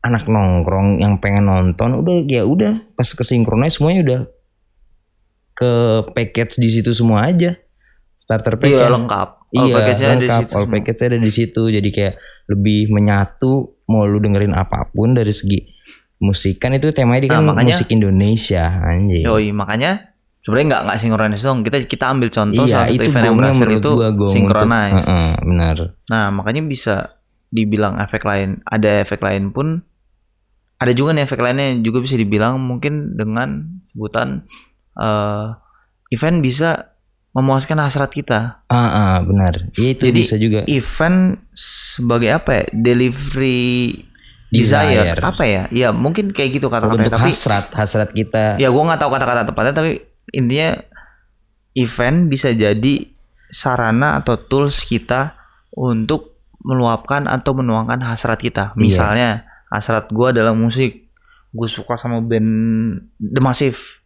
anak 0.00 0.24
nongkrong 0.24 0.98
yang 0.98 1.18
pengen 1.18 1.46
nonton 1.46 1.96
udah 1.96 2.22
ya 2.22 2.44
udah 2.44 2.84
pas 2.92 3.08
ke 3.08 3.22
synchronize 3.22 3.74
semuanya 3.74 4.00
udah 4.00 4.20
ke 5.52 5.72
package 6.12 6.56
di 6.56 6.68
situ 6.70 6.92
semua 6.92 7.26
aja 7.26 7.58
starter 8.16 8.54
pack 8.54 8.70
iya 8.70 8.86
ya. 8.86 8.92
lengkap 8.92 9.28
All 9.50 9.64
Iya, 9.64 9.74
package-nya 9.74 10.06
ada 10.06 10.14
di 10.14 10.20
lengkap. 10.22 10.40
situ 10.42 10.54
All 10.54 10.66
package 10.68 11.00
ada 11.02 11.18
di 11.18 11.30
situ. 11.30 11.62
Jadi 11.66 11.88
kayak 11.88 12.14
lebih 12.46 12.80
menyatu. 12.90 13.52
Mau 13.84 14.04
lu 14.04 14.18
dengerin 14.18 14.52
apa 14.52 14.88
pun 14.88 15.12
dari 15.12 15.32
segi 15.32 15.64
musik 16.18 16.58
kan 16.58 16.72
itu 16.72 16.90
temanya 16.90 17.22
di 17.22 17.28
Nah, 17.28 17.34
kan 17.34 17.44
makanya- 17.46 17.72
musik 17.74 17.88
Indonesia 17.88 18.64
anjing. 18.84 19.24
Yoi, 19.24 19.48
makanya 19.50 20.12
sebenarnya 20.38 20.66
nggak 20.68 20.82
nggak 20.84 20.98
sinkronis 20.98 21.42
dong. 21.42 21.58
Kita 21.62 21.76
kita 21.82 22.04
ambil 22.06 22.28
contoh 22.28 22.62
iya, 22.62 22.72
salah 22.74 22.86
satu 22.86 22.94
itu 22.94 23.08
event 23.08 23.24
yang 23.24 23.36
berhasil 23.38 23.68
itu 23.70 23.90
synchronize. 24.28 24.92
untuk- 24.94 25.08
Heeh, 25.08 25.32
benar. 25.42 25.76
Nah, 26.06 26.26
makanya 26.30 26.62
bisa 26.62 26.96
dibilang 27.48 27.96
efek 27.96 28.20
lain. 28.22 28.60
Ada 28.62 29.00
efek 29.00 29.18
lain 29.18 29.50
pun 29.50 29.80
ada 30.76 30.92
juga 30.92 31.10
nih 31.10 31.24
efek 31.24 31.40
lainnya 31.40 31.72
yang 31.72 31.80
juga 31.82 31.98
bisa 31.98 32.14
dibilang 32.14 32.60
mungkin 32.60 33.14
dengan 33.14 33.80
sebutan 33.82 34.44
eh 34.94 35.46
event 36.10 36.38
bisa 36.38 36.97
memuaskan 37.30 37.78
hasrat 37.78 38.08
kita. 38.08 38.64
Ah, 38.66 38.76
ah, 38.88 39.14
benar. 39.20 39.68
Ya, 39.76 39.92
itu 39.92 40.08
Jadi, 40.08 40.18
bisa 40.18 40.36
juga. 40.36 40.60
Event 40.64 41.38
sebagai 41.52 42.32
apa 42.32 42.50
ya? 42.50 42.64
Delivery 42.72 43.94
Desire. 44.48 45.12
desire. 45.12 45.18
Apa 45.20 45.44
ya? 45.44 45.62
Ya, 45.68 45.88
mungkin 45.92 46.32
kayak 46.32 46.56
gitu 46.56 46.66
kata-katanya 46.66 47.08
Untuk 47.08 47.16
tapi 47.20 47.30
hasrat, 47.30 47.66
hasrat 47.72 48.10
kita. 48.10 48.56
ya 48.56 48.68
gua 48.68 48.82
nggak 48.88 49.00
tahu 49.00 49.10
kata-kata 49.12 49.42
tepatnya 49.44 49.74
tapi 49.76 49.92
intinya 50.32 50.80
event 51.74 52.28
bisa 52.28 52.50
jadi 52.50 52.94
sarana 53.48 54.16
atau 54.16 54.36
tools 54.36 54.84
kita 54.84 55.36
untuk 55.70 56.36
meluapkan 56.60 57.24
atau 57.24 57.52
menuangkan 57.54 58.02
hasrat 58.02 58.36
kita 58.36 58.72
Iya. 58.72 58.80
misalnya 58.80 59.28
hasrat 59.68 60.08
gua 60.10 60.32
dalam 60.32 60.56
musik 60.56 61.08
gue 61.48 61.64
suka 61.64 61.96
sama 61.96 62.20
band 62.20 62.50
The 63.16 63.40
Massive 63.40 63.97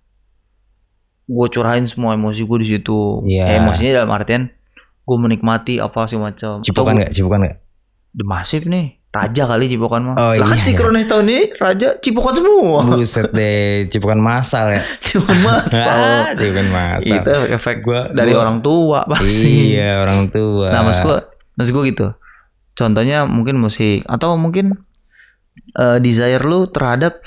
gue 1.25 1.47
curahin 1.49 1.85
semua 1.85 2.13
emosi 2.13 2.43
gue 2.43 2.59
di 2.59 2.69
situ 2.69 3.23
Iya. 3.25 3.45
Eh, 3.47 3.57
emosinya 3.59 3.93
dalam 3.99 4.11
artian 4.11 4.51
gue 5.03 5.17
menikmati 5.17 5.77
apa 5.77 6.05
sih 6.05 6.17
macam 6.17 6.61
Cipokan 6.61 6.95
nggak? 6.97 7.11
Cipokan 7.11 7.41
nggak? 7.43 7.57
The 8.13 8.25
Massive 8.25 8.67
nih 8.67 8.87
Raja 9.09 9.45
kali 9.45 9.69
Cipokan 9.69 10.03
mah. 10.03 10.17
Oh, 10.17 10.33
lah 10.33 10.47
kan 10.47 10.57
iya, 10.57 10.65
sinkronis 10.65 11.05
tahun 11.05 11.27
ini 11.27 11.41
Raja 11.55 11.89
Cipokan 11.99 12.33
semua. 12.33 12.81
Buset 12.89 13.29
deh, 13.31 13.85
cipukan 13.87 14.17
masal 14.17 14.73
ya. 14.73 14.81
Cipokan 15.05 15.37
masal. 15.39 15.97
cipukan 16.41 16.69
masal. 16.71 17.17
Itu 17.19 17.33
efek 17.51 17.77
Gua- 17.83 18.09
dari 18.09 18.33
gua- 18.33 18.41
orang 18.41 18.59
tua 18.59 19.05
pasti. 19.05 19.77
Iya, 19.77 20.01
orang 20.01 20.33
tua. 20.33 20.73
Nah, 20.73 20.81
maksud 20.83 21.03
gue, 21.03 21.19
maksud 21.55 21.73
gue 21.73 21.85
gitu. 21.93 22.07
Contohnya 22.73 23.29
mungkin 23.29 23.61
musik 23.61 24.01
atau 24.07 24.33
mungkin 24.35 24.81
eh, 25.75 25.99
desire 26.01 26.41
lu 26.41 26.65
terhadap 26.67 27.21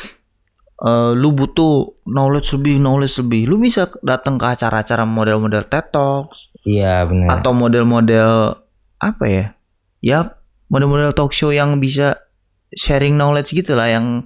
eh, 0.86 1.12
lu 1.14 1.34
butuh 1.34 1.74
knowledge 2.06 2.54
lebih, 2.54 2.78
knowledge 2.78 3.18
lebih. 3.20 3.42
Lu 3.46 3.58
bisa 3.58 3.90
datang 4.02 4.38
ke 4.38 4.46
acara-acara 4.46 5.04
model-model 5.04 5.66
TED 5.66 5.90
Talks 5.90 6.54
Iya, 6.62 7.06
benar. 7.06 7.42
atau 7.42 7.52
model-model 7.52 8.54
apa 8.98 9.26
ya? 9.26 9.46
Ya, 10.00 10.20
model-model 10.68 11.12
talk 11.12 11.30
show 11.30 11.50
yang 11.50 11.78
bisa 11.78 12.22
sharing 12.72 13.16
knowledge 13.16 13.50
gitu 13.50 13.74
lah 13.74 13.88
yang 13.88 14.26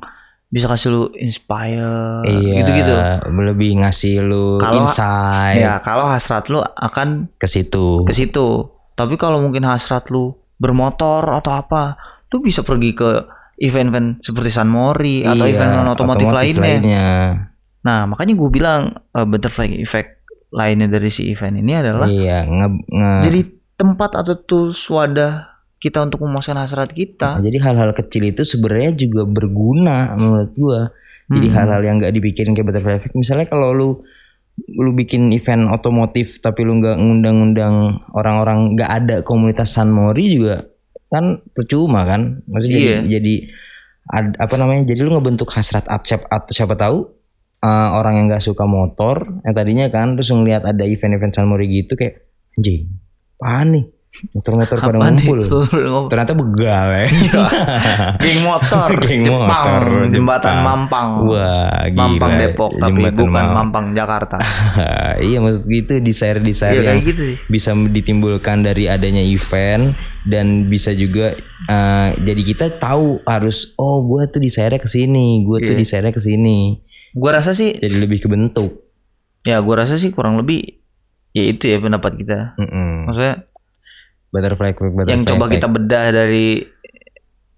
bisa 0.49 0.66
kasih 0.66 0.89
lu 0.89 1.03
inspire 1.14 2.26
Iya, 2.26 2.53
gitu-gitu. 2.60 2.95
lebih 3.30 3.80
ngasih 3.80 4.20
lu 4.20 4.57
Kalau- 4.57 4.82
insight 4.82 5.62
Ya, 5.62 5.78
kalau 5.80 6.10
hasrat 6.10 6.49
lu 6.49 6.60
akan 6.60 7.30
ke 7.38 7.45
situ. 7.45 8.03
ke 8.03 8.12
situ. 8.12 8.66
Tapi 8.93 9.16
kalau 9.16 9.39
mungkin 9.39 9.64
hasrat 9.64 10.10
lu 10.10 10.34
bermotor 10.57 11.24
atau 11.32 11.53
apa, 11.53 11.95
lu 12.30 12.41
bisa 12.41 12.62
pergi 12.62 12.91
ke 12.91 13.24
event-event 13.60 14.20
seperti 14.20 14.49
San 14.49 14.68
Mori 14.68 15.22
atau 15.22 15.43
Iya, 15.43 15.53
event 15.53 15.72
otomotif, 15.89 16.28
lainnya. 16.28 16.62
lainnya. 16.62 17.07
Nah, 17.80 18.07
makanya 18.07 18.34
gue 18.34 18.49
bilang 18.49 18.82
uh, 19.12 19.24
butterfly 19.24 19.70
effect 19.78 20.20
lainnya 20.49 20.88
dari 20.88 21.07
si 21.07 21.28
event 21.28 21.55
ini 21.55 21.74
adalah 21.74 22.07
Iya, 22.07 22.43
nge, 22.43 22.68
nge- 22.89 23.24
jadi 23.24 23.39
tempat 23.76 24.12
atau 24.18 24.36
tools 24.36 24.80
wadah 24.89 25.45
kita 25.78 26.01
untuk 26.01 26.20
memuaskan 26.20 26.57
hasrat 26.57 26.91
kita. 26.91 27.39
jadi 27.39 27.55
hal-hal 27.62 27.91
kecil 27.93 28.28
itu 28.28 28.43
sebenarnya 28.43 28.91
juga 28.97 29.24
berguna 29.24 30.12
menurut 30.14 30.51
gua. 30.53 30.82
Jadi 31.30 31.47
Hmm. 31.47 31.55
hal-hal 31.55 31.82
yang 31.84 31.95
nggak 31.99 32.12
dipikirin 32.12 32.51
kayak 32.51 32.68
butterfly 32.68 32.97
effect. 32.97 33.14
Misalnya 33.14 33.45
kalau 33.45 33.72
lu 33.72 33.89
lu 34.68 34.91
bikin 34.91 35.32
event 35.32 35.72
otomotif 35.72 36.41
tapi 36.41 36.68
lu 36.68 36.76
nggak 36.76 36.99
ngundang-undang 36.99 37.76
orang-orang 38.12 38.76
nggak 38.76 38.91
ada 38.91 39.16
komunitas 39.22 39.72
San 39.72 39.88
Mori 39.88 40.36
juga 40.36 40.68
kan 41.10 41.41
percuma 41.51 42.05
kan? 42.05 42.41
Maksudnya 42.47 42.80
jadi, 42.80 42.86
Iya. 42.86 42.99
jadi 43.20 43.36
ad- 44.10 44.38
apa 44.38 44.55
namanya? 44.57 44.82
Jadi 44.89 44.99
lu 45.03 45.12
ngebentuk 45.18 45.49
hasrat 45.51 45.86
up 45.89 46.01
atau 46.05 46.51
siapa 46.53 46.74
tahu 46.74 47.20
uh, 47.64 47.89
orang 47.99 48.14
yang 48.20 48.26
nggak 48.32 48.43
suka 48.43 48.64
motor 48.64 49.41
yang 49.43 49.53
tadinya 49.55 49.86
kan 49.91 50.16
terus 50.16 50.32
ngeliat 50.32 50.64
ada 50.64 50.84
event-event 50.86 51.34
San 51.36 51.47
Mori 51.47 51.68
gitu 51.68 51.95
kayak 51.95 52.24
anjing 52.55 52.88
apaan 53.39 53.68
nih 53.72 53.86
motor-motor 54.10 54.78
pada 54.82 54.97
ngumpul 54.99 55.38
ternyata 56.10 56.34
begal 56.34 56.88
ya 56.91 57.05
Geng 58.24 58.41
motor, 58.41 58.89
Geng 58.99 59.22
Jepang, 59.22 59.45
motor, 59.45 59.82
jembatan 60.10 60.49
Jepang. 60.51 60.66
Mampang. 60.66 61.10
wah 61.24 61.86
gila 61.86 62.10
Mampang 62.10 62.32
Depok 62.36 62.72
tapi 62.74 62.89
Jembatan 62.99 63.16
bukan 63.16 63.30
Mampang. 63.32 63.53
Mampang 63.55 63.86
Jakarta. 63.93 64.38
iya 65.28 65.38
maksud 65.38 65.62
gitu 65.64 65.91
desire 65.99 66.39
desire 66.39 66.74
Iya 66.76 66.89
yang 66.91 67.05
gitu 67.05 67.22
sih. 67.24 67.38
bisa 67.45 67.72
ditimbulkan 67.72 68.62
dari 68.62 68.86
adanya 68.86 69.22
event 69.22 69.93
dan 70.24 70.66
bisa 70.66 70.89
juga 70.91 71.38
eh, 71.64 72.10
jadi 72.18 72.41
kita 72.43 72.66
tahu 72.76 73.22
harus 73.24 73.72
oh 73.76 74.01
gue 74.03 74.26
tuh 74.28 74.41
desire 74.41 74.76
ke 74.76 74.88
sini 74.88 75.45
gue 75.45 75.57
tuh 75.62 75.68
Iya. 75.70 75.80
desire 75.80 76.10
ke 76.10 76.20
sini 76.20 76.82
Gua 77.12 77.34
rasa 77.36 77.53
sih 77.53 77.74
jadi 77.74 77.93
lebih 77.99 78.22
kebentuk 78.22 78.86
ya 79.41 79.57
gua 79.60 79.82
rasa 79.82 79.97
sih 79.97 80.10
kurang 80.10 80.38
lebih 80.38 80.62
ya 81.30 81.41
itu 81.43 81.66
ya 81.66 81.78
pendapat 81.78 82.14
kita. 82.16 82.53
Mm-mm. 82.53 83.05
Maksudnya 83.05 83.49
butterfly 84.30 84.74
effect 84.74 84.94
butterfly 84.94 85.14
yang 85.14 85.24
coba 85.26 85.46
effect. 85.50 85.54
kita 85.58 85.68
bedah 85.70 86.06
dari 86.14 86.48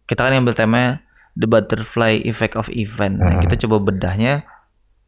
kita 0.07 0.21
kan 0.27 0.33
yang 0.35 0.43
temanya 0.51 0.99
the 1.39 1.47
butterfly 1.47 2.19
effect 2.27 2.59
of 2.59 2.67
event. 2.75 3.19
Nah, 3.19 3.39
kita 3.39 3.55
coba 3.63 3.79
bedahnya 3.91 4.43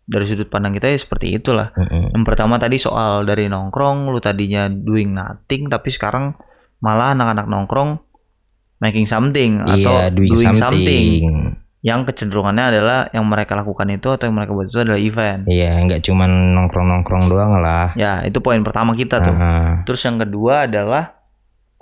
dari 0.04 0.24
sudut 0.28 0.48
pandang 0.48 0.76
kita 0.76 0.92
ya 0.92 1.00
seperti 1.00 1.36
itulah. 1.36 1.72
Mm-mm. 1.76 2.16
Yang 2.16 2.24
pertama 2.24 2.56
tadi 2.60 2.80
soal 2.80 3.24
dari 3.28 3.48
nongkrong, 3.48 4.12
lu 4.12 4.20
tadinya 4.20 4.68
doing 4.68 5.12
nothing 5.16 5.68
tapi 5.68 5.92
sekarang 5.92 6.36
malah 6.84 7.16
anak-anak 7.16 7.48
nongkrong 7.48 8.00
making 8.84 9.08
something 9.08 9.64
atau 9.64 9.96
iya 9.96 10.12
doing, 10.12 10.36
something. 10.36 11.08
yang 11.84 12.04
kecenderungannya 12.04 12.76
adalah 12.76 13.08
yang 13.16 13.24
mereka 13.28 13.56
lakukan 13.56 13.88
itu 13.92 14.12
atau 14.12 14.28
yang 14.28 14.36
mereka 14.36 14.52
buat 14.56 14.68
itu 14.68 14.80
adalah 14.84 15.00
event. 15.00 15.48
iya 15.48 15.80
nggak 15.84 16.04
cuman 16.04 16.56
nongkrong 16.56 16.88
nongkrong 16.92 17.28
doang 17.32 17.60
lah 17.60 17.92
Ya, 17.96 18.24
itu 18.28 18.40
poin 18.44 18.60
pertama 18.64 18.96
kita 18.96 19.20
tuh. 19.24 19.36
Ah, 19.36 19.84
Terus 19.88 20.04
yang 20.04 20.20
kedua 20.20 20.68
adalah 20.68 21.13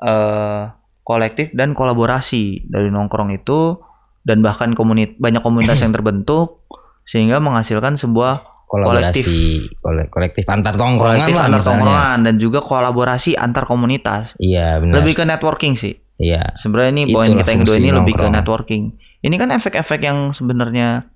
eh 0.01 0.63
kolektif 1.01 1.49
dan 1.53 1.73
kolaborasi 1.73 2.69
dari 2.69 2.89
nongkrong 2.89 3.33
itu 3.33 3.77
dan 4.21 4.45
bahkan 4.45 4.77
komunit 4.77 5.17
banyak 5.17 5.41
komunitas 5.41 5.81
yang 5.81 5.89
terbentuk 5.89 6.65
sehingga 7.01 7.41
menghasilkan 7.41 7.97
sebuah 7.97 8.45
kolektif 8.69 9.25
kolaborasi 9.27 9.81
kole- 9.83 10.07
kolektif 10.07 10.45
antar 10.47 10.77
tongkrongan 10.79 11.25
kolektif 11.27 11.35
lah 11.35 11.45
antar 11.49 11.61
tongkrongan 11.65 12.17
dan 12.23 12.35
juga 12.39 12.59
kolaborasi 12.63 13.31
antar 13.35 13.67
komunitas. 13.67 14.37
iya 14.39 14.79
benar 14.79 15.01
Lebih 15.01 15.13
ke 15.19 15.23
networking 15.27 15.75
sih. 15.75 15.99
iya 16.15 16.53
Sebenarnya 16.55 16.91
ini 16.95 17.03
poin 17.11 17.33
kita 17.35 17.49
yang 17.51 17.61
kedua 17.67 17.77
ini 17.81 17.91
lebih 17.91 18.13
ke 18.15 18.27
networking. 18.31 18.83
Ini 19.21 19.35
kan 19.35 19.49
efek-efek 19.51 19.99
yang 20.05 20.31
sebenarnya 20.31 21.10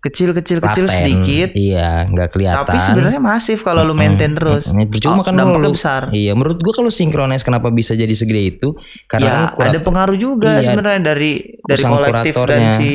kecil-kecil-kecil 0.00 0.84
Paten. 0.84 0.96
sedikit 0.96 1.48
iya 1.52 2.04
nggak 2.04 2.28
kelihatan 2.30 2.56
tapi 2.58 2.76
sebenarnya 2.78 3.18
masif 3.18 3.60
kalau 3.60 3.82
lu 3.82 3.92
maintain 3.92 4.32
terus. 4.32 4.68
Mm, 4.68 4.88
percuma 4.88 5.20
Oh, 5.20 5.22
kan 5.22 5.34
dampaknya 5.34 5.60
lu- 5.62 5.76
besar. 5.76 6.02
Iya, 6.10 6.32
menurut 6.32 6.56
gua 6.58 6.72
kalau 6.74 6.88
sinkronis 6.88 7.40
kenapa 7.40 7.68
bisa 7.68 7.92
jadi 7.92 8.10
segede 8.10 8.42
itu? 8.50 8.68
Karena 9.06 9.26
ya, 9.26 9.32
kan 9.52 9.68
ada 9.68 9.78
pengaruh 9.78 10.16
juga 10.16 10.56
Iya. 10.56 10.66
sebenarnya 10.66 11.00
dari 11.06 11.32
dari 11.60 11.82
kolektif 11.82 12.32
dan 12.42 12.60
si 12.74 12.90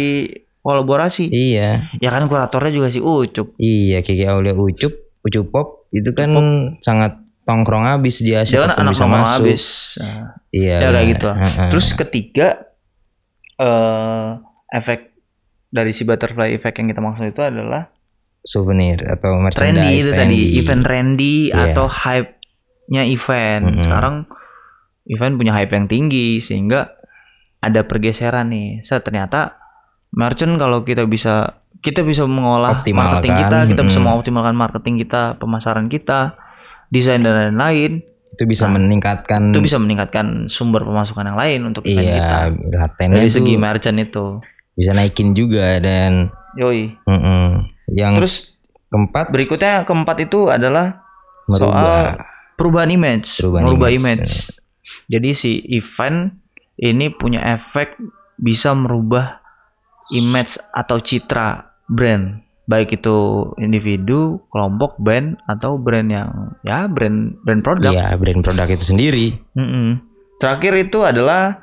kolaborasi. 0.60 1.30
Iya, 1.30 1.94
Ya 1.96 2.10
kan 2.10 2.26
kuratornya 2.26 2.72
juga 2.72 2.90
si 2.90 2.98
Ucup. 2.98 3.54
iya 3.56 4.02
Kiki 4.02 4.26
Aulia 4.26 4.52
Ucup, 4.52 4.94
Ucup 5.22 5.46
Pop 5.48 5.68
itu 5.92 6.10
kan 6.12 6.34
sangat 6.80 7.16
tongkrong 7.44 7.86
habis 7.86 8.18
dia 8.20 8.42
Dia 8.42 8.66
kan 8.66 8.74
anak 8.76 8.92
bisa 8.92 9.06
masuk. 9.06 9.46
habis. 9.46 9.64
Nah, 9.96 10.34
Iya. 10.50 10.76
ya 10.76 10.90
kayak 10.90 11.08
gitu 11.12 11.26
lah. 11.28 11.38
Terus 11.70 11.88
ketiga 11.94 12.48
eh 13.56 14.28
efek 14.70 15.15
dari 15.76 15.92
si 15.92 16.08
butterfly 16.08 16.56
effect 16.56 16.80
yang 16.80 16.88
kita 16.88 17.04
maksud 17.04 17.28
itu 17.28 17.44
adalah 17.44 17.92
souvenir 18.42 19.04
atau 19.04 19.36
merchandise 19.36 19.76
trendy 19.76 20.00
itu 20.00 20.10
tadi, 20.10 20.16
trendy. 20.16 20.42
event 20.56 20.84
trendy 20.86 21.36
Iya. 21.52 21.64
atau 21.74 21.86
hype-nya 21.92 23.04
event. 23.04 23.64
Mm-mm. 23.68 23.84
Sekarang 23.84 24.16
event 25.06 25.34
punya 25.36 25.52
hype 25.52 25.74
yang 25.74 25.86
tinggi 25.86 26.40
sehingga 26.40 26.96
ada 27.60 27.82
pergeseran 27.84 28.54
nih. 28.54 28.80
Saya 28.80 29.02
ternyata 29.02 29.58
merchant 30.14 30.56
kalau 30.56 30.86
kita 30.86 31.04
bisa 31.04 31.60
kita 31.82 32.02
bisa 32.02 32.26
mengolah 32.26 32.82
Optimalkan, 32.82 33.22
marketing 33.22 33.34
kita, 33.46 33.58
kita 33.70 33.82
bisa 33.84 34.00
mm. 34.02 34.06
mengoptimalkan 34.08 34.56
marketing 34.56 34.96
kita, 34.98 35.22
pemasaran 35.38 35.86
kita, 35.86 36.34
desain 36.90 37.22
dan 37.22 37.52
lain-lain. 37.54 38.02
itu 38.36 38.44
bisa 38.44 38.68
meningkatkan 38.68 39.48
Nah, 39.48 39.54
Itu 39.56 39.64
bisa 39.64 39.80
meningkatkan 39.80 40.52
sumber 40.52 40.84
pemasukan 40.84 41.24
yang 41.24 41.40
lain 41.40 41.60
untuk 41.72 41.88
kita. 41.88 42.04
iya, 42.04 42.52
ratennya 42.52 43.24
Dari 43.24 43.32
segi 43.32 43.56
merchant 43.56 43.96
itu. 43.96 44.44
Bisa 44.76 44.92
naikin 44.92 45.32
juga 45.32 45.80
dan 45.80 46.30
Yoi. 46.60 46.96
mm-mm. 47.08 47.68
yang 47.96 48.20
Terus 48.20 48.60
keempat 48.92 49.32
berikutnya 49.32 49.84
keempat 49.88 50.28
itu 50.28 50.52
adalah 50.52 51.04
merubah 51.48 51.72
soal 51.72 51.96
perubahan 52.56 52.92
image, 52.92 53.40
Perubahan 53.40 53.64
merubah 53.68 53.90
image, 53.92 54.04
image. 54.24 54.34
Jadi 55.12 55.30
si 55.36 55.52
event 55.72 56.32
ini 56.80 57.12
punya 57.12 57.44
efek 57.56 58.00
bisa 58.36 58.76
merubah 58.76 59.40
image 60.14 60.60
atau 60.76 61.00
citra 61.00 61.76
brand, 61.88 62.42
baik 62.66 63.00
itu 63.00 63.50
individu, 63.62 64.44
kelompok, 64.50 64.98
band 65.00 65.40
atau 65.46 65.78
brand 65.78 66.10
yang 66.10 66.30
ya 66.64 66.88
brand 66.88 67.40
brand 67.44 67.62
produk. 67.62 67.92
Iya, 67.92 68.16
brand 68.18 68.42
produk 68.42 68.68
itu 68.72 68.86
sendiri 68.86 69.28
Mm-mm. 69.56 70.02
Terakhir 70.36 70.74
itu 70.76 71.00
adalah 71.00 71.56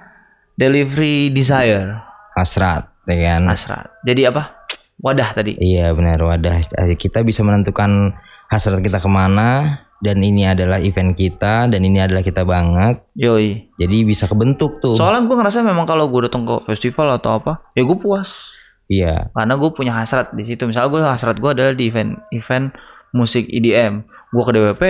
delivery 0.56 1.28
desire, 1.28 2.00
hasrat, 2.36 2.91
ya 3.06 3.16
kan? 3.18 3.42
hasrat. 3.50 3.86
Jadi 4.06 4.28
apa? 4.28 4.62
Wadah 5.02 5.34
tadi. 5.34 5.58
Iya 5.58 5.90
benar 5.96 6.22
wadah 6.22 6.62
kita 6.94 7.26
bisa 7.26 7.42
menentukan 7.42 8.14
hasrat 8.52 8.78
kita 8.84 9.00
ke 9.02 9.08
mana 9.10 9.82
dan 10.02 10.18
ini 10.18 10.44
adalah 10.44 10.82
event 10.82 11.14
kita 11.14 11.70
dan 11.70 11.80
ini 11.80 12.02
adalah 12.02 12.26
kita 12.26 12.42
banget 12.42 13.06
Yoi. 13.14 13.70
jadi 13.78 13.96
bisa 14.02 14.26
kebentuk 14.26 14.82
tuh 14.82 14.98
Soalnya 14.98 15.22
gue 15.24 15.36
ngerasa 15.38 15.62
memang 15.62 15.86
kalau 15.86 16.10
gue 16.10 16.26
datang 16.26 16.42
ke 16.42 16.58
festival 16.66 17.14
atau 17.14 17.38
apa, 17.38 17.62
ya 17.78 17.86
gue 17.86 17.96
puas. 17.96 18.58
iya 18.90 19.30
karena 19.32 19.54
gue 19.54 19.70
punya 19.70 19.94
hasrat 19.94 20.34
di 20.34 20.42
situ 20.42 20.66
misalnya 20.66 20.90
gue 20.90 21.00
hasrat 21.06 21.38
gue 21.38 21.50
adalah 21.54 21.72
di 21.72 21.86
event 21.86 22.18
event 22.34 22.74
musik 23.14 23.46
EDM 23.46 24.02
gue 24.04 24.42
ke 24.42 24.52
DWP 24.52 24.82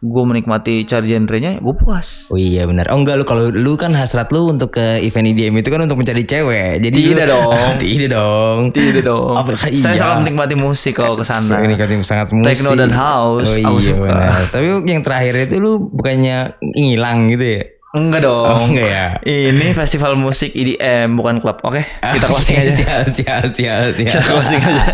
gue 0.00 0.24
menikmati 0.24 0.88
cari 0.88 1.12
genrenya 1.12 1.60
gue 1.60 1.74
puas. 1.76 2.32
Oh 2.32 2.40
iya 2.40 2.64
benar. 2.64 2.88
Oh 2.88 2.96
enggak 2.96 3.20
lu 3.20 3.24
kalau 3.28 3.52
lu 3.52 3.76
kan 3.76 3.92
hasrat 3.92 4.32
lu 4.32 4.48
untuk 4.48 4.72
ke 4.80 5.04
event 5.04 5.28
IDM 5.28 5.60
itu 5.60 5.68
kan 5.68 5.84
untuk 5.84 6.00
mencari 6.00 6.24
cewek. 6.24 6.80
Jadi 6.80 7.12
Tidak 7.12 7.26
lu- 7.28 7.32
dong. 7.36 7.52
tidak 7.84 8.08
dong. 8.16 8.58
Tidak 8.72 9.02
dong. 9.04 9.34
Apa- 9.44 9.60
saya 9.60 9.92
iya. 9.92 10.00
sangat 10.00 10.16
menikmati 10.24 10.56
musik 10.56 10.96
kalau 10.96 11.20
ke 11.20 11.24
sana. 11.24 11.60
Ini 11.60 11.76
kan 11.76 11.88
sangat 12.00 12.32
musik. 12.32 12.48
Techno 12.48 12.72
dan 12.80 12.92
house, 12.96 13.60
oh, 13.60 13.68
aku 13.68 13.78
iya, 13.78 13.92
suka. 13.92 14.08
benar. 14.08 14.40
tapi 14.48 14.66
yang 14.88 15.02
terakhir 15.04 15.34
itu 15.48 15.54
lu 15.60 15.72
bukannya 15.92 16.56
ngilang 16.60 17.28
gitu 17.36 17.46
ya 17.60 17.62
Enggak 17.90 18.22
dong. 18.22 18.46
Oh, 18.46 18.62
enggak 18.70 18.86
ya. 18.86 19.06
Ini 19.50 19.74
festival 19.74 20.14
musik 20.14 20.54
EDM 20.54 21.18
bukan 21.18 21.42
klub. 21.42 21.58
Oke, 21.66 21.82
kita 21.82 22.26
closing 22.30 22.54
aja. 22.62 22.70
Sial, 22.70 23.02
sial, 23.10 23.42
sial, 23.50 23.84
sial. 23.98 24.14
Kita 24.14 24.22
closing 24.22 24.62
aja. 24.62 24.84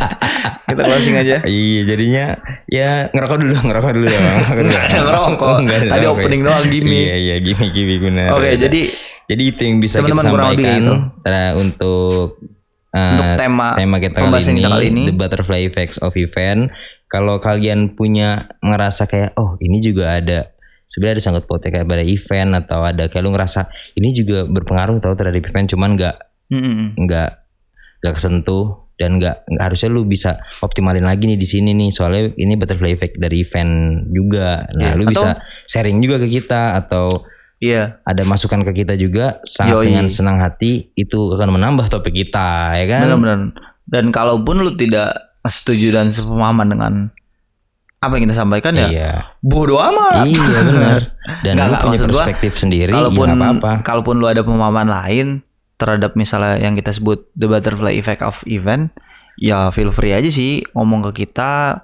Kita 0.64 0.80
closing 0.80 1.14
aja. 1.14 1.36
Iya, 1.44 1.80
jadinya 1.84 2.24
ya 2.64 3.12
ngerokok 3.12 3.36
dulu, 3.36 3.52
ngerokok 3.68 3.90
dulu 3.92 4.06
dong. 4.08 4.24
Ngerokok 4.24 4.56
dulu. 4.56 4.68
Nggak 4.72 4.84
ada 4.88 4.98
ngerokok. 5.04 5.56
Nggak 5.60 5.76
ada 5.76 5.86
Tadi 5.86 5.92
ngerokok. 6.00 6.16
opening 6.16 6.40
doang, 6.40 6.64
gimmick. 6.72 7.04
Iya, 7.04 7.16
iya, 7.20 7.36
gimmick, 7.44 7.70
gimmick 7.76 8.00
benar. 8.00 8.28
Oke, 8.32 8.48
benar. 8.48 8.62
jadi 8.64 8.80
jadi 9.26 9.42
itu 9.44 9.60
yang 9.60 9.76
bisa 9.78 9.96
kita 10.00 10.08
teman-teman 10.08 10.32
kurang 10.32 10.48
lebih 10.56 10.64
sampaikan 10.64 10.80
itu. 10.80 10.94
Untuk 11.60 12.22
uh, 12.96 13.10
Untuk 13.12 13.28
tema 13.36 13.68
tema 13.76 13.96
kita 14.00 14.16
kali 14.16 14.40
ini, 14.40 14.56
kita 14.56 14.68
kali 14.72 14.86
ini. 14.88 15.02
the 15.04 15.12
butterfly 15.12 15.60
effects 15.60 16.00
of 16.00 16.16
event. 16.16 16.72
Kalau 17.06 17.38
kalian 17.38 17.92
punya 17.92 18.40
ngerasa 18.64 19.04
kayak 19.04 19.36
oh 19.36 19.60
ini 19.60 19.84
juga 19.84 20.16
ada 20.16 20.55
sebenarnya 20.86 21.14
ada 21.14 21.22
sangkut 21.22 21.44
pautnya 21.44 21.70
kayak 21.72 21.86
pada 21.86 22.02
event 22.02 22.50
atau 22.56 22.80
ada 22.80 23.04
kayak 23.06 23.22
lu 23.22 23.30
ngerasa 23.30 23.66
ini 23.94 24.08
juga 24.10 24.44
berpengaruh 24.44 24.98
tau 24.98 25.12
terhadap 25.12 25.42
event 25.42 25.66
cuman 25.66 25.90
nggak 25.94 26.16
nggak 26.96 27.30
nggak 28.00 28.14
kesentuh 28.14 28.86
dan 28.96 29.20
nggak 29.20 29.36
harusnya 29.58 29.90
lu 29.90 30.02
bisa 30.02 30.40
optimalin 30.58 31.04
lagi 31.04 31.26
nih 31.26 31.36
di 31.36 31.44
sini 31.44 31.74
nih 31.74 31.90
soalnya 31.90 32.32
ini 32.32 32.54
butterfly 32.54 32.90
effect 32.90 33.18
dari 33.18 33.42
event 33.42 33.72
juga 34.08 34.64
nah 34.72 34.94
Iya, 34.94 34.96
lu 34.96 35.04
atau- 35.04 35.12
bisa 35.12 35.28
sharing 35.66 35.98
juga 36.00 36.16
ke 36.18 36.28
kita 36.30 36.76
atau 36.76 37.26
Iya. 37.56 38.04
ada 38.04 38.20
masukan 38.22 38.60
ke 38.62 38.84
kita 38.84 38.94
juga 38.94 39.40
sangat 39.42 39.80
Yoi. 39.80 39.86
dengan 39.90 40.06
senang 40.08 40.36
hati 40.38 40.92
itu 40.92 41.32
akan 41.32 41.56
menambah 41.56 41.88
topik 41.88 42.12
kita 42.14 42.76
ya 42.76 42.84
kan 42.86 43.00
Benar-benar. 43.08 43.40
Dan 43.86 44.04
kalaupun 44.10 44.60
lu 44.60 44.74
tidak 44.74 45.14
setuju 45.40 45.88
dan 45.90 46.10
sepemahaman 46.10 46.68
dengan 46.68 46.92
apa 48.06 48.12
yang 48.16 48.24
kita 48.30 48.36
sampaikan 48.38 48.72
ya, 48.72 48.88
iya. 48.88 49.10
Bodoh 49.42 49.82
amat. 49.82 50.24
iya 50.24 50.60
benar. 50.62 51.00
Dan 51.42 51.52
Nggak, 51.58 51.66
lu 51.66 51.74
punya 51.74 51.90
maksud 51.90 52.08
gua, 52.08 52.14
perspektif 52.22 52.52
sendiri 52.54 52.92
kalaupun 52.94 53.26
ya 53.26 53.34
apa-apa. 53.34 53.72
kalaupun 53.82 54.14
lu 54.16 54.26
ada 54.26 54.40
pemahaman 54.40 54.86
lain 54.86 55.26
terhadap 55.76 56.14
misalnya 56.14 56.56
yang 56.56 56.72
kita 56.72 56.94
sebut 56.94 57.28
the 57.34 57.44
butterfly 57.44 57.92
effect 57.92 58.24
of 58.24 58.40
event 58.46 58.94
ya 59.36 59.68
feel 59.68 59.92
free 59.92 60.14
aja 60.14 60.30
sih 60.30 60.64
ngomong 60.72 61.10
ke 61.12 61.26
kita. 61.26 61.82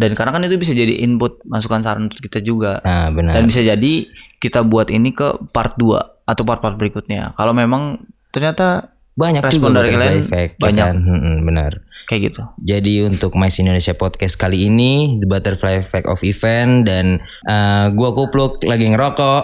Dan 0.00 0.16
karena 0.16 0.32
kan 0.32 0.40
itu 0.48 0.56
bisa 0.56 0.72
jadi 0.72 0.96
input 1.04 1.44
masukan 1.44 1.84
saran 1.84 2.08
untuk 2.08 2.24
kita 2.24 2.40
juga. 2.40 2.80
Nah 2.80 3.12
benar. 3.12 3.36
Dan 3.36 3.52
bisa 3.52 3.60
jadi 3.60 4.08
kita 4.40 4.64
buat 4.64 4.88
ini 4.88 5.12
ke 5.12 5.36
part 5.52 5.76
2 5.76 6.24
atau 6.24 6.42
part-part 6.46 6.80
berikutnya. 6.80 7.36
Kalau 7.36 7.52
memang 7.52 8.00
ternyata 8.32 8.96
banyak 9.12 9.44
respon 9.44 9.76
dari 9.76 9.92
kalian 9.92 10.24
effect, 10.24 10.56
ya 10.56 10.62
banyak. 10.72 10.86
kan? 10.88 10.96
Mm-mm, 10.96 11.36
benar 11.44 11.72
kayak 12.10 12.34
gitu 12.34 12.42
Jadi 12.58 13.06
untuk 13.06 13.38
Mais 13.38 13.54
Indonesia 13.54 13.94
Podcast 13.94 14.34
kali 14.34 14.66
ini 14.66 15.14
The 15.16 15.30
Butterfly 15.30 15.78
Effect 15.78 16.04
of 16.04 16.18
Event 16.20 16.82
Dan 16.84 17.22
eh, 17.22 17.84
gua 17.94 18.10
kupluk 18.10 18.58
lagi 18.60 18.90
ngerokok 18.90 19.42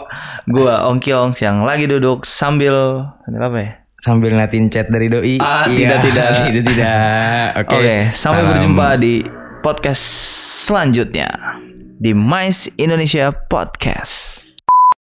gua 0.50 0.90
Ongkyong 0.90 1.38
yang 1.38 1.62
lagi 1.62 1.86
duduk 1.86 2.26
sambil 2.26 2.74
sambil 3.22 3.40
apa 3.40 3.58
ya 3.60 3.70
Sambil 3.96 4.28
ngeliatin 4.28 4.66
chat 4.66 4.90
dari 4.90 5.06
Doi 5.06 5.38
Ah, 5.38 5.64
Iya, 5.64 5.96
tidak, 5.96 5.98
tidak. 6.02 6.28
Tidak 6.50 6.64
tidak 6.66 7.48
Oke 7.62 7.76
Oke, 7.78 7.96
sampai 8.10 8.42
salam. 8.42 8.50
berjumpa 8.52 8.86
di 8.98 9.14
podcast 9.62 10.02
selanjutnya 10.60 11.30
di 11.96 12.12
Mais 12.12 12.68
Indonesia 12.76 13.32
Podcast. 13.32 14.35